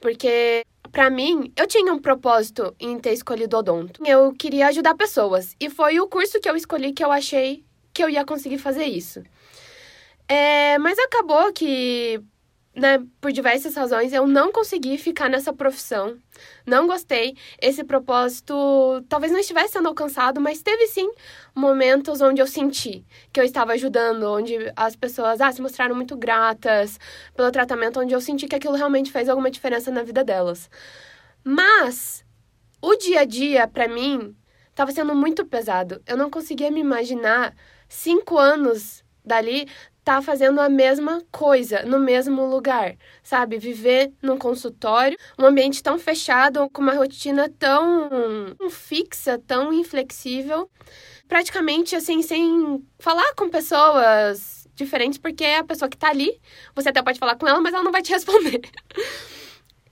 Porque 0.02 0.64
Pra 0.92 1.10
mim, 1.10 1.54
eu 1.56 1.66
tinha 1.68 1.94
um 1.94 2.00
propósito 2.00 2.76
em 2.78 3.00
ter 3.00 3.14
escolhido 3.14 3.58
odonto. 3.58 4.04
Eu 4.06 4.34
queria 4.34 4.68
ajudar 4.68 4.94
pessoas. 4.96 5.56
E 5.58 5.70
foi 5.70 6.00
o 6.02 6.08
curso 6.08 6.40
que 6.42 6.50
eu 6.50 6.56
escolhi 6.56 6.92
que 6.92 7.04
eu 7.04 7.12
achei 7.12 7.64
que 7.94 8.04
eu 8.04 8.10
ia 8.10 8.26
conseguir 8.26 8.58
fazer 8.58 8.86
isso. 8.86 9.24
É, 10.28 10.78
mas 10.80 11.00
acabou 11.00 11.52
que, 11.54 12.22
né, 12.74 13.04
por 13.20 13.32
diversas 13.32 13.76
razões, 13.76 14.14
eu 14.14 14.26
não 14.26 14.52
consegui 14.52 14.98
ficar 14.98 15.30
nessa 15.30 15.52
profissão. 15.52 16.18
Não 16.66 16.88
gostei. 16.88 17.36
Esse 17.62 17.84
propósito 17.84 18.54
talvez 19.10 19.32
não 19.32 19.40
estivesse 19.40 19.74
sendo 19.74 19.90
alcançado, 19.90 20.40
mas 20.40 20.62
teve 20.62 20.88
sim 20.88 21.12
momentos 21.54 22.22
onde 22.22 22.42
eu 22.42 22.48
senti 22.48 23.06
que 23.32 23.40
eu 23.40 23.44
estava 23.44 23.74
ajudando, 23.74 24.24
onde 24.24 24.56
as 24.76 24.96
pessoas 24.96 25.42
ah, 25.42 25.52
se 25.52 25.62
mostraram 25.62 25.96
muito 25.96 26.16
gratas 26.16 26.98
pelo 27.36 27.52
tratamento, 27.52 28.00
onde 28.00 28.14
eu 28.14 28.22
senti 28.22 28.48
que 28.48 28.56
aquilo 28.56 28.76
realmente 28.76 29.12
fez 29.12 29.28
alguma 29.28 29.52
diferença 29.52 29.92
na 29.92 30.04
vida 30.04 30.24
delas. 30.24 30.70
Mas 31.44 32.24
o 32.82 32.96
dia 32.96 33.22
a 33.22 33.26
dia, 33.26 33.68
pra 33.68 33.88
mim, 33.88 34.36
estava 34.70 34.92
sendo 34.92 35.14
muito 35.14 35.46
pesado. 35.46 36.02
Eu 36.08 36.16
não 36.16 36.30
conseguia 36.30 36.72
me 36.72 36.80
imaginar 36.80 37.54
cinco 37.90 38.38
anos 38.38 39.04
dali 39.24 39.68
tá 40.12 40.22
fazendo 40.22 40.60
a 40.60 40.68
mesma 40.68 41.24
coisa 41.32 41.84
no 41.84 41.98
mesmo 41.98 42.46
lugar, 42.46 42.98
sabe? 43.24 43.58
Viver 43.58 44.12
num 44.22 44.38
consultório, 44.38 45.18
um 45.40 45.46
ambiente 45.46 45.82
tão 45.82 45.98
fechado, 45.98 46.70
com 46.70 46.82
uma 46.82 46.94
rotina 46.94 47.48
tão 47.58 48.10
fixa, 48.70 49.40
tão 49.48 49.72
inflexível, 49.72 50.70
praticamente 51.30 51.96
assim, 51.96 52.22
sem 52.22 52.86
falar 53.00 53.34
com 53.36 53.48
pessoas 53.48 54.68
diferentes, 54.76 55.18
porque 55.18 55.46
a 55.46 55.64
pessoa 55.64 55.88
que 55.88 55.96
tá 55.98 56.10
ali, 56.10 56.42
você 56.76 56.90
até 56.90 57.02
pode 57.02 57.18
falar 57.18 57.36
com 57.36 57.48
ela, 57.48 57.62
mas 57.62 57.74
ela 57.74 57.84
não 57.84 57.92
vai 57.94 58.02
te 58.02 58.12
responder. 58.12 58.60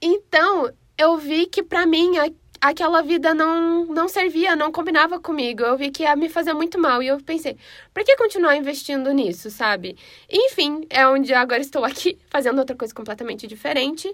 Então, 0.01 0.69
eu 0.97 1.17
vi 1.17 1.45
que 1.45 1.63
pra 1.63 1.85
mim 1.85 2.17
aquela 2.61 3.01
vida 3.01 3.33
não, 3.33 3.85
não 3.85 4.07
servia, 4.07 4.55
não 4.55 4.71
combinava 4.71 5.19
comigo. 5.19 5.63
Eu 5.63 5.77
vi 5.77 5.91
que 5.91 6.03
ia 6.03 6.15
me 6.15 6.29
fazer 6.29 6.53
muito 6.53 6.79
mal. 6.79 7.01
E 7.01 7.07
eu 7.07 7.17
pensei, 7.21 7.57
por 7.93 8.03
que 8.03 8.15
continuar 8.17 8.55
investindo 8.55 9.11
nisso, 9.11 9.49
sabe? 9.49 9.97
Enfim, 10.29 10.85
é 10.89 11.07
onde 11.07 11.33
agora 11.33 11.61
estou 11.61 11.85
aqui, 11.85 12.17
fazendo 12.29 12.59
outra 12.59 12.75
coisa 12.75 12.93
completamente 12.93 13.47
diferente, 13.47 14.13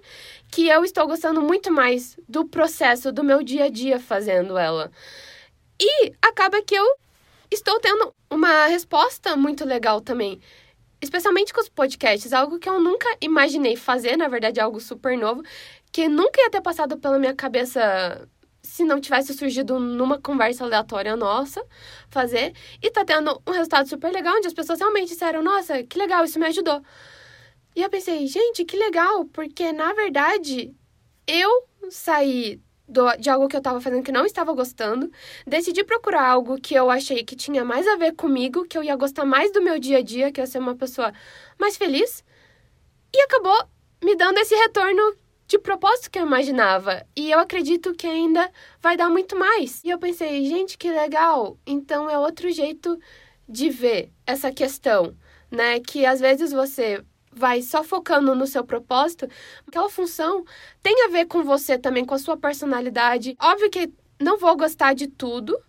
que 0.51 0.67
eu 0.67 0.83
estou 0.83 1.07
gostando 1.07 1.41
muito 1.41 1.71
mais 1.71 2.17
do 2.27 2.45
processo, 2.45 3.11
do 3.11 3.23
meu 3.23 3.41
dia 3.41 3.65
a 3.65 3.69
dia 3.69 3.99
fazendo 3.99 4.57
ela. 4.57 4.91
E 5.79 6.13
acaba 6.21 6.61
que 6.61 6.75
eu 6.75 6.85
estou 7.51 7.79
tendo 7.79 8.13
uma 8.29 8.67
resposta 8.67 9.35
muito 9.35 9.65
legal 9.65 10.01
também. 10.01 10.39
Especialmente 11.01 11.53
com 11.53 11.61
os 11.61 11.69
podcasts, 11.69 12.33
algo 12.33 12.57
que 12.57 12.69
eu 12.69 12.79
nunca 12.79 13.07
imaginei 13.21 13.75
fazer, 13.75 14.17
na 14.17 14.27
verdade 14.27 14.59
algo 14.59 14.79
super 14.79 15.17
novo, 15.17 15.43
que 15.91 16.09
nunca 16.09 16.41
ia 16.41 16.49
ter 16.49 16.61
passado 16.61 16.97
pela 16.97 17.19
minha 17.19 17.33
cabeça 17.33 18.27
se 18.75 18.83
não 18.83 18.99
tivesse 18.99 19.33
surgido 19.33 19.79
numa 19.79 20.19
conversa 20.19 20.65
aleatória 20.65 21.15
nossa 21.15 21.65
fazer. 22.09 22.53
E 22.81 22.91
tá 22.91 23.05
tendo 23.05 23.41
um 23.47 23.51
resultado 23.51 23.87
super 23.87 24.11
legal, 24.11 24.35
onde 24.35 24.47
as 24.47 24.53
pessoas 24.53 24.79
realmente 24.79 25.07
disseram, 25.07 25.41
nossa, 25.41 25.81
que 25.83 25.97
legal, 25.97 26.25
isso 26.25 26.37
me 26.37 26.45
ajudou. 26.47 26.81
E 27.73 27.81
eu 27.81 27.89
pensei, 27.89 28.27
gente, 28.27 28.65
que 28.65 28.75
legal, 28.75 29.25
porque 29.25 29.71
na 29.71 29.93
verdade 29.93 30.73
eu 31.25 31.49
saí 31.89 32.59
do- 32.87 33.15
de 33.17 33.29
algo 33.29 33.47
que 33.47 33.55
eu 33.55 33.61
tava 33.61 33.79
fazendo 33.79 34.03
que 34.03 34.11
não 34.11 34.25
estava 34.25 34.51
gostando, 34.53 35.09
decidi 35.47 35.81
procurar 35.83 36.27
algo 36.27 36.59
que 36.59 36.75
eu 36.75 36.91
achei 36.91 37.23
que 37.23 37.35
tinha 37.35 37.63
mais 37.63 37.87
a 37.87 37.95
ver 37.95 38.13
comigo, 38.13 38.65
que 38.65 38.77
eu 38.77 38.83
ia 38.83 38.95
gostar 38.97 39.25
mais 39.25 39.53
do 39.53 39.61
meu 39.61 39.79
dia 39.79 39.99
a 39.99 40.01
dia, 40.01 40.31
que 40.33 40.39
eu 40.41 40.43
ia 40.43 40.47
ser 40.47 40.59
uma 40.59 40.75
pessoa 40.75 41.13
mais 41.57 41.77
feliz, 41.77 42.23
e 43.13 43.21
acabou 43.21 43.57
me 44.03 44.15
dando 44.15 44.37
esse 44.37 44.53
retorno 44.53 45.15
de 45.47 45.59
propósito 45.59 46.09
que 46.11 46.19
eu 46.19 46.25
imaginava. 46.25 47.05
E 47.15 47.31
eu 47.31 47.39
acredito 47.39 47.93
que 47.93 48.07
ainda 48.07 48.51
vai 48.81 48.97
dar 48.97 49.09
muito 49.09 49.37
mais. 49.37 49.83
E 49.83 49.89
eu 49.89 49.99
pensei, 49.99 50.45
gente, 50.45 50.77
que 50.77 50.89
legal. 50.89 51.57
Então 51.65 52.09
é 52.09 52.17
outro 52.17 52.51
jeito 52.51 52.99
de 53.47 53.69
ver 53.69 54.11
essa 54.25 54.51
questão, 54.51 55.15
né? 55.51 55.79
Que 55.79 56.05
às 56.05 56.19
vezes 56.19 56.51
você 56.51 57.03
vai 57.31 57.61
só 57.61 57.83
focando 57.83 58.33
no 58.33 58.47
seu 58.47 58.63
propósito, 58.63 59.27
aquela 59.67 59.89
função 59.89 60.45
tem 60.81 61.03
a 61.03 61.09
ver 61.09 61.25
com 61.25 61.43
você 61.43 61.77
também, 61.77 62.05
com 62.05 62.15
a 62.15 62.19
sua 62.19 62.37
personalidade. 62.37 63.35
Óbvio 63.41 63.69
que 63.69 63.91
não 64.19 64.37
vou 64.37 64.55
gostar 64.55 64.93
de 64.93 65.07
tudo, 65.07 65.59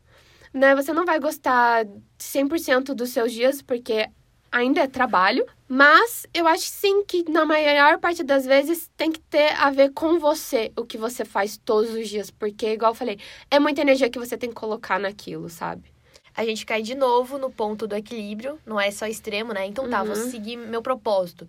né? 0.55 0.75
Você 0.77 0.93
não 0.93 1.05
vai 1.05 1.19
gostar 1.19 1.85
100% 2.19 2.95
dos 2.95 3.11
seus 3.11 3.33
dias, 3.33 3.61
porque 3.61 4.09
ainda 4.51 4.81
é 4.81 4.87
trabalho, 4.87 5.47
mas 5.69 6.27
eu 6.33 6.47
acho 6.47 6.65
sim 6.65 7.05
que 7.05 7.29
na 7.31 7.45
maior 7.45 7.99
parte 7.99 8.23
das 8.23 8.47
vezes 8.47 8.91
tem 8.97 9.11
que 9.13 9.21
ter 9.21 9.53
a 9.61 9.71
ver 9.71 9.93
com 9.93 10.19
você 10.19 10.73
o 10.77 10.85
que 10.85 10.97
você 10.99 11.25
faz 11.25 11.57
todos 11.57 11.91
os 11.93 12.09
dias, 12.09 12.31
porque 12.31 12.67
igual 12.73 12.93
eu 12.93 12.97
falei, 12.97 13.19
é 13.51 13.59
muita 13.59 13.81
energia 13.83 14.09
que 14.11 14.19
você 14.19 14.37
tem 14.37 14.49
que 14.49 14.55
colocar 14.55 14.99
naquilo, 14.99 15.49
sabe? 15.49 15.93
A 16.35 16.45
gente 16.45 16.67
cai 16.67 16.83
de 16.83 16.95
novo 16.95 17.39
no 17.39 17.51
ponto 17.51 17.87
do 17.87 17.95
equilíbrio, 17.97 18.59
não 18.67 18.79
é 18.79 18.91
só 18.91 19.07
extremo, 19.07 19.53
né? 19.55 19.65
Então 19.67 19.89
tá, 19.89 20.05
vou 20.05 20.15
Uhum. 20.15 20.31
seguir 20.31 20.57
meu 20.57 20.83
propósito. 20.83 21.49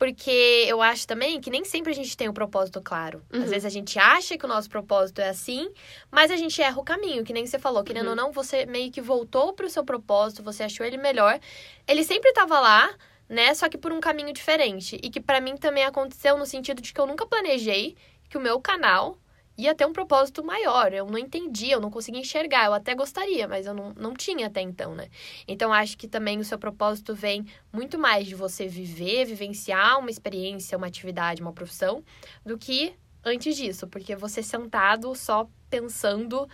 Porque 0.00 0.64
eu 0.66 0.80
acho 0.80 1.06
também 1.06 1.38
que 1.42 1.50
nem 1.50 1.62
sempre 1.62 1.92
a 1.92 1.94
gente 1.94 2.16
tem 2.16 2.26
um 2.26 2.32
propósito 2.32 2.80
claro. 2.80 3.22
Uhum. 3.30 3.42
Às 3.42 3.50
vezes 3.50 3.66
a 3.66 3.68
gente 3.68 3.98
acha 3.98 4.38
que 4.38 4.46
o 4.46 4.48
nosso 4.48 4.70
propósito 4.70 5.20
é 5.20 5.28
assim, 5.28 5.70
mas 6.10 6.30
a 6.30 6.36
gente 6.36 6.60
erra 6.62 6.80
o 6.80 6.82
caminho, 6.82 7.22
que 7.22 7.34
nem 7.34 7.46
você 7.46 7.58
falou. 7.58 7.84
Querendo 7.84 8.06
Uhum. 8.06 8.10
ou 8.12 8.16
não, 8.16 8.32
você 8.32 8.64
meio 8.64 8.90
que 8.90 9.02
voltou 9.02 9.52
pro 9.52 9.68
seu 9.68 9.84
propósito, 9.84 10.42
você 10.42 10.62
achou 10.62 10.86
ele 10.86 10.96
melhor. 10.96 11.38
Ele 11.86 12.02
sempre 12.02 12.32
tava 12.32 12.58
lá, 12.58 12.90
né? 13.28 13.52
Só 13.52 13.68
que 13.68 13.76
por 13.76 13.92
um 13.92 14.00
caminho 14.00 14.32
diferente. 14.32 14.98
E 15.02 15.10
que 15.10 15.20
pra 15.20 15.38
mim 15.38 15.54
também 15.58 15.84
aconteceu 15.84 16.38
no 16.38 16.46
sentido 16.46 16.80
de 16.80 16.94
que 16.94 17.00
eu 17.00 17.06
nunca 17.06 17.26
planejei 17.26 17.94
que 18.30 18.38
o 18.38 18.40
meu 18.40 18.58
canal 18.58 19.18
ia 19.64 19.74
ter 19.74 19.86
um 19.86 19.92
propósito 19.92 20.44
maior. 20.44 20.92
Eu 20.92 21.06
não 21.06 21.18
entendi, 21.18 21.70
eu 21.70 21.80
não 21.80 21.90
conseguia 21.90 22.20
enxergar. 22.20 22.66
Eu 22.66 22.74
até 22.74 22.94
gostaria, 22.94 23.46
mas 23.48 23.66
eu 23.66 23.74
não, 23.74 23.92
não 23.96 24.14
tinha 24.14 24.46
até 24.46 24.60
então, 24.60 24.94
né? 24.94 25.08
Então, 25.46 25.72
acho 25.72 25.96
que 25.98 26.08
também 26.08 26.38
o 26.38 26.44
seu 26.44 26.58
propósito 26.58 27.14
vem 27.14 27.44
muito 27.72 27.98
mais 27.98 28.26
de 28.26 28.34
você 28.34 28.66
viver, 28.66 29.24
vivenciar 29.24 29.98
uma 29.98 30.10
experiência, 30.10 30.76
uma 30.78 30.86
atividade, 30.86 31.42
uma 31.42 31.52
profissão, 31.52 32.02
do 32.44 32.56
que 32.58 32.94
antes 33.24 33.56
disso. 33.56 33.86
Porque 33.86 34.16
você 34.16 34.42
sentado 34.42 35.14
só 35.14 35.48
pensando, 35.68 36.48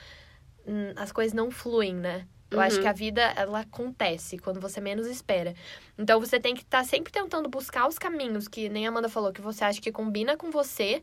hum, 0.66 0.92
as 0.97 1.12
coisas 1.12 1.33
não 1.33 1.51
fluem, 1.51 1.95
né? 1.95 2.27
Eu 2.51 2.61
acho 2.61 2.77
Uhum. 2.77 2.83
que 2.83 2.87
a 2.88 2.92
vida, 2.92 3.23
ela 3.37 3.61
acontece 3.61 4.38
quando 4.38 4.61
você 4.61 4.81
menos 4.81 5.07
espera. 5.09 5.53
Então, 5.99 6.21
você 6.21 6.38
tem 6.38 6.55
que 6.55 6.62
estar 6.62 6.85
sempre 6.85 7.12
tentando 7.12 7.49
buscar 7.49 7.88
os 7.88 7.99
caminhos 7.99 8.47
que 8.47 8.69
nem 8.69 8.87
a 8.87 8.88
Amanda 8.90 9.09
falou, 9.09 9.33
que 9.33 9.40
você 9.40 9.64
acha 9.64 9.81
que 9.81 9.90
combina 9.90 10.37
com 10.37 10.51
você. 10.51 11.03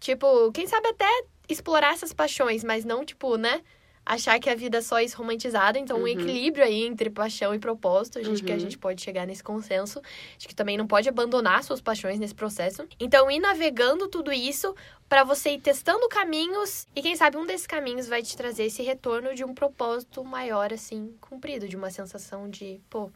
Tipo, 0.00 0.50
quem 0.52 0.66
sabe 0.66 0.88
até 0.88 1.08
explorar 1.48 1.92
essas 1.92 2.12
paixões, 2.12 2.64
mas 2.64 2.84
não, 2.84 3.04
tipo, 3.04 3.36
né? 3.36 3.60
Achar 4.06 4.40
que 4.40 4.48
a 4.48 4.54
vida 4.54 4.78
é 4.78 4.80
só 4.80 4.98
isso 4.98 5.16
romantizada. 5.18 5.78
Então, 5.78 5.98
um 5.98 6.00
Uhum. 6.00 6.06
equilíbrio 6.06 6.64
aí 6.64 6.84
entre 6.84 7.10
paixão 7.10 7.54
e 7.54 7.58
propósito. 7.58 8.18
A 8.18 8.22
gente 8.22 8.42
que 8.42 8.50
a 8.50 8.54
Uhum. 8.54 8.60
gente 8.60 8.78
pode 8.78 9.02
chegar 9.02 9.26
nesse 9.26 9.42
consenso. 9.44 10.00
Acho 10.36 10.48
que 10.48 10.54
também 10.54 10.78
não 10.78 10.86
pode 10.86 11.08
abandonar 11.08 11.62
suas 11.62 11.80
paixões 11.82 12.18
nesse 12.18 12.34
processo. 12.34 12.88
Então, 12.98 13.30
ir 13.30 13.38
navegando 13.38 14.08
tudo 14.08 14.32
isso 14.32 14.74
para 15.08 15.22
você 15.22 15.50
ir 15.50 15.60
testando 15.60 16.08
caminhos. 16.08 16.88
E 16.96 17.02
quem 17.02 17.14
sabe 17.14 17.36
um 17.36 17.44
desses 17.44 17.66
caminhos 17.66 18.08
vai 18.08 18.22
te 18.22 18.34
trazer 18.36 18.64
esse 18.64 18.82
retorno 18.82 19.34
de 19.34 19.44
um 19.44 19.54
propósito 19.54 20.24
maior, 20.24 20.72
assim, 20.72 21.14
cumprido. 21.20 21.68
De 21.68 21.76
uma 21.76 21.90
sensação 21.90 22.48
de, 22.48 22.80
pô, 22.88 23.10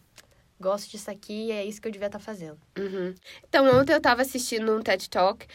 gosto 0.60 0.90
disso 0.90 1.10
aqui 1.10 1.46
e 1.46 1.52
é 1.52 1.64
isso 1.64 1.80
que 1.80 1.88
eu 1.88 1.92
devia 1.92 2.06
estar 2.06 2.18
fazendo. 2.18 2.58
Uhum. 2.78 3.14
Então, 3.48 3.66
ontem 3.78 3.92
eu 3.92 4.00
tava 4.00 4.22
assistindo 4.22 4.74
um 4.74 4.80
TED 4.80 5.08
Talk 5.10 5.46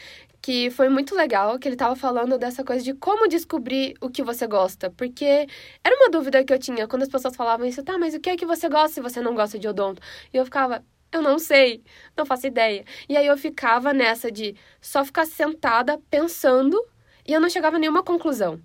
que 0.41 0.69
foi 0.69 0.89
muito 0.89 1.15
legal, 1.15 1.59
que 1.59 1.67
ele 1.67 1.75
tava 1.75 1.95
falando 1.95 2.37
dessa 2.37 2.63
coisa 2.63 2.83
de 2.83 2.93
como 2.93 3.27
descobrir 3.27 3.95
o 4.01 4.09
que 4.09 4.23
você 4.23 4.47
gosta. 4.47 4.89
Porque 4.89 5.47
era 5.83 5.95
uma 5.95 6.09
dúvida 6.09 6.43
que 6.43 6.53
eu 6.53 6.59
tinha 6.59 6.87
quando 6.87 7.03
as 7.03 7.09
pessoas 7.09 7.35
falavam 7.35 7.65
isso, 7.65 7.83
tá, 7.83 7.97
mas 7.97 8.13
o 8.13 8.19
que 8.19 8.29
é 8.29 8.37
que 8.37 8.45
você 8.45 8.69
gosta 8.69 8.89
se 8.89 9.01
você 9.01 9.21
não 9.21 9.35
gosta 9.35 9.59
de 9.59 9.67
odonto? 9.67 10.01
E 10.33 10.37
eu 10.37 10.45
ficava, 10.45 10.83
eu 11.11 11.21
não 11.21 11.37
sei, 11.39 11.83
não 12.15 12.25
faço 12.25 12.47
ideia. 12.47 12.85
E 13.07 13.17
aí 13.17 13.27
eu 13.27 13.37
ficava 13.37 13.93
nessa 13.93 14.31
de 14.31 14.55
só 14.81 15.03
ficar 15.03 15.25
sentada 15.25 15.99
pensando 16.09 16.81
e 17.27 17.33
eu 17.33 17.41
não 17.41 17.49
chegava 17.49 17.75
a 17.75 17.79
nenhuma 17.79 18.03
conclusão. 18.03 18.61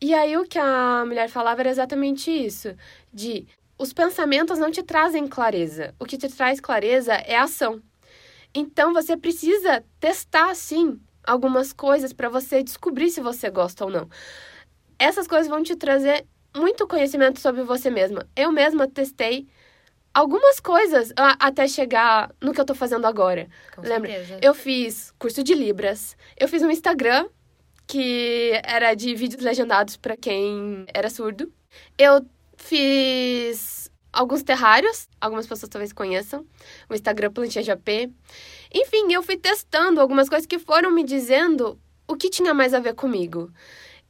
E 0.00 0.12
aí 0.14 0.36
o 0.36 0.44
que 0.44 0.58
a 0.58 1.04
mulher 1.06 1.28
falava 1.28 1.62
era 1.62 1.70
exatamente 1.70 2.30
isso, 2.30 2.74
de 3.12 3.46
os 3.78 3.92
pensamentos 3.92 4.58
não 4.58 4.70
te 4.70 4.82
trazem 4.82 5.26
clareza. 5.26 5.94
O 5.98 6.04
que 6.04 6.16
te 6.16 6.28
traz 6.28 6.60
clareza 6.60 7.14
é 7.14 7.36
a 7.36 7.44
ação. 7.44 7.82
Então 8.54 8.92
você 8.92 9.16
precisa 9.16 9.84
testar 9.98 10.54
sim 10.54 11.00
algumas 11.26 11.72
coisas 11.72 12.12
para 12.12 12.28
você 12.28 12.62
descobrir 12.62 13.10
se 13.10 13.20
você 13.20 13.50
gosta 13.50 13.84
ou 13.84 13.90
não. 13.90 14.08
Essas 14.98 15.26
coisas 15.26 15.48
vão 15.48 15.62
te 15.62 15.74
trazer 15.74 16.24
muito 16.56 16.86
conhecimento 16.86 17.40
sobre 17.40 17.62
você 17.62 17.90
mesma. 17.90 18.28
Eu 18.36 18.52
mesma 18.52 18.86
testei 18.86 19.48
algumas 20.12 20.60
coisas 20.60 21.12
até 21.16 21.66
chegar 21.66 22.32
no 22.40 22.52
que 22.52 22.60
eu 22.60 22.64
tô 22.64 22.74
fazendo 22.74 23.06
agora. 23.06 23.48
Com 23.74 23.82
Lembra? 23.82 24.12
certeza. 24.12 24.38
Eu 24.40 24.54
fiz 24.54 25.12
curso 25.18 25.42
de 25.42 25.54
Libras, 25.54 26.16
eu 26.38 26.46
fiz 26.46 26.62
um 26.62 26.70
Instagram 26.70 27.28
que 27.86 28.52
era 28.64 28.94
de 28.94 29.14
vídeos 29.14 29.42
legendados 29.42 29.96
para 29.96 30.16
quem 30.16 30.86
era 30.94 31.10
surdo. 31.10 31.52
Eu 31.98 32.24
fiz 32.56 33.90
alguns 34.12 34.42
terrários, 34.42 35.08
algumas 35.20 35.46
pessoas 35.46 35.68
talvez 35.68 35.92
conheçam, 35.92 36.46
o 36.88 36.94
Instagram 36.94 37.32
Plantinha 37.32 37.64
JP. 37.64 38.12
Enfim, 38.72 39.12
eu 39.12 39.22
fui 39.22 39.36
testando 39.36 40.00
algumas 40.00 40.28
coisas 40.28 40.46
que 40.46 40.58
foram 40.58 40.90
me 40.90 41.02
dizendo 41.02 41.78
o 42.06 42.16
que 42.16 42.30
tinha 42.30 42.54
mais 42.54 42.72
a 42.74 42.80
ver 42.80 42.94
comigo. 42.94 43.50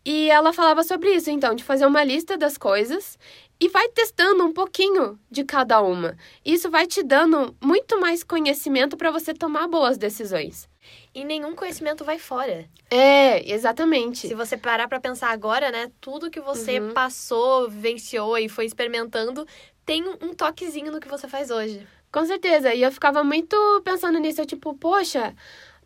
E 0.04 0.28
ela 0.30 0.52
falava 0.52 0.82
sobre 0.82 1.14
isso, 1.14 1.30
então, 1.30 1.54
de 1.54 1.64
fazer 1.64 1.86
uma 1.86 2.04
lista 2.04 2.36
das 2.36 2.58
coisas 2.58 3.18
e 3.58 3.68
vai 3.68 3.88
testando 3.88 4.44
um 4.44 4.52
pouquinho 4.52 5.18
de 5.30 5.44
cada 5.44 5.80
uma. 5.80 6.16
Isso 6.44 6.70
vai 6.70 6.86
te 6.86 7.02
dando 7.02 7.56
muito 7.62 7.98
mais 7.98 8.22
conhecimento 8.22 8.96
para 8.98 9.10
você 9.10 9.32
tomar 9.32 9.66
boas 9.66 9.96
decisões. 9.96 10.68
E 11.14 11.24
nenhum 11.24 11.54
conhecimento 11.54 12.04
vai 12.04 12.18
fora. 12.18 12.64
É, 12.90 13.48
exatamente. 13.52 14.26
Se 14.26 14.34
você 14.34 14.56
parar 14.56 14.88
pra 14.88 14.98
pensar 14.98 15.30
agora, 15.30 15.70
né, 15.70 15.90
tudo 16.00 16.30
que 16.30 16.40
você 16.40 16.80
Uhum. 16.80 16.92
passou, 16.92 17.68
vivenciou 17.70 18.36
e 18.36 18.48
foi 18.48 18.64
experimentando 18.66 19.46
tem 19.86 20.02
um 20.08 20.14
um 20.22 20.34
toquezinho 20.34 20.90
no 20.90 20.98
que 20.98 21.08
você 21.08 21.28
faz 21.28 21.50
hoje. 21.50 21.86
Com 22.10 22.24
certeza. 22.24 22.72
E 22.74 22.82
eu 22.82 22.90
ficava 22.90 23.22
muito 23.22 23.56
pensando 23.84 24.18
nisso. 24.18 24.40
Eu, 24.40 24.46
tipo, 24.46 24.74
poxa, 24.74 25.34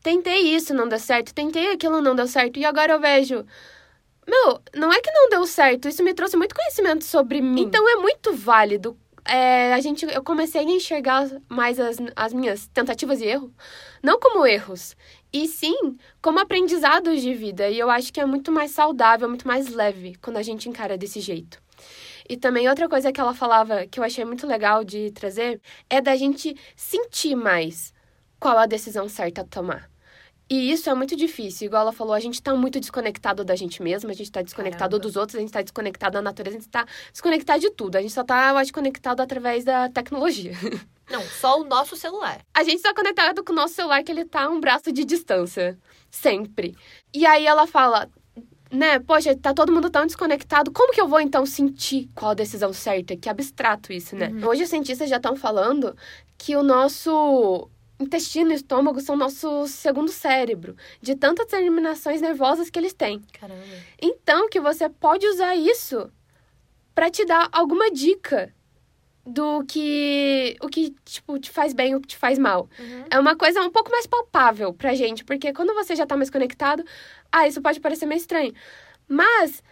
tentei 0.03 0.41
isso, 0.55 0.73
não 0.73 0.89
deu 0.89 0.99
certo. 0.99 1.35
Tentei 1.35 1.73
aquilo, 1.73 2.01
não 2.01 2.15
deu 2.15 2.27
certo. 2.29 2.59
E 2.59 2.65
agora 2.65 2.93
eu 2.93 3.01
vejo. 3.01 3.45
Meu, 4.27 4.61
não 4.75 4.93
é 4.93 5.01
que 5.01 5.11
não 5.11 5.29
deu 5.31 5.47
certo. 5.47 5.89
Isso 5.89 6.05
me 6.05 6.13
trouxe 6.15 6.37
muito 6.37 6.55
conhecimento 6.55 7.05
sobre 7.05 7.41
mim. 7.41 7.63
Então 7.63 7.89
é 7.89 7.97
muito 7.97 8.35
válido. 8.35 8.97
É, 9.25 9.75
a 9.75 9.81
gente, 9.81 10.07
eu 10.07 10.23
comecei 10.23 10.61
a 10.61 10.65
enxergar 10.65 11.29
mais 11.49 11.79
as, 11.79 11.99
as 12.17 12.33
minhas 12.33 12.67
tentativas 12.69 13.21
e 13.21 13.27
erros, 13.27 13.51
não 14.03 14.19
como 14.19 14.47
erros, 14.47 14.97
e 15.33 15.47
sim 15.47 15.97
como 16.23 16.39
aprendizados 16.39 17.21
de 17.21 17.35
vida. 17.35 17.69
E 17.69 17.79
eu 17.79 17.91
acho 17.91 18.13
que 18.13 18.21
é 18.21 18.27
muito 18.27 18.51
mais 18.53 18.71
saudável, 18.71 19.29
muito 19.29 19.47
mais 19.47 19.69
leve 19.69 20.17
quando 20.21 20.37
a 20.37 20.43
gente 20.43 20.69
encara 20.69 20.97
desse 20.97 21.21
jeito. 21.21 21.61
E 22.29 22.37
também 22.37 22.69
outra 22.69 22.89
coisa 22.89 23.11
que 23.13 23.21
ela 23.21 23.35
falava 23.35 23.87
que 23.87 23.99
eu 23.99 24.05
achei 24.05 24.25
muito 24.25 24.47
legal 24.47 24.85
de 24.85 25.11
trazer 25.13 25.61
é 25.89 26.01
da 26.01 26.15
gente 26.15 26.55
sentir 26.77 27.35
mais 27.35 27.93
qual 28.39 28.59
a 28.59 28.67
decisão 28.67 29.09
certa 29.09 29.41
a 29.41 29.45
tomar. 29.45 29.91
E 30.51 30.73
isso 30.73 30.89
é 30.89 30.95
muito 30.95 31.15
difícil. 31.15 31.67
Igual 31.67 31.83
ela 31.83 31.93
falou, 31.93 32.15
a 32.15 32.21
gente 32.21 32.43
tá 32.43 32.55
muito 32.55 32.81
desconectado 32.81 33.45
da 33.45 33.55
gente 33.55 33.83
mesma, 33.83 34.11
a 34.11 34.15
gente 34.15 34.33
tá 34.33 34.41
desconectado 34.41 34.93
Caramba. 34.93 34.99
dos 34.99 35.17
outros, 35.17 35.37
a 35.37 35.41
gente 35.41 35.53
tá 35.53 35.61
desconectado 35.61 36.15
da 36.15 36.23
natureza, 36.23 36.57
a 36.57 36.61
gente 36.61 36.71
tá 36.71 36.87
desconectado 37.13 37.61
de 37.61 37.71
tudo. 37.71 37.97
A 37.97 38.01
gente 38.01 38.15
só 38.15 38.25
tá, 38.25 38.51
eu 38.51 38.57
acho, 38.57 38.73
conectado 38.73 39.21
através 39.21 39.65
da 39.65 39.91
tecnologia. 39.91 40.53
Não, 41.11 41.23
só 41.23 41.61
o 41.61 41.65
nosso 41.65 41.97
celular. 41.97 42.41
A 42.55 42.63
gente 42.63 42.83
tá 42.83 42.95
conectado 42.95 43.45
com 43.45 43.53
o 43.53 43.57
nosso 43.57 43.75
celular, 43.75 44.03
que 44.03 44.13
ele 44.13 44.25
tá 44.25 44.45
a 44.45 44.49
um 44.49 44.61
braço 44.61 44.91
de 44.91 45.05
distância. 45.05 45.79
Sempre. 46.11 46.77
E 47.13 47.27
aí 47.27 47.47
ela 47.47 47.67
fala, 47.67 48.09
né, 48.71 48.99
poxa, 48.99 49.37
tá 49.37 49.53
todo 49.55 49.73
mundo 49.73 49.91
tão 49.91 50.07
desconectado, 50.07 50.71
como 50.71 50.93
que 50.93 51.01
eu 51.01 51.09
vou 51.09 51.21
então 51.21 51.45
sentir 51.47 52.11
qual 52.15 52.33
a 52.33 52.35
decisão 52.35 52.73
certa? 52.73 53.17
Que 53.17 53.29
abstrato 53.29 53.93
isso, 53.93 54.15
né? 54.17 54.31
Hoje 54.47 54.63
os 54.63 54.71
cientistas 54.71 55.09
já 55.09 55.17
estão 55.17 55.37
falando 55.37 55.97
que 56.37 56.57
o 56.57 56.63
nosso 56.63 57.69
intestino 57.99 58.53
e 58.53 58.55
estômago 58.55 59.01
são 59.01 59.17
nosso 59.17 59.67
segundo 59.67 60.11
cérebro, 60.11 60.77
de 61.01 61.15
tantas 61.15 61.47
terminações 61.47 62.21
nervosas 62.21 62.71
que 62.71 62.79
eles 62.79 62.93
têm. 62.93 63.21
Caramba. 63.33 63.63
Então, 64.01 64.49
que 64.49 64.61
você 64.61 64.89
pode 64.89 65.27
usar 65.27 65.57
isso 65.57 66.11
para 66.95 67.11
te 67.11 67.25
dar 67.25 67.49
alguma 67.53 67.91
dica 67.91 68.55
do 69.29 69.63
que 69.65 70.57
o 70.63 70.69
que 70.69 70.95
tipo 71.05 71.39
te 71.39 71.51
faz 71.51 71.75
bem, 71.75 71.95
o 71.95 72.01
que 72.01 72.09
te 72.09 72.17
faz 72.17 72.39
mal. 72.39 72.69
Uhum. 72.79 73.05
É 73.11 73.19
uma 73.19 73.37
coisa 73.37 73.61
um 73.61 73.71
pouco 73.71 73.91
mais 73.91 74.07
palpável 74.07 74.73
pra 74.73 74.95
gente, 74.95 75.25
porque 75.25 75.53
quando 75.53 75.75
você 75.75 75.95
já 75.95 76.07
tá 76.07 76.17
mais 76.17 76.31
conectado, 76.31 76.83
ah, 77.31 77.47
isso 77.47 77.61
pode 77.61 77.79
parecer 77.79 78.07
meio 78.07 78.19
estranho. 78.19 78.55
Mas 79.07 79.63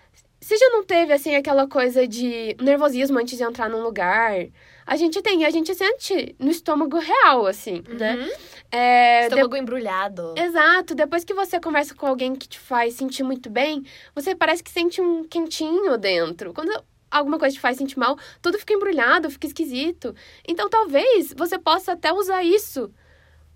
você 0.41 0.57
já 0.57 0.69
não 0.71 0.85
teve 0.85 1.13
assim 1.13 1.35
aquela 1.35 1.67
coisa 1.67 2.07
de 2.07 2.55
nervosismo 2.61 3.19
antes 3.19 3.39
de 3.39 3.45
entrar 3.45 3.69
num 3.69 3.83
lugar? 3.83 4.47
A 4.87 4.95
gente 4.97 5.21
tem, 5.21 5.45
a 5.45 5.51
gente 5.51 5.75
sente 5.75 6.37
no 6.39 6.49
estômago 6.51 6.97
real 6.99 7.45
assim, 7.47 7.83
né? 7.89 8.15
Uhum. 8.17 8.31
É, 8.71 9.21
de- 9.23 9.27
Estômago 9.35 9.57
embrulhado. 9.57 10.35
Exato, 10.37 10.95
depois 10.95 11.25
que 11.25 11.35
você 11.35 11.59
conversa 11.61 11.95
com 11.95 12.07
alguém 12.07 12.37
que 12.37 12.47
te 12.49 12.59
faz 12.59 12.95
sentir 12.95 13.25
muito 13.25 13.51
bem, 13.51 13.85
você 14.15 14.35
parece 14.35 14.63
que 14.63 14.71
sente 14.71 15.01
um 15.01 15.25
quentinho 15.25 15.99
dentro. 15.99 16.53
Quando 16.55 16.71
alguma 17.11 17.39
coisa 17.39 17.55
te 17.55 17.61
faz 17.61 17.77
sentir 17.79 17.99
mal, 17.99 18.17
tudo 18.41 18.59
fica 18.59 18.75
embrulhado, 18.75 19.29
fica 19.31 19.47
esquisito. 19.49 20.15
Então 20.47 20.69
talvez 20.71 21.35
você 21.37 21.59
possa 21.59 21.93
até 21.93 22.13
usar 22.13 22.43
isso 22.45 22.93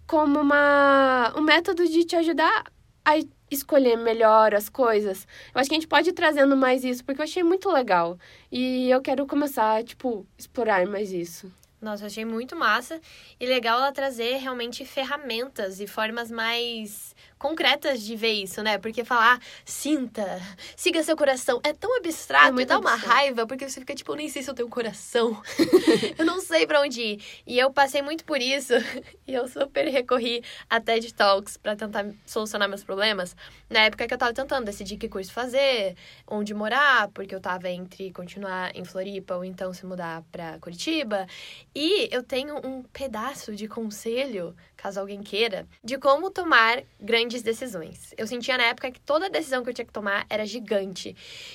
como 0.06 0.40
uma, 0.40 1.32
um 1.36 1.42
método 1.42 1.86
de 1.86 2.04
te 2.04 2.16
ajudar 2.16 2.64
a 3.04 3.12
escolher 3.50 3.96
melhor 3.96 4.54
as 4.54 4.68
coisas. 4.68 5.26
Eu 5.54 5.60
acho 5.60 5.68
que 5.68 5.74
a 5.74 5.78
gente 5.78 5.88
pode 5.88 6.10
ir 6.10 6.12
trazendo 6.12 6.56
mais 6.56 6.84
isso, 6.84 7.04
porque 7.04 7.20
eu 7.20 7.24
achei 7.24 7.42
muito 7.42 7.70
legal. 7.70 8.18
E 8.50 8.88
eu 8.90 9.00
quero 9.00 9.26
começar, 9.26 9.82
tipo, 9.84 10.26
explorar 10.38 10.86
mais 10.86 11.12
isso. 11.12 11.52
Nossa, 11.80 12.02
eu 12.02 12.08
achei 12.08 12.24
muito 12.24 12.54
massa. 12.54 13.00
E 13.38 13.46
legal 13.46 13.78
ela 13.78 13.90
trazer 13.90 14.36
realmente 14.36 14.84
ferramentas 14.84 15.80
e 15.80 15.86
formas 15.86 16.30
mais 16.30 17.14
concretas 17.40 18.02
de 18.02 18.14
ver 18.14 18.32
isso, 18.32 18.62
né? 18.62 18.76
Porque 18.76 19.02
falar, 19.02 19.40
sinta, 19.64 20.40
siga 20.76 21.02
seu 21.02 21.16
coração, 21.16 21.58
é 21.64 21.72
tão 21.72 21.96
abstrato 21.96 22.60
É 22.60 22.62
e 22.62 22.66
dá 22.66 22.78
uma 22.78 22.94
raiva, 22.94 23.46
porque 23.46 23.66
você 23.68 23.80
fica 23.80 23.94
tipo, 23.94 24.12
eu 24.12 24.16
nem 24.16 24.28
sei 24.28 24.42
se 24.42 24.50
eu 24.50 24.54
tenho 24.54 24.68
um 24.68 24.70
coração. 24.70 25.42
eu 26.18 26.26
não 26.26 26.38
sei 26.38 26.66
pra 26.66 26.82
onde 26.82 27.00
ir. 27.00 27.24
E 27.46 27.58
eu 27.58 27.72
passei 27.72 28.02
muito 28.02 28.24
por 28.24 28.40
isso. 28.40 28.74
E 29.26 29.34
eu 29.34 29.46
super 29.46 29.86
recorri 29.86 30.42
a 30.68 30.80
TED 30.80 31.14
Talks 31.14 31.56
pra 31.56 31.76
tentar 31.76 32.04
solucionar 32.26 32.68
meus 32.68 32.82
problemas. 32.82 33.36
Na 33.68 33.82
época 33.82 34.04
que 34.08 34.12
eu 34.12 34.18
tava 34.18 34.34
tentando 34.34 34.64
decidir 34.64 34.96
que 34.96 35.08
curso 35.08 35.32
fazer, 35.32 35.94
onde 36.26 36.52
morar, 36.52 37.06
porque 37.14 37.32
eu 37.32 37.40
tava 37.40 37.70
entre 37.70 38.10
continuar 38.10 38.74
em 38.74 38.84
Floripa 38.84 39.36
ou 39.36 39.44
então 39.44 39.72
se 39.72 39.86
mudar 39.86 40.24
pra 40.32 40.58
Curitiba. 40.58 41.28
E 41.72 42.08
eu 42.12 42.24
tenho 42.24 42.56
um 42.66 42.82
pedaço 42.82 43.54
de 43.54 43.68
conselho, 43.68 44.56
caso 44.80 44.98
alguém 44.98 45.22
queira, 45.22 45.68
de 45.84 45.98
como 45.98 46.30
tomar 46.30 46.82
grandes 46.98 47.42
decisões. 47.42 48.14
Eu 48.16 48.26
sentia 48.26 48.56
na 48.56 48.64
época 48.64 48.90
que 48.90 49.00
toda 49.00 49.28
decisão 49.28 49.62
que 49.62 49.70
eu 49.70 49.74
tinha 49.74 49.84
que 49.84 49.92
tomar 49.92 50.26
era 50.30 50.46
gigante. 50.46 51.14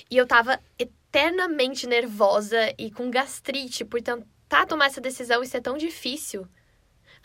E 0.09 0.15
eu 0.15 0.27
tava 0.27 0.59
eternamente 0.77 1.87
nervosa 1.87 2.73
e 2.77 2.91
com 2.91 3.09
gastrite 3.09 3.83
por 3.83 4.01
tentar 4.01 4.65
tomar 4.67 4.85
essa 4.85 5.01
decisão 5.01 5.41
e 5.41 5.47
ser 5.47 5.61
tão 5.61 5.75
difícil. 5.75 6.47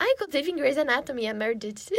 Ah, 0.02 0.06
inclusive 0.08 0.50
em 0.50 0.56
Grey's 0.56 0.78
Anatomy, 0.78 1.28
a 1.28 1.34
Meredith. 1.34 1.90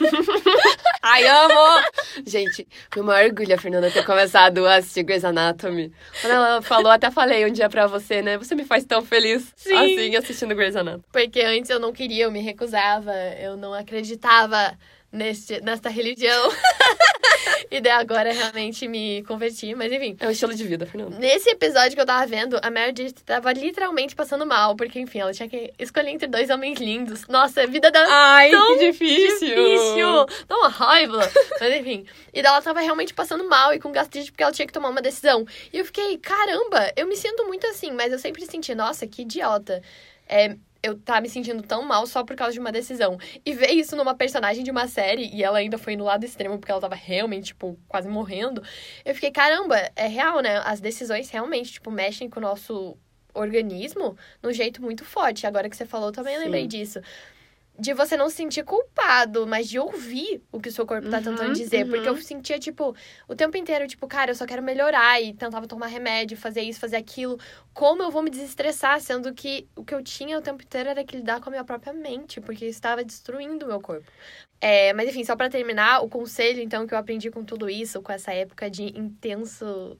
Ai, 1.02 1.26
amo! 1.28 1.84
Gente, 2.26 2.66
foi 2.90 3.02
um 3.02 3.04
maior 3.04 3.28
orgulho 3.28 3.54
a 3.54 3.58
Fernanda 3.58 3.90
ter 3.90 4.06
começado 4.06 4.66
a 4.66 4.76
assistir 4.76 5.02
Grey's 5.02 5.22
Anatomy. 5.22 5.92
Quando 6.22 6.32
ela 6.32 6.62
falou, 6.62 6.90
até 6.90 7.10
falei 7.10 7.44
um 7.44 7.52
dia 7.52 7.68
pra 7.68 7.86
você, 7.86 8.22
né? 8.22 8.38
Você 8.38 8.54
me 8.54 8.64
faz 8.64 8.86
tão 8.86 9.04
feliz 9.04 9.52
Sim. 9.54 9.74
assim 9.74 10.16
assistindo 10.16 10.54
Grey's 10.54 10.76
Anatomy. 10.76 11.04
Porque 11.12 11.42
antes 11.42 11.68
eu 11.68 11.78
não 11.78 11.92
queria, 11.92 12.24
eu 12.24 12.30
me 12.32 12.40
recusava, 12.40 13.12
eu 13.38 13.54
não 13.54 13.74
acreditava 13.74 14.74
neste, 15.12 15.60
nesta 15.60 15.88
religião. 15.90 16.50
e 17.70 17.80
daí 17.80 17.92
agora 17.92 18.32
realmente 18.32 18.88
me 18.88 19.22
converti, 19.24 19.74
mas 19.74 19.92
enfim. 19.92 20.16
É 20.18 20.26
um 20.26 20.30
estilo 20.30 20.54
de 20.54 20.64
vida, 20.64 20.86
Fernanda. 20.86 21.18
Nesse 21.18 21.50
episódio 21.50 21.94
que 21.94 22.00
eu 22.00 22.06
tava 22.06 22.26
vendo, 22.26 22.58
a 22.62 22.70
Meredith 22.70 23.22
tava 23.24 23.52
literalmente 23.52 24.14
passando 24.14 24.46
mal, 24.46 24.74
porque, 24.74 24.98
enfim, 24.98 25.20
ela 25.20 25.32
tinha 25.32 25.48
que 25.48 25.72
escolher 25.78 26.10
entre 26.10 26.26
dois 26.26 26.48
homens 26.50 26.80
lindos. 26.80 27.26
Nossa, 27.28 27.62
a 27.62 27.66
vida 27.66 27.90
da 27.90 28.04
Ai, 28.08 28.50
tão 28.50 28.78
que 28.78 28.90
difícil! 28.90 29.48
difícil! 29.48 30.26
Dá 30.48 30.56
uma 30.56 30.68
raiva! 30.68 31.30
Mas 31.60 31.76
enfim. 31.76 32.06
E 32.32 32.42
daí 32.42 32.50
ela 32.50 32.62
tava 32.62 32.80
realmente 32.80 33.12
passando 33.12 33.48
mal 33.48 33.74
e 33.74 33.78
com 33.78 33.92
gastrite 33.92 34.32
porque 34.32 34.42
ela 34.42 34.52
tinha 34.52 34.66
que 34.66 34.72
tomar 34.72 34.88
uma 34.88 35.02
decisão. 35.02 35.46
E 35.72 35.78
eu 35.78 35.84
fiquei, 35.84 36.16
caramba, 36.18 36.90
eu 36.96 37.06
me 37.06 37.16
sinto 37.16 37.44
muito 37.46 37.66
assim, 37.66 37.92
mas 37.92 38.10
eu 38.12 38.18
sempre 38.18 38.46
senti, 38.46 38.74
nossa, 38.74 39.06
que 39.06 39.22
idiota. 39.22 39.82
É, 40.28 40.56
eu 40.82 40.98
tá 40.98 41.20
me 41.20 41.28
sentindo 41.28 41.62
tão 41.62 41.82
mal 41.82 42.06
só 42.06 42.24
por 42.24 42.34
causa 42.34 42.52
de 42.52 42.60
uma 42.60 42.72
decisão. 42.72 43.18
E 43.44 43.52
ver 43.52 43.70
isso 43.70 43.94
numa 43.94 44.14
personagem 44.14 44.64
de 44.64 44.70
uma 44.70 44.88
série, 44.88 45.30
e 45.32 45.42
ela 45.42 45.58
ainda 45.58 45.78
foi 45.78 45.96
no 45.96 46.04
lado 46.04 46.24
extremo, 46.24 46.58
porque 46.58 46.72
ela 46.72 46.80
tava 46.80 46.94
realmente, 46.94 47.46
tipo, 47.46 47.78
quase 47.88 48.08
morrendo. 48.08 48.62
Eu 49.04 49.14
fiquei, 49.14 49.30
caramba, 49.30 49.76
é 49.94 50.06
real, 50.06 50.40
né? 50.40 50.60
As 50.64 50.80
decisões 50.80 51.30
realmente, 51.30 51.72
tipo, 51.72 51.90
mexem 51.90 52.28
com 52.28 52.40
o 52.40 52.42
nosso 52.42 52.96
organismo 53.34 54.16
no 54.42 54.52
jeito 54.52 54.82
muito 54.82 55.04
forte. 55.04 55.46
Agora 55.46 55.70
que 55.70 55.76
você 55.76 55.86
falou, 55.86 56.10
também 56.10 56.36
Sim. 56.36 56.44
lembrei 56.44 56.66
disso 56.66 57.00
de 57.78 57.94
você 57.94 58.16
não 58.16 58.28
se 58.28 58.36
sentir 58.36 58.64
culpado, 58.64 59.46
mas 59.46 59.68
de 59.68 59.78
ouvir 59.78 60.42
o 60.52 60.60
que 60.60 60.68
o 60.68 60.72
seu 60.72 60.86
corpo 60.86 61.08
tá 61.08 61.18
tentando 61.18 61.48
uhum, 61.48 61.52
dizer. 61.52 61.84
Uhum. 61.84 61.90
Porque 61.90 62.08
eu 62.08 62.16
sentia, 62.18 62.58
tipo, 62.58 62.94
o 63.26 63.34
tempo 63.34 63.56
inteiro, 63.56 63.86
tipo, 63.88 64.06
cara, 64.06 64.30
eu 64.30 64.34
só 64.34 64.46
quero 64.46 64.62
melhorar. 64.62 65.20
E 65.20 65.32
tentava 65.32 65.66
tomar 65.66 65.86
remédio, 65.86 66.36
fazer 66.36 66.60
isso, 66.62 66.78
fazer 66.78 66.96
aquilo. 66.96 67.38
Como 67.72 68.02
eu 68.02 68.10
vou 68.10 68.22
me 68.22 68.30
desestressar, 68.30 69.00
sendo 69.00 69.32
que 69.32 69.66
o 69.74 69.84
que 69.84 69.94
eu 69.94 70.02
tinha 70.02 70.38
o 70.38 70.42
tempo 70.42 70.62
inteiro 70.62 70.90
era 70.90 71.02
que 71.02 71.16
lidar 71.16 71.40
com 71.40 71.48
a 71.48 71.50
minha 71.50 71.64
própria 71.64 71.92
mente, 71.92 72.40
porque 72.40 72.66
estava 72.66 73.02
destruindo 73.02 73.64
o 73.64 73.68
meu 73.68 73.80
corpo. 73.80 74.10
É, 74.60 74.92
mas 74.92 75.08
enfim, 75.08 75.24
só 75.24 75.34
para 75.34 75.48
terminar, 75.48 76.04
o 76.04 76.08
conselho, 76.08 76.62
então, 76.62 76.86
que 76.86 76.94
eu 76.94 76.98
aprendi 76.98 77.30
com 77.30 77.42
tudo 77.42 77.68
isso, 77.68 78.00
com 78.02 78.12
essa 78.12 78.32
época 78.32 78.70
de 78.70 78.84
intenso 78.96 79.98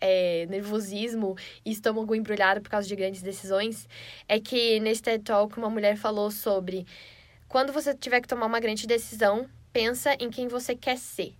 é, 0.00 0.46
nervosismo 0.46 1.36
e 1.64 1.70
estômago 1.70 2.14
embrulhado 2.14 2.60
por 2.60 2.68
causa 2.68 2.86
de 2.86 2.94
grandes 2.94 3.22
decisões, 3.22 3.88
é 4.28 4.38
que 4.38 4.78
nesse 4.80 5.02
TED 5.02 5.24
Talk 5.24 5.56
uma 5.56 5.70
mulher 5.70 5.96
falou 5.96 6.30
sobre 6.30 6.86
quando 7.54 7.72
você 7.72 7.94
tiver 7.94 8.20
que 8.20 8.26
tomar 8.26 8.46
uma 8.46 8.58
grande 8.58 8.84
decisão, 8.84 9.48
pensa 9.72 10.12
em 10.18 10.28
quem 10.28 10.48
você 10.48 10.74
quer 10.74 10.98
ser 10.98 11.36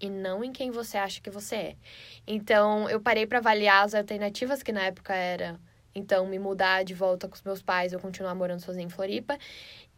e 0.00 0.08
não 0.08 0.44
em 0.44 0.52
quem 0.52 0.70
você 0.70 0.96
acha 0.96 1.20
que 1.20 1.30
você 1.30 1.56
é. 1.56 1.76
Então, 2.24 2.88
eu 2.88 3.00
parei 3.00 3.26
para 3.26 3.38
avaliar 3.38 3.84
as 3.84 3.92
alternativas 3.92 4.62
que 4.62 4.70
na 4.70 4.84
época 4.84 5.12
era 5.12 5.58
então 5.92 6.24
me 6.26 6.38
mudar 6.38 6.84
de 6.84 6.94
volta 6.94 7.26
com 7.26 7.34
os 7.34 7.42
meus 7.42 7.60
pais 7.60 7.92
ou 7.92 7.98
continuar 7.98 8.36
morando 8.36 8.60
sozinha 8.60 8.86
em 8.86 8.88
Floripa. 8.88 9.36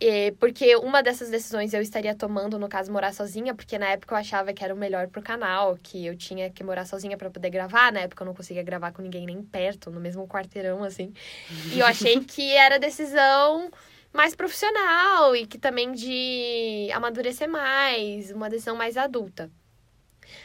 E, 0.00 0.32
porque 0.40 0.76
uma 0.76 1.02
dessas 1.02 1.28
decisões 1.28 1.74
eu 1.74 1.82
estaria 1.82 2.14
tomando, 2.14 2.58
no 2.58 2.66
caso, 2.66 2.90
morar 2.90 3.12
sozinha, 3.12 3.54
porque 3.54 3.78
na 3.78 3.90
época 3.90 4.14
eu 4.14 4.18
achava 4.18 4.54
que 4.54 4.64
era 4.64 4.74
o 4.74 4.78
melhor 4.78 5.08
pro 5.08 5.20
canal, 5.20 5.78
que 5.82 6.06
eu 6.06 6.16
tinha 6.16 6.48
que 6.48 6.64
morar 6.64 6.86
sozinha 6.86 7.18
para 7.18 7.28
poder 7.28 7.50
gravar. 7.50 7.92
Na 7.92 8.00
época 8.00 8.22
eu 8.22 8.26
não 8.26 8.34
conseguia 8.34 8.62
gravar 8.62 8.92
com 8.92 9.02
ninguém 9.02 9.26
nem 9.26 9.42
perto, 9.42 9.90
no 9.90 10.00
mesmo 10.00 10.26
quarteirão, 10.26 10.82
assim. 10.82 11.12
E 11.74 11.80
eu 11.80 11.84
achei 11.84 12.18
que 12.24 12.50
era 12.56 12.78
decisão 12.78 13.70
mais 14.12 14.34
profissional 14.34 15.34
e 15.36 15.46
que 15.46 15.58
também 15.58 15.92
de 15.92 16.88
amadurecer 16.92 17.48
mais, 17.48 18.30
uma 18.30 18.50
decisão 18.50 18.76
mais 18.76 18.96
adulta. 18.96 19.50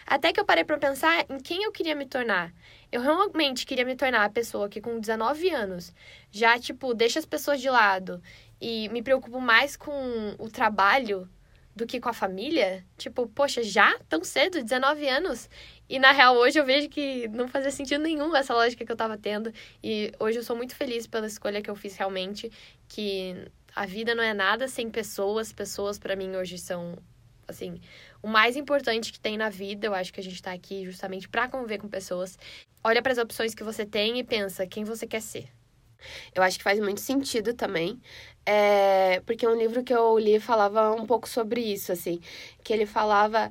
Até 0.06 0.32
que 0.34 0.40
eu 0.40 0.46
parei 0.46 0.64
para 0.64 0.78
pensar 0.78 1.26
em 1.30 1.40
quem 1.40 1.64
eu 1.64 1.72
queria 1.72 1.96
me 1.96 2.06
tornar. 2.06 2.54
Eu 2.92 3.02
realmente 3.02 3.66
queria 3.66 3.86
me 3.86 3.96
tornar 3.96 4.24
a 4.24 4.30
pessoa 4.30 4.70
que 4.70 4.82
com 4.82 5.00
19 5.00 5.50
anos 5.50 5.94
já, 6.32 6.58
tipo, 6.60 6.94
deixa 6.94 7.20
as 7.20 7.26
pessoas 7.26 7.60
de 7.62 7.70
lado 7.70 8.22
e 8.60 8.90
me 8.90 9.02
preocupo 9.02 9.40
mais 9.40 9.76
com 9.76 10.36
o 10.40 10.50
trabalho 10.50 11.30
do 11.76 11.86
que 11.86 12.00
com 12.00 12.08
a 12.08 12.14
família. 12.14 12.86
Tipo, 12.98 13.28
poxa, 13.28 13.62
já 13.62 14.00
tão 14.08 14.24
cedo, 14.24 14.64
19 14.64 15.08
anos. 15.10 15.50
E 15.90 16.00
na 16.00 16.12
real, 16.12 16.36
hoje 16.36 16.58
eu 16.58 16.66
vejo 16.66 16.88
que 16.88 17.28
não 17.28 17.48
fazia 17.48 17.70
sentido 17.70 18.02
nenhum 18.02 18.34
essa 18.36 18.54
lógica 18.54 18.86
que 18.86 18.92
eu 18.92 18.96
tava 18.96 19.18
tendo. 19.18 19.52
E 19.84 20.12
hoje 20.20 20.40
eu 20.40 20.44
sou 20.44 20.56
muito 20.56 20.74
feliz 20.74 21.06
pela 21.06 21.28
escolha 21.28 21.62
que 21.62 21.70
eu 21.70 21.76
fiz 21.76 21.98
realmente. 21.98 22.50
Que 22.88 23.48
a 23.76 23.86
vida 23.86 24.16
não 24.16 24.24
é 24.24 24.34
nada 24.34 24.68
sem 24.68 24.90
pessoas. 24.90 25.52
Pessoas, 25.52 25.98
para 25.98 26.16
mim, 26.16 26.36
hoje 26.36 26.58
são, 26.58 26.98
assim, 27.48 27.80
o 28.22 28.28
mais 28.28 28.56
importante 28.56 29.12
que 29.12 29.20
tem 29.20 29.38
na 29.38 29.50
vida. 29.50 29.88
Eu 29.88 29.94
acho 29.94 30.14
que 30.14 30.20
a 30.20 30.24
gente 30.24 30.42
tá 30.42 30.52
aqui 30.52 30.86
justamente 30.86 31.28
para 31.28 31.48
conviver 31.48 31.80
com 31.80 31.88
pessoas. 31.88 32.38
Olha 32.84 33.02
para 33.02 33.12
as 33.12 33.18
opções 33.18 33.54
que 33.54 33.64
você 33.64 33.86
tem 33.86 34.20
e 34.20 34.24
pensa 34.24 34.68
quem 34.68 34.84
você 34.84 35.06
quer 35.06 35.22
ser. 35.22 35.48
Eu 36.34 36.44
acho 36.44 36.58
que 36.58 36.64
faz 36.64 36.80
muito 36.80 37.02
sentido 37.02 37.54
também. 37.54 38.00
É, 38.46 39.22
porque 39.26 39.48
um 39.48 39.56
livro 39.56 39.84
que 39.84 39.94
eu 39.94 40.18
li 40.20 40.40
falava 40.40 40.92
um 40.92 41.06
pouco 41.06 41.28
sobre 41.28 41.62
isso, 41.62 41.92
assim. 41.92 42.20
Que 42.64 42.74
ele 42.74 42.86
falava. 42.86 43.50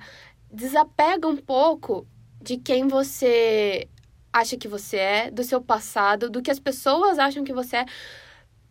Desapega 0.50 1.26
um 1.26 1.36
pouco 1.36 2.06
de 2.40 2.58
quem 2.58 2.86
você 2.86 3.88
acha 4.32 4.56
que 4.56 4.68
você 4.68 4.96
é, 4.96 5.30
do 5.30 5.44
seu 5.44 5.60
passado, 5.60 6.28
do 6.28 6.42
que 6.42 6.50
as 6.50 6.58
pessoas 6.58 7.18
acham 7.18 7.44
que 7.44 7.52
você 7.52 7.76
é, 7.78 7.86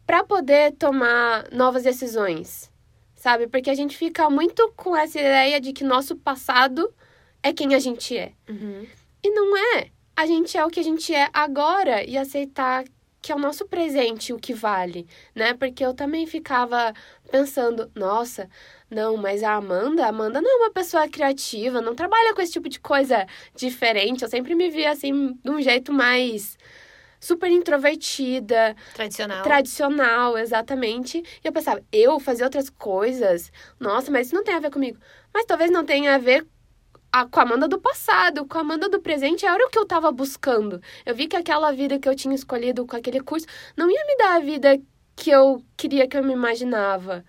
para 0.06 0.24
poder 0.24 0.74
tomar 0.74 1.48
novas 1.52 1.84
decisões, 1.84 2.72
sabe? 3.16 3.48
Porque 3.48 3.70
a 3.70 3.76
gente 3.76 3.98
fica 3.98 4.30
muito 4.30 4.72
com 4.76 4.96
essa 4.96 5.20
ideia 5.20 5.60
de 5.60 5.74
que 5.74 5.84
nosso 5.84 6.16
passado 6.16 6.94
é 7.42 7.54
quem 7.54 7.74
a 7.74 7.80
gente 7.80 8.18
é. 8.18 8.32
Uhum. 8.50 8.86
E 9.24 9.30
não 9.30 9.58
é. 9.78 9.88
A 10.16 10.26
gente 10.26 10.58
é 10.58 10.66
o 10.66 10.70
que 10.70 10.80
a 10.80 10.84
gente 10.84 11.14
é 11.14 11.30
agora 11.34 12.04
e 12.04 12.18
aceitar 12.18 12.84
que 13.24 13.32
é 13.32 13.36
o 13.36 13.40
nosso 13.40 13.66
presente 13.66 14.34
o 14.34 14.38
que 14.38 14.54
vale, 14.54 15.08
né? 15.34 15.54
Porque 15.54 15.84
eu 15.84 15.94
também 15.94 16.28
ficava 16.28 16.94
pensando, 17.32 17.90
nossa, 17.96 18.50
não, 18.92 19.16
mas 19.16 19.42
a 19.44 19.54
Amanda, 19.54 20.04
a 20.04 20.10
Amanda 20.10 20.42
não 20.42 20.52
é 20.52 20.66
uma 20.66 20.72
pessoa 20.72 21.08
criativa, 21.08 21.82
não 21.82 21.96
trabalha 21.96 22.34
com 22.36 22.42
esse 22.42 22.52
tipo 22.52 22.68
de 22.68 22.82
coisa 22.82 23.26
diferente. 23.56 24.24
Eu 24.24 24.30
sempre 24.30 24.54
me 24.54 24.70
via 24.70 24.92
assim 24.92 25.34
de 25.42 25.50
um 25.50 25.62
jeito 25.62 25.94
mais 25.94 26.58
super 27.24 27.50
introvertida. 27.50 28.76
Tradicional. 28.94 29.44
Tradicional, 29.44 30.38
exatamente. 30.38 31.18
E 31.18 31.48
eu 31.48 31.52
pensava, 31.52 31.82
eu 31.92 32.20
fazer 32.20 32.44
outras 32.44 32.70
coisas? 32.70 33.52
Nossa, 33.80 34.12
mas 34.12 34.28
isso 34.28 34.36
não 34.36 34.44
tem 34.44 34.56
a 34.56 34.60
ver 34.60 34.70
comigo. 34.70 35.00
Mas 35.34 35.46
talvez 35.46 35.72
não 35.72 35.86
tenha 35.86 36.16
a 36.16 36.18
ver 36.18 36.46
a, 37.12 37.26
com 37.26 37.40
a 37.40 37.44
Amanda 37.44 37.68
do 37.68 37.80
passado, 37.80 38.46
com 38.46 38.58
a 38.58 38.62
Amanda 38.62 38.90
do 38.90 39.00
presente, 39.00 39.46
era 39.46 39.66
o 39.66 39.70
que 39.70 39.80
eu 39.80 39.86
tava 39.86 40.12
buscando. 40.12 40.82
Eu 41.06 41.16
vi 41.16 41.28
que 41.28 41.36
aquela 41.36 41.72
vida 41.72 41.98
que 41.98 42.10
eu 42.10 42.16
tinha 42.16 42.36
escolhido 42.36 42.86
com 42.86 42.96
aquele 42.96 43.22
curso 43.22 43.48
não 43.78 43.90
ia 43.90 44.06
me 44.06 44.18
dar 44.18 44.36
a 44.36 44.40
vida 44.40 44.80
que 45.16 45.30
eu 45.30 45.64
queria 45.78 46.08
que 46.08 46.18
eu 46.18 46.24
me 46.24 46.34
imaginava. 46.34 47.24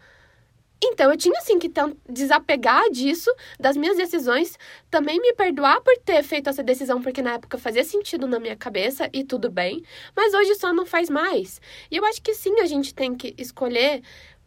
Então 0.87 1.11
eu 1.11 1.17
tinha 1.17 1.39
assim 1.39 1.59
que 1.59 1.71
desapegar 2.09 2.91
disso, 2.91 3.31
das 3.59 3.77
minhas 3.77 3.97
decisões, 3.97 4.59
também 4.91 5.21
me 5.21 5.33
perdoar 5.35 5.81
por 5.81 5.97
ter 5.99 6.23
feito 6.23 6.49
essa 6.49 6.63
decisão, 6.63 7.01
porque 7.01 7.23
na 7.23 7.35
época 7.35 7.59
fazia 7.59 7.85
sentido 7.85 8.27
na 8.27 8.39
minha 8.39 8.57
cabeça 8.57 9.09
e 9.13 9.25
tudo 9.25 9.51
bem, 9.51 9.83
mas 10.15 10.35
hoje 10.35 10.55
só 10.57 10.73
não 10.73 10.85
faz 10.87 11.09
mais. 11.09 11.61
E 11.91 11.97
eu 11.97 12.05
acho 12.05 12.21
que 12.23 12.35
sim, 12.35 12.61
a 12.61 12.67
gente 12.67 12.95
tem 12.95 13.15
que 13.15 13.35
escolher 13.39 14.03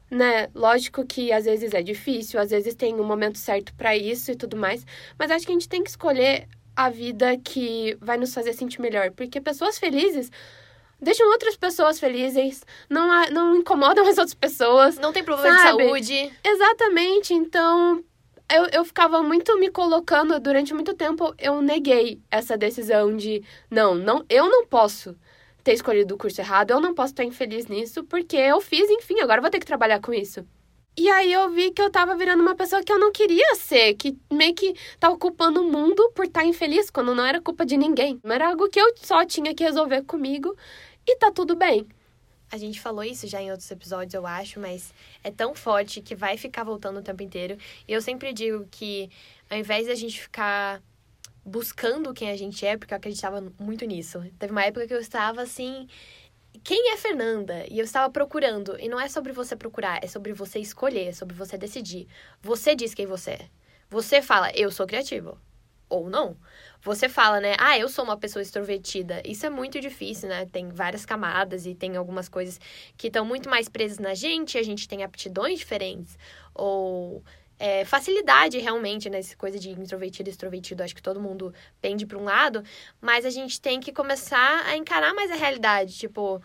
né? 0.09 0.47
Lógico 0.55 1.05
que 1.05 1.33
às 1.33 1.43
vezes 1.43 1.73
é 1.73 1.81
difícil, 1.81 2.39
às 2.39 2.49
vezes 2.51 2.73
tem 2.75 2.95
um 2.95 3.03
momento 3.03 3.37
certo 3.37 3.73
para 3.73 3.95
isso 3.95 4.31
e 4.31 4.35
tudo 4.35 4.55
mais, 4.55 4.85
mas 5.19 5.29
acho 5.29 5.45
que 5.45 5.51
a 5.51 5.55
gente 5.55 5.67
tem 5.67 5.83
que 5.83 5.89
escolher 5.89 6.47
a 6.75 6.89
vida 6.89 7.37
que 7.37 7.97
vai 7.99 8.17
nos 8.17 8.33
fazer 8.33 8.53
sentir 8.53 8.79
melhor, 8.79 9.11
porque 9.11 9.41
pessoas 9.41 9.77
felizes 9.77 10.31
deixam 11.01 11.29
outras 11.31 11.55
pessoas 11.55 11.99
felizes, 11.99 12.63
não, 12.89 13.07
não 13.29 13.55
incomodam 13.55 14.07
as 14.07 14.17
outras 14.17 14.33
pessoas. 14.33 14.97
Não 14.97 15.13
tem 15.13 15.23
problema 15.23 15.57
sabe? 15.57 15.77
de 15.77 15.83
saúde. 15.83 16.33
Exatamente, 16.43 17.33
então 17.33 18.03
eu, 18.51 18.67
eu 18.71 18.85
ficava 18.85 19.21
muito 19.21 19.57
me 19.59 19.69
colocando, 19.69 20.39
durante 20.39 20.73
muito 20.73 20.93
tempo 20.93 21.33
eu 21.37 21.61
neguei 21.61 22.21
essa 22.31 22.57
decisão 22.57 23.15
de 23.15 23.43
não, 23.69 23.95
não, 23.95 24.25
eu 24.29 24.49
não 24.49 24.65
posso 24.65 25.15
ter 25.63 25.73
escolhido 25.73 26.15
o 26.15 26.17
curso 26.17 26.39
errado, 26.39 26.71
eu 26.71 26.79
não 26.79 26.93
posso 26.93 27.11
estar 27.11 27.25
infeliz 27.25 27.67
nisso, 27.67 28.03
porque 28.05 28.37
eu 28.37 28.61
fiz, 28.61 28.89
enfim, 28.89 29.19
agora 29.19 29.41
vou 29.41 29.49
ter 29.49 29.59
que 29.59 29.65
trabalhar 29.65 29.99
com 29.99 30.13
isso. 30.13 30.45
E 30.99 31.07
aí 31.09 31.31
eu 31.31 31.51
vi 31.51 31.69
que 31.69 31.81
eu 31.81 31.91
tava 31.91 32.15
virando 32.15 32.41
uma 32.41 32.55
pessoa 32.55 32.81
que 32.81 32.91
eu 32.91 32.97
não 32.97 33.11
queria 33.11 33.53
ser, 33.53 33.93
que 33.93 34.17
meio 34.31 34.55
que 34.55 34.73
tá 34.99 35.09
ocupando 35.09 35.61
o 35.61 35.71
mundo 35.71 36.09
por 36.15 36.25
estar 36.25 36.43
infeliz, 36.43 36.89
quando 36.89 37.13
não 37.13 37.23
era 37.23 37.39
culpa 37.39 37.63
de 37.63 37.77
ninguém. 37.77 38.19
Era 38.23 38.49
algo 38.49 38.67
que 38.67 38.79
eu 38.81 38.93
só 38.95 39.23
tinha 39.23 39.53
que 39.53 39.63
resolver 39.63 40.01
comigo 40.03 40.55
e 41.07 41.15
tá 41.15 41.31
tudo 41.31 41.55
bem. 41.55 41.87
A 42.51 42.57
gente 42.57 42.79
falou 42.79 43.03
isso 43.03 43.27
já 43.27 43.41
em 43.41 43.51
outros 43.51 43.69
episódios, 43.69 44.13
eu 44.13 44.25
acho, 44.25 44.59
mas 44.59 44.93
é 45.23 45.31
tão 45.31 45.53
forte 45.53 46.01
que 46.01 46.15
vai 46.15 46.37
ficar 46.37 46.63
voltando 46.63 46.99
o 46.99 47.01
tempo 47.01 47.21
inteiro. 47.23 47.57
E 47.87 47.91
eu 47.91 48.01
sempre 48.01 48.31
digo 48.33 48.67
que 48.71 49.09
ao 49.49 49.57
invés 49.57 49.85
de 49.85 49.91
a 49.91 49.95
gente 49.95 50.21
ficar 50.21 50.81
buscando 51.45 52.13
quem 52.13 52.29
a 52.29 52.37
gente 52.37 52.65
é, 52.65 52.77
porque 52.77 52.93
eu 52.93 52.97
acreditava 52.97 53.41
muito 53.59 53.85
nisso. 53.85 54.23
Teve 54.37 54.51
uma 54.51 54.63
época 54.63 54.87
que 54.87 54.93
eu 54.93 54.99
estava 54.99 55.41
assim. 55.41 55.87
Quem 56.63 56.91
é 56.93 56.97
Fernanda? 56.97 57.65
E 57.69 57.79
eu 57.79 57.85
estava 57.85 58.11
procurando. 58.11 58.77
E 58.79 58.89
não 58.89 58.99
é 58.99 59.07
sobre 59.07 59.31
você 59.31 59.55
procurar, 59.55 60.03
é 60.03 60.07
sobre 60.07 60.33
você 60.33 60.59
escolher, 60.59 61.07
é 61.07 61.13
sobre 61.13 61.35
você 61.35 61.57
decidir. 61.57 62.07
Você 62.41 62.75
diz 62.75 62.93
quem 62.93 63.05
você 63.05 63.31
é. 63.31 63.49
Você 63.89 64.21
fala, 64.21 64.51
eu 64.51 64.69
sou 64.71 64.85
criativo. 64.85 65.37
Ou 65.89 66.09
não. 66.09 66.35
Você 66.81 67.07
fala, 67.09 67.39
né? 67.39 67.55
Ah, 67.57 67.77
eu 67.77 67.87
sou 67.87 68.03
uma 68.03 68.17
pessoa 68.17 68.41
extrovertida. 68.41 69.21
Isso 69.25 69.45
é 69.45 69.49
muito 69.49 69.79
difícil, 69.79 70.29
né? 70.29 70.45
Tem 70.45 70.69
várias 70.69 71.05
camadas 71.05 71.65
e 71.65 71.73
tem 71.73 71.95
algumas 71.95 72.27
coisas 72.29 72.59
que 72.97 73.07
estão 73.07 73.25
muito 73.25 73.49
mais 73.49 73.69
presas 73.69 73.97
na 73.97 74.13
gente. 74.13 74.57
A 74.57 74.63
gente 74.63 74.87
tem 74.87 75.03
aptidões 75.03 75.59
diferentes. 75.59 76.17
Ou 76.53 77.23
é, 77.59 77.83
facilidade 77.85 78.59
realmente 78.59 79.09
nessa 79.09 79.31
né? 79.31 79.35
coisa 79.37 79.59
de 79.59 79.69
introvertido 79.69 80.29
e 80.29 80.31
extrovertido. 80.31 80.83
Acho 80.83 80.95
que 80.95 81.01
todo 81.01 81.19
mundo 81.19 81.53
pende 81.81 82.05
para 82.05 82.17
um 82.17 82.23
lado, 82.23 82.63
mas 83.01 83.25
a 83.25 83.29
gente 83.29 83.59
tem 83.59 83.79
que 83.79 83.91
começar 83.91 84.65
a 84.65 84.75
encarar 84.77 85.13
mais 85.13 85.31
a 85.31 85.35
realidade. 85.35 85.97
Tipo, 85.97 86.41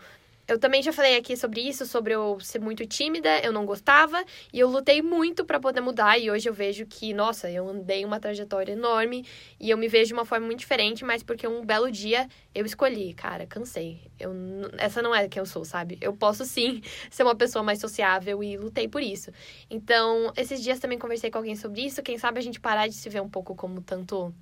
eu 0.47 0.59
também 0.59 0.83
já 0.83 0.91
falei 0.91 1.15
aqui 1.17 1.37
sobre 1.37 1.61
isso, 1.61 1.85
sobre 1.85 2.13
eu 2.13 2.37
ser 2.39 2.59
muito 2.59 2.85
tímida, 2.85 3.39
eu 3.39 3.51
não 3.53 3.65
gostava, 3.65 4.23
e 4.51 4.59
eu 4.59 4.69
lutei 4.69 5.01
muito 5.01 5.45
para 5.45 5.59
poder 5.59 5.79
mudar, 5.79 6.17
e 6.19 6.29
hoje 6.29 6.49
eu 6.49 6.53
vejo 6.53 6.85
que, 6.85 7.13
nossa, 7.13 7.49
eu 7.49 7.67
andei 7.69 8.03
uma 8.03 8.19
trajetória 8.19 8.73
enorme, 8.73 9.25
e 9.59 9.69
eu 9.69 9.77
me 9.77 9.87
vejo 9.87 10.07
de 10.07 10.13
uma 10.13 10.25
forma 10.25 10.45
muito 10.45 10.59
diferente, 10.59 11.05
mas 11.05 11.23
porque 11.23 11.47
um 11.47 11.65
belo 11.65 11.89
dia 11.89 12.27
eu 12.53 12.65
escolhi, 12.65 13.13
cara, 13.13 13.47
cansei. 13.47 14.01
Eu, 14.19 14.33
essa 14.77 15.01
não 15.01 15.15
é 15.15 15.27
quem 15.29 15.39
eu 15.39 15.45
sou, 15.45 15.63
sabe? 15.63 15.97
Eu 16.01 16.13
posso 16.13 16.45
sim 16.45 16.81
ser 17.09 17.23
uma 17.23 17.35
pessoa 17.35 17.63
mais 17.63 17.79
sociável 17.79 18.43
e 18.43 18.57
lutei 18.57 18.87
por 18.87 19.01
isso. 19.01 19.31
Então, 19.69 20.31
esses 20.35 20.61
dias 20.61 20.79
também 20.79 20.99
conversei 20.99 21.31
com 21.31 21.37
alguém 21.37 21.55
sobre 21.55 21.85
isso, 21.85 22.03
quem 22.03 22.17
sabe 22.17 22.39
a 22.39 22.43
gente 22.43 22.59
parar 22.59 22.87
de 22.87 22.95
se 22.95 23.09
ver 23.09 23.21
um 23.21 23.29
pouco 23.29 23.55
como 23.55 23.81
tanto 23.81 24.33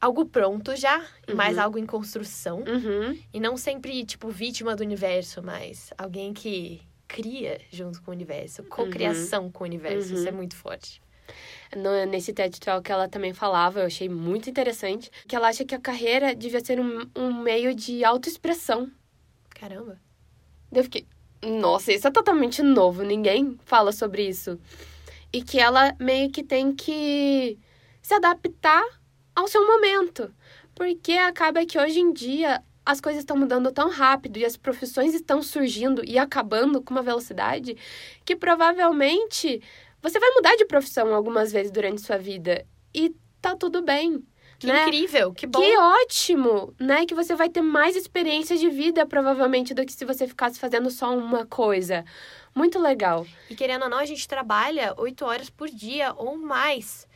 algo 0.00 0.26
pronto 0.26 0.74
já, 0.76 0.98
uhum. 1.28 1.34
mais 1.34 1.58
algo 1.58 1.78
em 1.78 1.86
construção. 1.86 2.58
Uhum. 2.58 3.18
E 3.32 3.40
não 3.40 3.56
sempre, 3.56 4.04
tipo, 4.04 4.28
vítima 4.28 4.76
do 4.76 4.82
universo, 4.82 5.42
mas 5.42 5.92
alguém 5.96 6.32
que 6.32 6.80
cria 7.06 7.60
junto 7.70 8.02
com 8.02 8.10
o 8.10 8.14
universo, 8.14 8.62
co-criação 8.64 9.44
uhum. 9.44 9.50
com 9.50 9.64
o 9.64 9.66
universo. 9.66 10.14
Isso 10.14 10.28
é 10.28 10.30
uhum. 10.30 10.36
muito 10.36 10.56
forte. 10.56 11.00
No, 11.76 12.06
nesse 12.06 12.32
TED 12.32 12.58
Talk 12.60 12.90
ela 12.90 13.08
também 13.08 13.34
falava, 13.34 13.80
eu 13.80 13.86
achei 13.86 14.08
muito 14.08 14.48
interessante, 14.48 15.10
que 15.26 15.36
ela 15.36 15.48
acha 15.48 15.64
que 15.64 15.74
a 15.74 15.80
carreira 15.80 16.34
devia 16.34 16.60
ser 16.64 16.80
um, 16.80 17.06
um 17.14 17.32
meio 17.42 17.74
de 17.74 18.04
autoexpressão. 18.04 18.90
Caramba. 19.50 20.00
Eu 20.72 20.84
fiquei, 20.84 21.06
nossa, 21.42 21.92
isso 21.92 22.06
é 22.06 22.10
totalmente 22.10 22.62
novo, 22.62 23.02
ninguém 23.02 23.58
fala 23.64 23.92
sobre 23.92 24.26
isso. 24.26 24.58
E 25.32 25.42
que 25.42 25.58
ela 25.58 25.94
meio 25.98 26.30
que 26.30 26.42
tem 26.42 26.74
que 26.74 27.58
se 28.00 28.14
adaptar 28.14 28.82
ao 29.38 29.46
seu 29.46 29.64
momento. 29.64 30.34
Porque 30.74 31.12
acaba 31.12 31.64
que 31.64 31.78
hoje 31.78 32.00
em 32.00 32.12
dia 32.12 32.62
as 32.84 33.00
coisas 33.00 33.20
estão 33.20 33.36
mudando 33.36 33.70
tão 33.70 33.88
rápido 33.88 34.38
e 34.38 34.44
as 34.44 34.56
profissões 34.56 35.14
estão 35.14 35.42
surgindo 35.42 36.02
e 36.04 36.18
acabando 36.18 36.82
com 36.82 36.92
uma 36.92 37.02
velocidade 37.02 37.76
que 38.24 38.34
provavelmente 38.34 39.62
você 40.02 40.18
vai 40.18 40.30
mudar 40.30 40.56
de 40.56 40.64
profissão 40.64 41.14
algumas 41.14 41.52
vezes 41.52 41.70
durante 41.70 42.00
sua 42.00 42.18
vida 42.18 42.66
e 42.92 43.14
tá 43.40 43.54
tudo 43.54 43.82
bem. 43.82 44.24
Que 44.58 44.66
né? 44.66 44.86
incrível, 44.86 45.32
que 45.32 45.46
bom. 45.46 45.60
Que 45.60 45.76
ótimo, 45.76 46.74
né? 46.80 47.06
Que 47.06 47.14
você 47.14 47.36
vai 47.36 47.48
ter 47.48 47.62
mais 47.62 47.94
experiência 47.94 48.56
de 48.56 48.68
vida, 48.68 49.06
provavelmente, 49.06 49.72
do 49.72 49.86
que 49.86 49.92
se 49.92 50.04
você 50.04 50.26
ficasse 50.26 50.58
fazendo 50.58 50.90
só 50.90 51.16
uma 51.16 51.46
coisa. 51.46 52.04
Muito 52.52 52.76
legal. 52.76 53.24
E 53.48 53.54
querendo 53.54 53.84
ou 53.84 53.88
não, 53.88 53.98
a 53.98 54.04
gente 54.04 54.26
trabalha 54.26 54.94
oito 54.96 55.24
horas 55.24 55.48
por 55.48 55.68
dia 55.68 56.12
ou 56.16 56.36
mais 56.36 57.07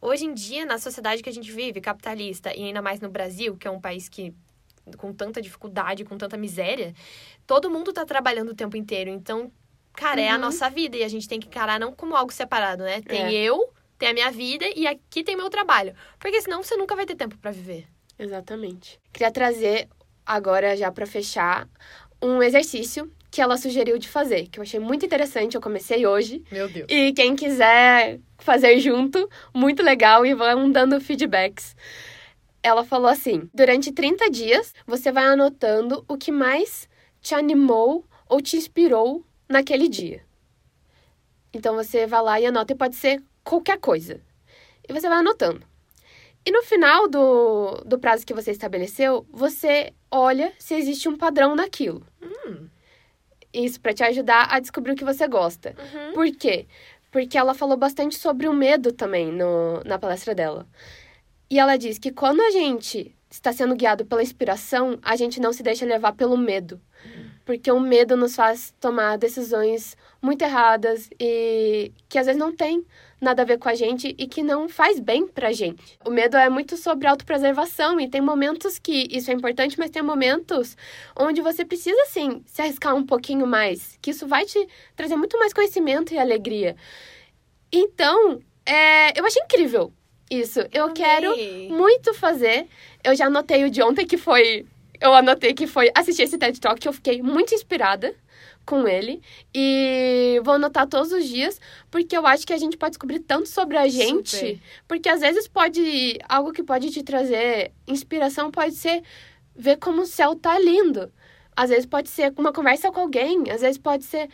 hoje 0.00 0.24
em 0.24 0.34
dia, 0.34 0.64
na 0.64 0.78
sociedade 0.78 1.22
que 1.22 1.28
a 1.28 1.32
gente 1.32 1.50
vive, 1.50 1.80
capitalista, 1.80 2.54
e 2.54 2.64
ainda 2.64 2.80
mais 2.82 3.00
no 3.00 3.08
Brasil, 3.08 3.56
que 3.56 3.68
é 3.68 3.70
um 3.70 3.80
país 3.80 4.08
que 4.08 4.34
com 4.96 5.12
tanta 5.12 5.40
dificuldade, 5.40 6.04
com 6.04 6.16
tanta 6.16 6.36
miséria, 6.36 6.94
todo 7.46 7.70
mundo 7.70 7.92
tá 7.92 8.04
trabalhando 8.04 8.50
o 8.50 8.54
tempo 8.54 8.76
inteiro. 8.76 9.10
Então, 9.10 9.52
cara, 9.92 10.20
uhum. 10.20 10.26
é 10.26 10.30
a 10.30 10.34
uhum. 10.34 10.40
nossa 10.40 10.68
vida 10.68 10.96
e 10.96 11.04
a 11.04 11.08
gente 11.08 11.28
tem 11.28 11.38
que 11.38 11.48
encarar 11.48 11.78
não 11.78 11.92
como 11.92 12.16
algo 12.16 12.32
separado, 12.32 12.82
né? 12.82 13.00
Tem 13.02 13.22
é. 13.22 13.32
eu, 13.32 13.72
tem 13.98 14.08
a 14.08 14.14
minha 14.14 14.30
vida 14.30 14.64
e 14.74 14.86
aqui 14.86 15.22
tem 15.22 15.36
meu 15.36 15.50
trabalho. 15.50 15.94
Porque 16.18 16.40
senão 16.40 16.62
você 16.62 16.76
nunca 16.76 16.96
vai 16.96 17.06
ter 17.06 17.14
tempo 17.14 17.36
para 17.38 17.50
viver. 17.50 17.86
Exatamente. 18.18 18.98
Queria 19.12 19.30
trazer 19.30 19.88
agora 20.24 20.76
já 20.76 20.90
para 20.90 21.06
fechar 21.06 21.68
um 22.22 22.42
exercício 22.42 23.10
que 23.30 23.40
ela 23.40 23.56
sugeriu 23.56 23.98
de 23.98 24.08
fazer, 24.08 24.48
que 24.48 24.58
eu 24.58 24.62
achei 24.62 24.80
muito 24.80 25.06
interessante. 25.06 25.54
Eu 25.54 25.60
comecei 25.60 26.06
hoje. 26.06 26.42
Meu 26.50 26.68
Deus. 26.68 26.86
E 26.90 27.12
quem 27.12 27.36
quiser 27.36 28.18
fazer 28.38 28.78
junto, 28.80 29.28
muito 29.54 29.82
legal 29.82 30.26
e 30.26 30.34
vão 30.34 30.70
dando 30.70 31.00
feedbacks. 31.00 31.76
Ela 32.62 32.84
falou 32.84 33.08
assim: 33.08 33.48
durante 33.54 33.92
30 33.92 34.30
dias, 34.30 34.74
você 34.86 35.12
vai 35.12 35.24
anotando 35.24 36.04
o 36.08 36.16
que 36.16 36.32
mais 36.32 36.88
te 37.20 37.34
animou 37.34 38.04
ou 38.28 38.40
te 38.40 38.56
inspirou 38.56 39.24
naquele 39.48 39.88
dia. 39.88 40.22
Então 41.52 41.74
você 41.74 42.06
vai 42.06 42.22
lá 42.22 42.40
e 42.40 42.46
anota, 42.46 42.72
e 42.72 42.76
pode 42.76 42.96
ser 42.96 43.22
qualquer 43.42 43.78
coisa. 43.78 44.20
E 44.88 44.92
você 44.92 45.08
vai 45.08 45.18
anotando. 45.18 45.62
E 46.44 46.50
no 46.50 46.62
final 46.62 47.08
do, 47.08 47.82
do 47.84 47.98
prazo 47.98 48.26
que 48.26 48.32
você 48.32 48.50
estabeleceu, 48.50 49.26
você 49.30 49.92
olha 50.10 50.52
se 50.58 50.74
existe 50.74 51.08
um 51.08 51.16
padrão 51.16 51.54
naquilo. 51.54 52.06
Hum. 52.22 52.68
Isso, 53.52 53.80
para 53.80 53.92
te 53.92 54.02
ajudar 54.04 54.48
a 54.50 54.60
descobrir 54.60 54.92
o 54.92 54.96
que 54.96 55.04
você 55.04 55.26
gosta. 55.26 55.74
Uhum. 55.78 56.12
Por 56.12 56.30
quê? 56.36 56.66
Porque 57.10 57.36
ela 57.36 57.54
falou 57.54 57.76
bastante 57.76 58.16
sobre 58.16 58.48
o 58.48 58.52
medo 58.52 58.92
também 58.92 59.32
no, 59.32 59.82
na 59.84 59.98
palestra 59.98 60.34
dela. 60.34 60.66
E 61.50 61.58
ela 61.58 61.76
diz 61.76 61.98
que 61.98 62.12
quando 62.12 62.40
a 62.40 62.50
gente 62.50 63.14
está 63.28 63.52
sendo 63.52 63.74
guiado 63.74 64.04
pela 64.04 64.22
inspiração, 64.22 64.98
a 65.02 65.16
gente 65.16 65.40
não 65.40 65.52
se 65.52 65.62
deixa 65.62 65.84
levar 65.84 66.12
pelo 66.12 66.36
medo. 66.36 66.80
Porque 67.44 67.70
o 67.72 67.80
medo 67.80 68.16
nos 68.16 68.36
faz 68.36 68.72
tomar 68.80 69.18
decisões 69.18 69.96
muito 70.22 70.42
erradas 70.42 71.10
e 71.18 71.92
que 72.08 72.18
às 72.18 72.26
vezes 72.26 72.38
não 72.38 72.54
tem 72.54 72.84
nada 73.20 73.42
a 73.42 73.44
ver 73.44 73.58
com 73.58 73.68
a 73.68 73.74
gente 73.74 74.14
e 74.18 74.26
que 74.26 74.42
não 74.42 74.68
faz 74.68 74.98
bem 74.98 75.26
pra 75.26 75.52
gente. 75.52 75.98
O 76.04 76.10
medo 76.10 76.36
é 76.36 76.48
muito 76.48 76.76
sobre 76.76 77.06
autopreservação 77.06 78.00
e 78.00 78.08
tem 78.08 78.20
momentos 78.20 78.78
que 78.78 79.06
isso 79.10 79.30
é 79.30 79.34
importante, 79.34 79.78
mas 79.78 79.90
tem 79.90 80.02
momentos 80.02 80.76
onde 81.18 81.40
você 81.40 81.64
precisa, 81.64 82.02
sim, 82.06 82.42
se 82.46 82.62
arriscar 82.62 82.94
um 82.94 83.04
pouquinho 83.04 83.46
mais, 83.46 83.98
que 84.00 84.10
isso 84.10 84.26
vai 84.26 84.44
te 84.46 84.66
trazer 84.96 85.16
muito 85.16 85.38
mais 85.38 85.52
conhecimento 85.52 86.14
e 86.14 86.18
alegria. 86.18 86.76
Então, 87.72 88.40
é, 88.64 89.18
eu 89.18 89.24
achei 89.26 89.42
incrível 89.42 89.92
isso. 90.30 90.60
Eu 90.72 90.84
Amei. 90.84 90.94
quero 90.94 91.36
muito 91.70 92.14
fazer. 92.14 92.66
Eu 93.02 93.14
já 93.14 93.26
anotei 93.26 93.64
o 93.64 93.70
de 93.70 93.82
ontem, 93.82 94.06
que 94.06 94.16
foi. 94.16 94.64
Eu 95.00 95.14
anotei 95.14 95.52
que 95.54 95.66
foi 95.66 95.90
assistir 95.94 96.22
esse 96.22 96.38
TED 96.38 96.60
Talk, 96.60 96.80
que 96.80 96.86
eu 96.86 96.92
fiquei 96.92 97.22
muito 97.22 97.54
inspirada 97.54 98.14
com 98.70 98.86
ele 98.86 99.20
e 99.52 100.40
vou 100.44 100.54
anotar 100.54 100.86
todos 100.86 101.10
os 101.10 101.26
dias, 101.26 101.60
porque 101.90 102.16
eu 102.16 102.24
acho 102.24 102.46
que 102.46 102.52
a 102.52 102.56
gente 102.56 102.76
pode 102.76 102.92
descobrir 102.92 103.18
tanto 103.18 103.48
sobre 103.48 103.76
a 103.76 103.88
gente, 103.88 104.36
Super. 104.36 104.60
porque 104.86 105.08
às 105.08 105.20
vezes 105.20 105.48
pode 105.48 106.16
algo 106.28 106.52
que 106.52 106.62
pode 106.62 106.88
te 106.92 107.02
trazer 107.02 107.72
inspiração 107.88 108.48
pode 108.48 108.76
ser 108.76 109.02
ver 109.56 109.76
como 109.78 110.02
o 110.02 110.06
céu 110.06 110.36
tá 110.36 110.56
lindo. 110.56 111.12
Às 111.56 111.70
vezes 111.70 111.84
pode 111.84 112.08
ser 112.08 112.32
uma 112.38 112.52
conversa 112.52 112.92
com 112.92 113.00
alguém, 113.00 113.50
às 113.50 113.60
vezes 113.60 113.76
pode 113.76 114.04
ser 114.04 114.30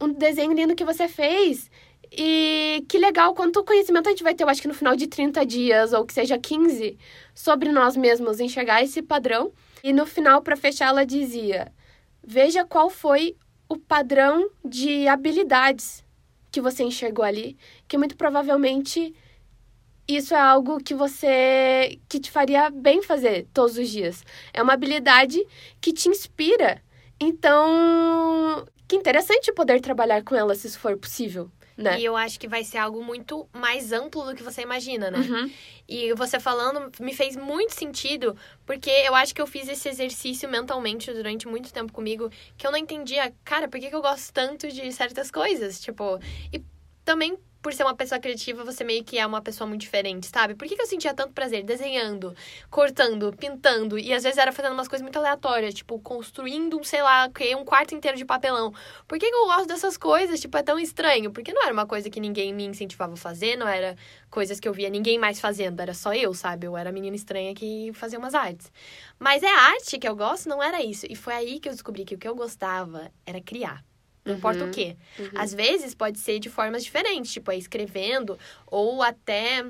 um 0.00 0.12
desenho 0.12 0.52
lindo 0.52 0.76
que 0.76 0.84
você 0.84 1.08
fez. 1.08 1.68
E 2.12 2.84
que 2.88 2.96
legal 2.96 3.34
quanto 3.34 3.64
conhecimento 3.64 4.06
a 4.06 4.10
gente 4.10 4.22
vai 4.22 4.34
ter, 4.34 4.44
eu 4.44 4.48
acho 4.48 4.62
que 4.62 4.68
no 4.68 4.74
final 4.74 4.94
de 4.94 5.08
30 5.08 5.44
dias, 5.44 5.92
ou 5.92 6.04
que 6.04 6.14
seja 6.14 6.38
15, 6.38 6.96
sobre 7.34 7.70
nós 7.72 7.96
mesmos, 7.96 8.38
enxergar 8.38 8.82
esse 8.82 9.02
padrão. 9.02 9.52
E 9.82 9.92
no 9.92 10.06
final, 10.06 10.42
para 10.42 10.56
fechar, 10.56 10.88
ela 10.88 11.04
dizia: 11.04 11.72
Veja 12.22 12.64
qual 12.64 12.90
foi 12.90 13.36
o 13.70 13.78
padrão 13.78 14.50
de 14.64 15.06
habilidades 15.06 16.04
que 16.50 16.60
você 16.60 16.82
enxergou 16.82 17.24
ali, 17.24 17.56
que 17.86 17.96
muito 17.96 18.16
provavelmente 18.16 19.14
isso 20.08 20.34
é 20.34 20.40
algo 20.40 20.82
que 20.82 20.92
você 20.92 22.00
que 22.08 22.18
te 22.18 22.32
faria 22.32 22.68
bem 22.68 23.00
fazer 23.00 23.46
todos 23.54 23.78
os 23.78 23.88
dias. 23.88 24.24
É 24.52 24.60
uma 24.60 24.72
habilidade 24.72 25.40
que 25.80 25.92
te 25.92 26.08
inspira. 26.08 26.82
Então, 27.20 28.66
que 28.88 28.96
interessante 28.96 29.52
poder 29.52 29.80
trabalhar 29.80 30.24
com 30.24 30.34
ela 30.34 30.54
se 30.56 30.66
isso 30.66 30.80
for 30.80 30.96
possível. 30.96 31.48
Né? 31.82 32.00
E 32.00 32.04
eu 32.04 32.16
acho 32.16 32.38
que 32.38 32.46
vai 32.46 32.62
ser 32.62 32.78
algo 32.78 33.02
muito 33.02 33.48
mais 33.52 33.92
amplo 33.92 34.24
do 34.24 34.34
que 34.34 34.42
você 34.42 34.62
imagina, 34.62 35.10
né? 35.10 35.18
Uhum. 35.18 35.50
E 35.88 36.12
você 36.14 36.38
falando 36.38 36.90
me 37.00 37.14
fez 37.14 37.36
muito 37.36 37.74
sentido, 37.74 38.36
porque 38.66 38.90
eu 38.90 39.14
acho 39.14 39.34
que 39.34 39.40
eu 39.40 39.46
fiz 39.46 39.68
esse 39.68 39.88
exercício 39.88 40.48
mentalmente 40.48 41.12
durante 41.12 41.48
muito 41.48 41.72
tempo 41.72 41.92
comigo, 41.92 42.30
que 42.56 42.66
eu 42.66 42.70
não 42.70 42.78
entendia, 42.78 43.32
cara, 43.44 43.68
por 43.68 43.80
que, 43.80 43.88
que 43.88 43.94
eu 43.94 44.02
gosto 44.02 44.32
tanto 44.32 44.68
de 44.68 44.92
certas 44.92 45.30
coisas? 45.30 45.80
Tipo, 45.80 46.20
e 46.52 46.62
também 47.04 47.36
por 47.62 47.72
ser 47.74 47.82
uma 47.82 47.94
pessoa 47.94 48.18
criativa, 48.18 48.64
você 48.64 48.82
meio 48.82 49.04
que 49.04 49.18
é 49.18 49.26
uma 49.26 49.42
pessoa 49.42 49.68
muito 49.68 49.82
diferente, 49.82 50.26
sabe? 50.26 50.54
Por 50.54 50.66
que, 50.66 50.76
que 50.76 50.82
eu 50.82 50.86
sentia 50.86 51.12
tanto 51.12 51.32
prazer 51.32 51.62
desenhando, 51.62 52.34
cortando, 52.70 53.32
pintando? 53.36 53.98
E 53.98 54.12
às 54.12 54.22
vezes 54.22 54.38
era 54.38 54.52
fazendo 54.52 54.72
umas 54.72 54.88
coisas 54.88 55.02
muito 55.02 55.18
aleatórias, 55.18 55.74
tipo, 55.74 55.98
construindo 55.98 56.78
um, 56.78 56.84
sei 56.84 57.02
lá, 57.02 57.28
um 57.58 57.64
quarto 57.64 57.94
inteiro 57.94 58.16
de 58.16 58.24
papelão. 58.24 58.72
Por 59.06 59.18
que, 59.18 59.28
que 59.28 59.34
eu 59.34 59.46
gosto 59.46 59.66
dessas 59.66 59.96
coisas? 59.96 60.40
Tipo, 60.40 60.56
é 60.56 60.62
tão 60.62 60.78
estranho. 60.78 61.30
Porque 61.30 61.52
não 61.52 61.62
era 61.62 61.72
uma 61.72 61.86
coisa 61.86 62.08
que 62.08 62.20
ninguém 62.20 62.52
me 62.54 62.64
incentivava 62.64 63.14
a 63.14 63.16
fazer, 63.16 63.56
não 63.56 63.68
era 63.68 63.96
coisas 64.30 64.58
que 64.58 64.68
eu 64.68 64.72
via 64.72 64.88
ninguém 64.88 65.18
mais 65.18 65.40
fazendo, 65.40 65.80
era 65.80 65.92
só 65.92 66.14
eu, 66.14 66.32
sabe? 66.32 66.66
Eu 66.66 66.76
era 66.76 66.90
a 66.90 66.92
menina 66.92 67.16
estranha 67.16 67.54
que 67.54 67.90
fazia 67.94 68.18
umas 68.18 68.34
artes. 68.34 68.72
Mas 69.18 69.42
é 69.42 69.48
arte 69.48 69.98
que 69.98 70.08
eu 70.08 70.16
gosto, 70.16 70.48
não 70.48 70.62
era 70.62 70.82
isso. 70.82 71.06
E 71.08 71.14
foi 71.14 71.34
aí 71.34 71.60
que 71.60 71.68
eu 71.68 71.72
descobri 71.72 72.04
que 72.04 72.14
o 72.14 72.18
que 72.18 72.28
eu 72.28 72.34
gostava 72.34 73.10
era 73.26 73.40
criar. 73.40 73.84
Não 74.24 74.32
uhum, 74.32 74.38
importa 74.38 74.62
o 74.62 74.66
uhum. 74.66 74.70
quê. 74.70 74.96
Uhum. 75.18 75.28
Às 75.36 75.54
vezes 75.54 75.94
pode 75.94 76.18
ser 76.18 76.38
de 76.38 76.48
formas 76.48 76.84
diferentes, 76.84 77.32
tipo, 77.32 77.50
é 77.50 77.56
escrevendo, 77.56 78.38
ou 78.66 79.02
até, 79.02 79.64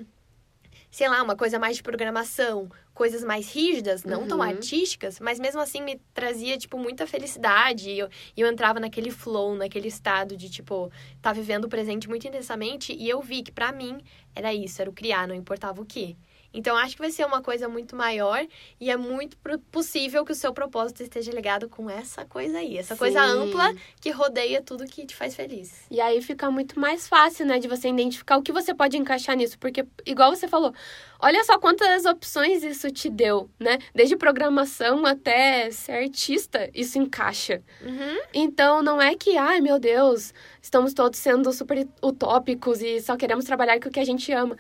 sei 0.91 1.09
lá, 1.09 1.23
uma 1.23 1.37
coisa 1.37 1.59
mais 1.59 1.77
de 1.77 1.83
programação, 1.83 2.69
coisas 2.93 3.25
mais 3.25 3.51
rígidas, 3.51 4.05
não 4.05 4.21
uhum. 4.23 4.29
tão 4.29 4.43
artísticas, 4.43 5.21
mas 5.21 5.39
mesmo 5.39 5.61
assim 5.61 5.83
me 5.83 6.01
trazia, 6.13 6.59
tipo, 6.59 6.77
muita 6.77 7.07
felicidade. 7.07 7.89
E 7.91 7.99
eu, 7.99 8.09
eu 8.37 8.47
entrava 8.47 8.79
naquele 8.79 9.11
flow, 9.11 9.55
naquele 9.55 9.89
estado 9.89 10.37
de, 10.37 10.51
tipo, 10.51 10.93
tá 11.23 11.33
vivendo 11.33 11.65
o 11.65 11.69
presente 11.69 12.09
muito 12.09 12.29
intensamente. 12.29 12.93
E 12.93 13.09
eu 13.09 13.23
vi 13.23 13.43
que 13.43 13.53
para 13.53 13.73
mim 13.73 14.03
era 14.35 14.53
isso, 14.53 14.83
era 14.83 14.91
o 14.91 14.93
criar, 14.93 15.27
não 15.27 15.35
importava 15.35 15.81
o 15.81 15.87
quê. 15.87 16.17
Então, 16.53 16.77
acho 16.77 16.97
que 16.97 17.03
vai 17.03 17.11
ser 17.11 17.25
uma 17.25 17.41
coisa 17.43 17.69
muito 17.69 17.95
maior 17.95 18.45
e 18.81 18.91
é 18.91 18.97
muito 18.97 19.37
possível 19.71 20.25
que 20.25 20.33
o 20.33 20.35
seu 20.35 20.53
propósito 20.53 21.03
esteja 21.03 21.31
ligado 21.33 21.69
com 21.69 21.89
essa 21.89 22.25
coisa 22.25 22.59
aí, 22.59 22.77
essa 22.77 22.95
Sim. 22.95 22.99
coisa 22.99 23.23
ampla 23.23 23.75
que 24.01 24.11
rodeia 24.11 24.61
tudo 24.61 24.85
que 24.85 25.07
te 25.07 25.15
faz 25.15 25.35
feliz. 25.35 25.85
E 25.91 26.01
aí 26.01 26.21
fica 26.21 26.51
muito 26.51 26.79
mais 26.79 27.07
fácil, 27.07 27.47
né, 27.47 27.59
de 27.59 27.69
você 27.69 27.89
identificar 27.89 28.37
o 28.37 28.43
que 28.43 28.53
você 28.53 28.75
pode 28.75 28.97
encaixar 28.97 29.37
nisso, 29.37 29.59
porque, 29.59 29.87
igual 30.05 30.35
você 30.35 30.49
falou, 30.49 30.75
olha 31.21 31.43
só 31.45 31.59
quantas 31.59 32.05
opções 32.05 32.63
isso 32.63 32.91
te 32.91 33.09
deu, 33.09 33.49
né? 33.59 33.79
Desde 33.95 34.17
programação 34.17 35.07
até 35.07 35.71
ser 35.71 35.93
artista, 35.93 36.69
isso 36.75 36.99
encaixa. 36.99 37.63
Uhum. 37.81 38.19
Então, 38.35 38.83
não 38.83 39.01
é 39.01 39.15
que, 39.15 39.37
ai 39.37 39.61
meu 39.61 39.79
Deus, 39.79 40.35
estamos 40.61 40.93
todos 40.95 41.19
sendo 41.19 41.53
super 41.53 41.87
utópicos 42.03 42.83
e 42.83 43.01
só 43.01 43.17
queremos 43.17 43.45
trabalhar 43.45 43.79
com 43.81 43.89
o 43.89 43.93
que 43.93 44.01
a 44.01 44.05
gente 44.05 44.33
ama. 44.33 44.57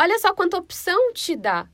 Olha 0.00 0.18
só 0.18 0.32
quanta 0.32 0.56
opção 0.56 1.12
te 1.12 1.36
dá. 1.36 1.68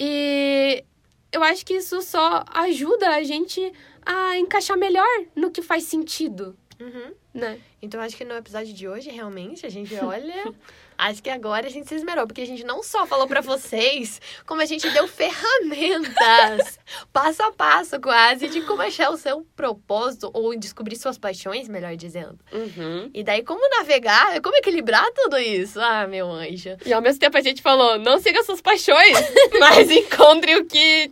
E 0.00 0.84
eu 1.30 1.44
acho 1.44 1.64
que 1.64 1.74
isso 1.74 2.02
só 2.02 2.44
ajuda 2.52 3.10
a 3.10 3.22
gente 3.22 3.72
a 4.04 4.36
encaixar 4.36 4.76
melhor 4.76 5.06
no 5.36 5.48
que 5.48 5.62
faz 5.62 5.84
sentido. 5.84 6.58
Uhum. 6.80 7.14
Né? 7.32 7.60
Então, 7.80 8.00
acho 8.00 8.16
que 8.16 8.24
no 8.24 8.34
episódio 8.34 8.74
de 8.74 8.88
hoje, 8.88 9.10
realmente, 9.10 9.64
a 9.64 9.68
gente 9.68 9.94
olha. 10.04 10.52
Acho 10.98 11.22
que 11.22 11.30
agora 11.30 11.66
a 11.66 11.70
gente 11.70 11.88
se 11.88 11.94
esmerou, 11.94 12.26
porque 12.26 12.40
a 12.40 12.46
gente 12.46 12.64
não 12.64 12.82
só 12.82 13.06
falou 13.06 13.28
para 13.28 13.40
vocês, 13.40 14.20
como 14.44 14.60
a 14.60 14.64
gente 14.64 14.90
deu 14.90 15.06
ferramentas, 15.06 16.78
passo 17.12 17.42
a 17.44 17.52
passo 17.52 18.00
quase, 18.00 18.48
de 18.48 18.60
como 18.62 18.82
achar 18.82 19.10
o 19.10 19.16
seu 19.16 19.46
propósito, 19.54 20.30
ou 20.34 20.58
descobrir 20.58 20.96
suas 20.96 21.16
paixões, 21.16 21.68
melhor 21.68 21.94
dizendo. 21.96 22.38
Uhum. 22.52 23.10
E 23.14 23.22
daí, 23.22 23.42
como 23.42 23.60
navegar, 23.78 24.40
como 24.42 24.56
equilibrar 24.56 25.06
tudo 25.14 25.38
isso? 25.38 25.80
Ah, 25.80 26.06
meu 26.06 26.28
anjo. 26.30 26.76
E 26.84 26.92
ao 26.92 27.00
mesmo 27.00 27.20
tempo 27.20 27.36
a 27.38 27.42
gente 27.42 27.62
falou: 27.62 27.98
não 27.98 28.18
siga 28.18 28.42
suas 28.42 28.60
paixões, 28.60 29.16
mas 29.60 29.90
encontre 29.90 30.56
o 30.56 30.66
que 30.66 31.08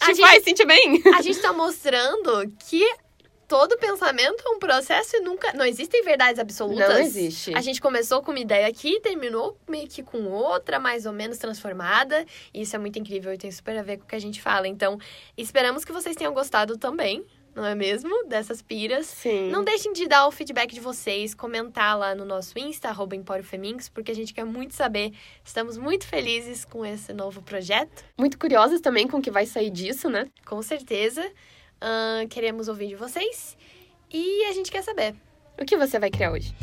te 0.00 0.12
a 0.12 0.16
faz 0.16 0.34
gente, 0.34 0.44
sentir 0.44 0.66
bem. 0.66 1.02
A 1.14 1.22
gente 1.22 1.40
tá 1.40 1.52
mostrando 1.52 2.50
que 2.68 2.84
todo 3.50 3.76
pensamento 3.78 4.44
é 4.46 4.50
um 4.50 4.60
processo 4.60 5.16
e 5.16 5.20
nunca. 5.20 5.52
Não 5.54 5.64
existem 5.64 6.04
verdades 6.04 6.38
absolutas. 6.38 6.88
Não 6.88 7.00
existe. 7.00 7.52
A 7.52 7.60
gente 7.60 7.80
começou 7.80 8.22
com 8.22 8.30
uma 8.30 8.38
ideia 8.38 8.68
aqui, 8.68 9.00
terminou 9.00 9.58
meio 9.68 9.88
que 9.88 10.04
com 10.04 10.28
outra, 10.28 10.78
mais 10.78 11.04
ou 11.04 11.12
menos 11.12 11.36
transformada. 11.36 12.24
E 12.54 12.62
isso 12.62 12.76
é 12.76 12.78
muito 12.78 12.96
incrível 13.00 13.34
e 13.34 13.36
tem 13.36 13.50
super 13.50 13.76
a 13.76 13.82
ver 13.82 13.96
com 13.98 14.04
o 14.04 14.06
que 14.06 14.14
a 14.14 14.20
gente 14.20 14.40
fala. 14.40 14.68
Então, 14.68 15.00
esperamos 15.36 15.84
que 15.84 15.90
vocês 15.90 16.14
tenham 16.14 16.32
gostado 16.32 16.78
também. 16.78 17.26
Não 17.52 17.66
é 17.66 17.74
mesmo? 17.74 18.24
Dessas 18.28 18.62
piras. 18.62 19.06
Sim. 19.06 19.50
Não 19.50 19.64
deixem 19.64 19.92
de 19.92 20.06
dar 20.06 20.28
o 20.28 20.30
feedback 20.30 20.72
de 20.72 20.78
vocês, 20.78 21.34
comentar 21.34 21.98
lá 21.98 22.14
no 22.14 22.24
nosso 22.24 22.56
Insta, 22.56 22.88
arroba 22.88 23.16
porque 23.92 24.12
a 24.12 24.14
gente 24.14 24.32
quer 24.32 24.44
muito 24.44 24.76
saber. 24.76 25.12
Estamos 25.44 25.76
muito 25.76 26.06
felizes 26.06 26.64
com 26.64 26.86
esse 26.86 27.12
novo 27.12 27.42
projeto. 27.42 28.04
Muito 28.16 28.38
curiosas 28.38 28.80
também 28.80 29.08
com 29.08 29.16
o 29.16 29.20
que 29.20 29.32
vai 29.32 29.44
sair 29.44 29.70
disso, 29.70 30.08
né? 30.08 30.28
Com 30.46 30.62
certeza. 30.62 31.28
Uh, 31.82 32.28
queremos 32.28 32.68
ouvir 32.68 32.88
de 32.88 32.94
vocês 32.94 33.56
e 34.12 34.44
a 34.44 34.52
gente 34.52 34.70
quer 34.70 34.82
saber. 34.82 35.14
O 35.60 35.64
que 35.64 35.76
você 35.76 35.98
vai 35.98 36.10
criar 36.10 36.32
hoje? 36.32 36.54